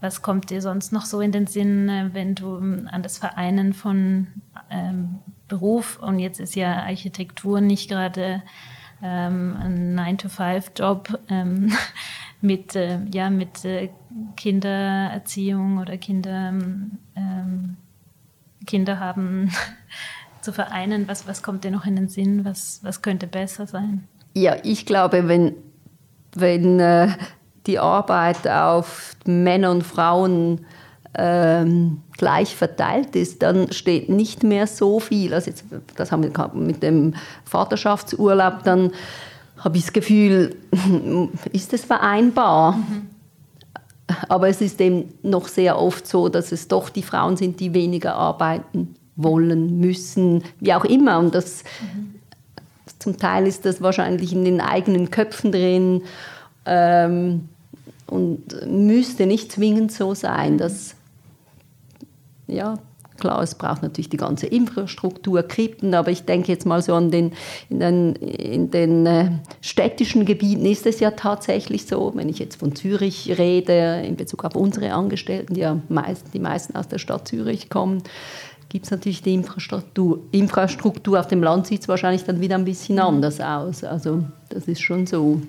Was 0.00 0.22
kommt 0.22 0.50
dir 0.50 0.62
sonst 0.62 0.92
noch 0.92 1.04
so 1.04 1.20
in 1.20 1.32
den 1.32 1.46
Sinn, 1.46 1.88
äh, 1.88 2.10
wenn 2.12 2.34
du 2.34 2.56
ähm, 2.56 2.88
an 2.90 3.02
das 3.02 3.18
Vereinen 3.18 3.72
von 3.74 4.28
ähm, 4.70 5.18
Beruf 5.48 5.98
und 6.00 6.18
jetzt 6.18 6.40
ist 6.40 6.54
ja 6.54 6.82
Architektur 6.82 7.60
nicht 7.60 7.88
gerade 7.88 8.42
ähm, 9.02 9.56
ein 9.60 9.98
9-to-5-Job, 9.98 11.20
ähm, 11.28 11.72
mit, 12.40 12.76
äh, 12.76 13.00
ja, 13.12 13.30
mit 13.30 13.64
äh, 13.64 13.90
Kindererziehung 14.36 15.78
oder 15.78 15.96
Kinder, 15.96 16.52
ähm, 17.16 17.76
Kinder 18.66 19.00
haben 19.00 19.50
zu 20.40 20.52
vereinen? 20.52 21.08
Was, 21.08 21.26
was 21.26 21.42
kommt 21.42 21.64
dir 21.64 21.70
noch 21.70 21.86
in 21.86 21.96
den 21.96 22.08
Sinn? 22.08 22.44
Was, 22.44 22.80
was 22.82 23.02
könnte 23.02 23.26
besser 23.26 23.66
sein? 23.66 24.06
Ja, 24.34 24.56
ich 24.62 24.86
glaube, 24.86 25.26
wenn, 25.26 25.54
wenn 26.34 26.78
äh, 26.78 27.08
die 27.66 27.78
Arbeit 27.78 28.46
auf 28.46 29.16
Männer 29.26 29.70
und 29.70 29.82
Frauen 29.82 30.64
ähm, 31.14 32.02
gleich 32.16 32.54
verteilt 32.54 33.16
ist, 33.16 33.42
dann 33.42 33.72
steht 33.72 34.08
nicht 34.08 34.42
mehr 34.42 34.66
so 34.66 35.00
viel. 35.00 35.34
Also 35.34 35.50
jetzt, 35.50 35.64
das 35.96 36.12
haben 36.12 36.22
wir 36.22 36.50
mit 36.54 36.82
dem 36.82 37.14
Vaterschaftsurlaub, 37.44 38.62
dann 38.62 38.92
habe 39.58 39.76
ich 39.76 39.84
das 39.84 39.92
Gefühl, 39.92 40.56
ist 41.52 41.72
es 41.72 41.84
vereinbar? 41.84 42.76
Mhm. 42.76 43.08
Aber 44.28 44.48
es 44.48 44.60
ist 44.60 44.80
eben 44.80 45.12
noch 45.22 45.48
sehr 45.48 45.78
oft 45.78 46.06
so, 46.06 46.28
dass 46.28 46.50
es 46.52 46.68
doch 46.68 46.88
die 46.88 47.02
Frauen 47.02 47.36
sind, 47.36 47.60
die 47.60 47.74
weniger 47.74 48.14
arbeiten 48.14 48.94
wollen, 49.16 49.80
müssen, 49.80 50.44
wie 50.60 50.72
auch 50.72 50.84
immer. 50.84 51.18
Und 51.18 51.34
das, 51.34 51.64
mhm. 51.82 52.14
zum 52.98 53.16
Teil 53.18 53.46
ist 53.46 53.66
das 53.66 53.82
wahrscheinlich 53.82 54.32
in 54.32 54.44
den 54.44 54.60
eigenen 54.60 55.10
Köpfen 55.10 55.52
drin 55.52 56.02
ähm, 56.64 57.48
und 58.06 58.66
müsste 58.66 59.26
nicht 59.26 59.52
zwingend 59.52 59.92
so 59.92 60.14
sein. 60.14 60.54
Mhm. 60.54 60.58
Das, 60.58 60.94
ja, 62.46 62.78
Klar, 63.18 63.42
es 63.42 63.56
braucht 63.56 63.82
natürlich 63.82 64.08
die 64.08 64.16
ganze 64.16 64.46
Infrastruktur, 64.46 65.42
Krippen, 65.42 65.92
aber 65.94 66.10
ich 66.10 66.24
denke 66.24 66.52
jetzt 66.52 66.66
mal 66.66 66.80
so 66.82 66.94
an 66.94 67.10
den, 67.10 67.32
in 67.68 67.80
den, 67.80 68.14
in 68.14 68.70
den 68.70 69.06
äh, 69.06 69.30
städtischen 69.60 70.24
Gebieten 70.24 70.64
ist 70.64 70.86
es 70.86 71.00
ja 71.00 71.10
tatsächlich 71.10 71.86
so, 71.86 72.12
wenn 72.14 72.28
ich 72.28 72.38
jetzt 72.38 72.56
von 72.56 72.76
Zürich 72.76 73.36
rede, 73.38 74.02
in 74.06 74.16
Bezug 74.16 74.44
auf 74.44 74.54
unsere 74.54 74.92
Angestellten, 74.92 75.54
die 75.54 75.60
ja 75.60 75.80
meist, 75.88 76.32
die 76.32 76.38
meisten 76.38 76.76
aus 76.76 76.86
der 76.86 76.98
Stadt 76.98 77.26
Zürich 77.26 77.68
kommen, 77.68 78.02
gibt 78.68 78.84
es 78.84 78.90
natürlich 78.90 79.22
die 79.22 79.34
Infrastruktur. 79.34 80.20
Infrastruktur 80.30 81.18
auf 81.18 81.26
dem 81.26 81.42
Land 81.42 81.66
sieht 81.66 81.82
es 81.82 81.88
wahrscheinlich 81.88 82.24
dann 82.24 82.40
wieder 82.40 82.56
ein 82.56 82.64
bisschen 82.64 82.98
anders 82.98 83.40
aus. 83.40 83.82
Also 83.82 84.24
das 84.48 84.68
ist 84.68 84.80
schon 84.80 85.06
so. 85.06 85.40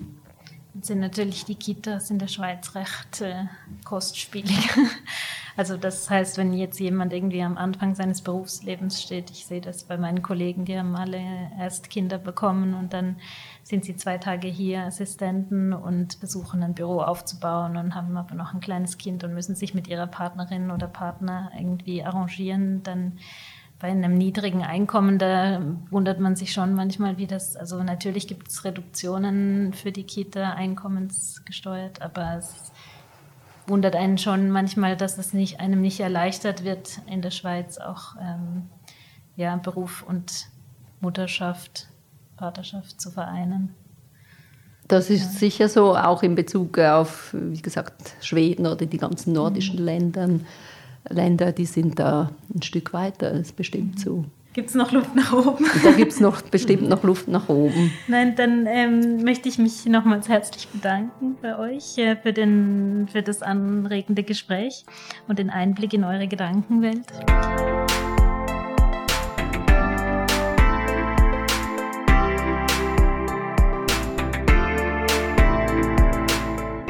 Sind 0.82 1.00
natürlich 1.00 1.44
die 1.44 1.56
Kitas 1.56 2.10
in 2.10 2.18
der 2.18 2.28
Schweiz 2.28 2.74
recht 2.74 3.20
äh, 3.20 3.44
kostspielig. 3.84 4.70
Also 5.60 5.76
das 5.76 6.08
heißt, 6.08 6.38
wenn 6.38 6.54
jetzt 6.54 6.80
jemand 6.80 7.12
irgendwie 7.12 7.42
am 7.42 7.58
Anfang 7.58 7.94
seines 7.94 8.22
Berufslebens 8.22 9.02
steht, 9.02 9.30
ich 9.30 9.44
sehe 9.44 9.60
das 9.60 9.84
bei 9.84 9.98
meinen 9.98 10.22
Kollegen, 10.22 10.64
die 10.64 10.78
haben 10.78 10.96
alle 10.96 11.20
erst 11.58 11.90
Kinder 11.90 12.16
bekommen 12.16 12.72
und 12.72 12.94
dann 12.94 13.16
sind 13.62 13.84
sie 13.84 13.94
zwei 13.94 14.16
Tage 14.16 14.48
hier 14.48 14.84
Assistenten 14.84 15.74
und 15.74 16.14
versuchen 16.14 16.62
ein 16.62 16.72
Büro 16.72 17.02
aufzubauen 17.02 17.76
und 17.76 17.94
haben 17.94 18.16
aber 18.16 18.34
noch 18.34 18.54
ein 18.54 18.60
kleines 18.60 18.96
Kind 18.96 19.22
und 19.22 19.34
müssen 19.34 19.54
sich 19.54 19.74
mit 19.74 19.86
ihrer 19.86 20.06
Partnerin 20.06 20.70
oder 20.70 20.88
Partner 20.88 21.52
irgendwie 21.54 22.02
arrangieren, 22.02 22.82
dann 22.82 23.18
bei 23.78 23.88
einem 23.88 24.16
niedrigen 24.16 24.62
Einkommen, 24.62 25.18
da 25.18 25.60
wundert 25.90 26.20
man 26.20 26.36
sich 26.36 26.54
schon 26.54 26.72
manchmal, 26.72 27.18
wie 27.18 27.26
das, 27.26 27.54
also 27.54 27.82
natürlich 27.82 28.26
gibt 28.28 28.48
es 28.48 28.64
Reduktionen 28.64 29.74
für 29.74 29.92
die 29.92 30.04
Kita 30.04 30.54
einkommensgesteuert, 30.54 32.00
aber 32.00 32.36
es 32.38 32.69
wundert 33.70 33.96
einen 33.96 34.18
schon 34.18 34.50
manchmal, 34.50 34.96
dass 34.96 35.16
es 35.16 35.32
nicht, 35.32 35.60
einem 35.60 35.80
nicht 35.80 36.00
erleichtert 36.00 36.64
wird, 36.64 37.00
in 37.06 37.22
der 37.22 37.30
Schweiz 37.30 37.78
auch 37.78 38.16
ähm, 38.20 38.68
ja, 39.36 39.56
Beruf 39.56 40.04
und 40.06 40.48
Mutterschaft, 41.00 41.88
Vaterschaft 42.36 43.00
zu 43.00 43.10
vereinen. 43.10 43.74
Das 44.88 45.08
ist 45.08 45.34
ja. 45.34 45.38
sicher 45.38 45.68
so, 45.68 45.96
auch 45.96 46.22
in 46.22 46.34
Bezug 46.34 46.78
auf, 46.78 47.32
wie 47.32 47.62
gesagt, 47.62 48.16
Schweden 48.20 48.66
oder 48.66 48.86
die 48.86 48.98
ganzen 48.98 49.32
nordischen 49.32 49.78
mhm. 49.78 49.84
Ländern. 49.84 50.46
Länder, 51.08 51.52
die 51.52 51.64
sind 51.64 51.98
da 51.98 52.30
ein 52.54 52.62
Stück 52.62 52.92
weiter, 52.92 53.30
das 53.30 53.40
ist 53.40 53.56
bestimmt 53.56 53.94
mhm. 53.94 53.98
so. 53.98 54.24
Gibt 54.52 54.70
es 54.70 54.74
noch 54.74 54.90
Luft 54.90 55.14
nach 55.14 55.32
oben? 55.32 55.64
Da 55.84 55.92
gibt 55.92 56.10
es 56.10 56.18
noch, 56.18 56.42
bestimmt 56.42 56.88
noch 56.88 57.04
Luft 57.04 57.28
nach 57.28 57.48
oben. 57.48 57.92
Nein, 58.08 58.34
dann 58.34 58.66
ähm, 58.66 59.22
möchte 59.22 59.48
ich 59.48 59.58
mich 59.58 59.86
nochmals 59.86 60.28
herzlich 60.28 60.66
bedanken 60.68 61.36
bei 61.40 61.56
euch 61.56 61.96
äh, 61.98 62.16
für, 62.16 62.32
den, 62.32 63.08
für 63.10 63.22
das 63.22 63.42
anregende 63.42 64.24
Gespräch 64.24 64.84
und 65.28 65.38
den 65.38 65.50
Einblick 65.50 65.94
in 65.94 66.02
eure 66.02 66.26
Gedankenwelt. 66.26 67.06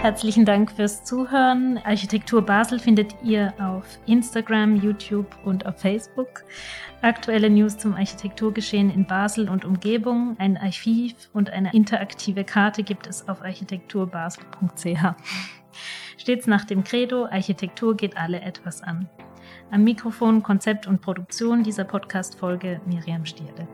Herzlichen 0.03 0.47
Dank 0.47 0.73
fürs 0.73 1.05
Zuhören. 1.05 1.77
Architektur 1.85 2.41
Basel 2.41 2.79
findet 2.79 3.15
ihr 3.23 3.53
auf 3.61 3.85
Instagram, 4.07 4.77
YouTube 4.77 5.27
und 5.45 5.67
auf 5.67 5.79
Facebook. 5.79 6.43
Aktuelle 7.03 7.51
News 7.51 7.77
zum 7.77 7.95
Architekturgeschehen 7.95 8.91
in 8.91 9.07
Basel 9.07 9.51
und 9.51 9.67
Umgebung, 9.67 10.37
ein 10.39 10.57
Archiv 10.57 11.13
und 11.35 11.51
eine 11.51 11.75
interaktive 11.75 12.45
Karte 12.45 12.83
gibt 12.83 13.09
es 13.09 13.29
auf 13.29 13.43
architekturbasel.ch. 13.43 15.15
Stets 16.17 16.47
nach 16.47 16.65
dem 16.65 16.83
Credo, 16.83 17.27
Architektur 17.27 17.95
geht 17.95 18.17
alle 18.17 18.41
etwas 18.41 18.83
an. 18.83 19.07
Am 19.71 19.85
Mikrofon, 19.85 20.43
Konzept 20.43 20.87
und 20.87 21.03
Produktion 21.03 21.63
dieser 21.63 21.85
Podcast-Folge 21.85 22.81
Miriam 22.87 23.27
Stierde. 23.27 23.69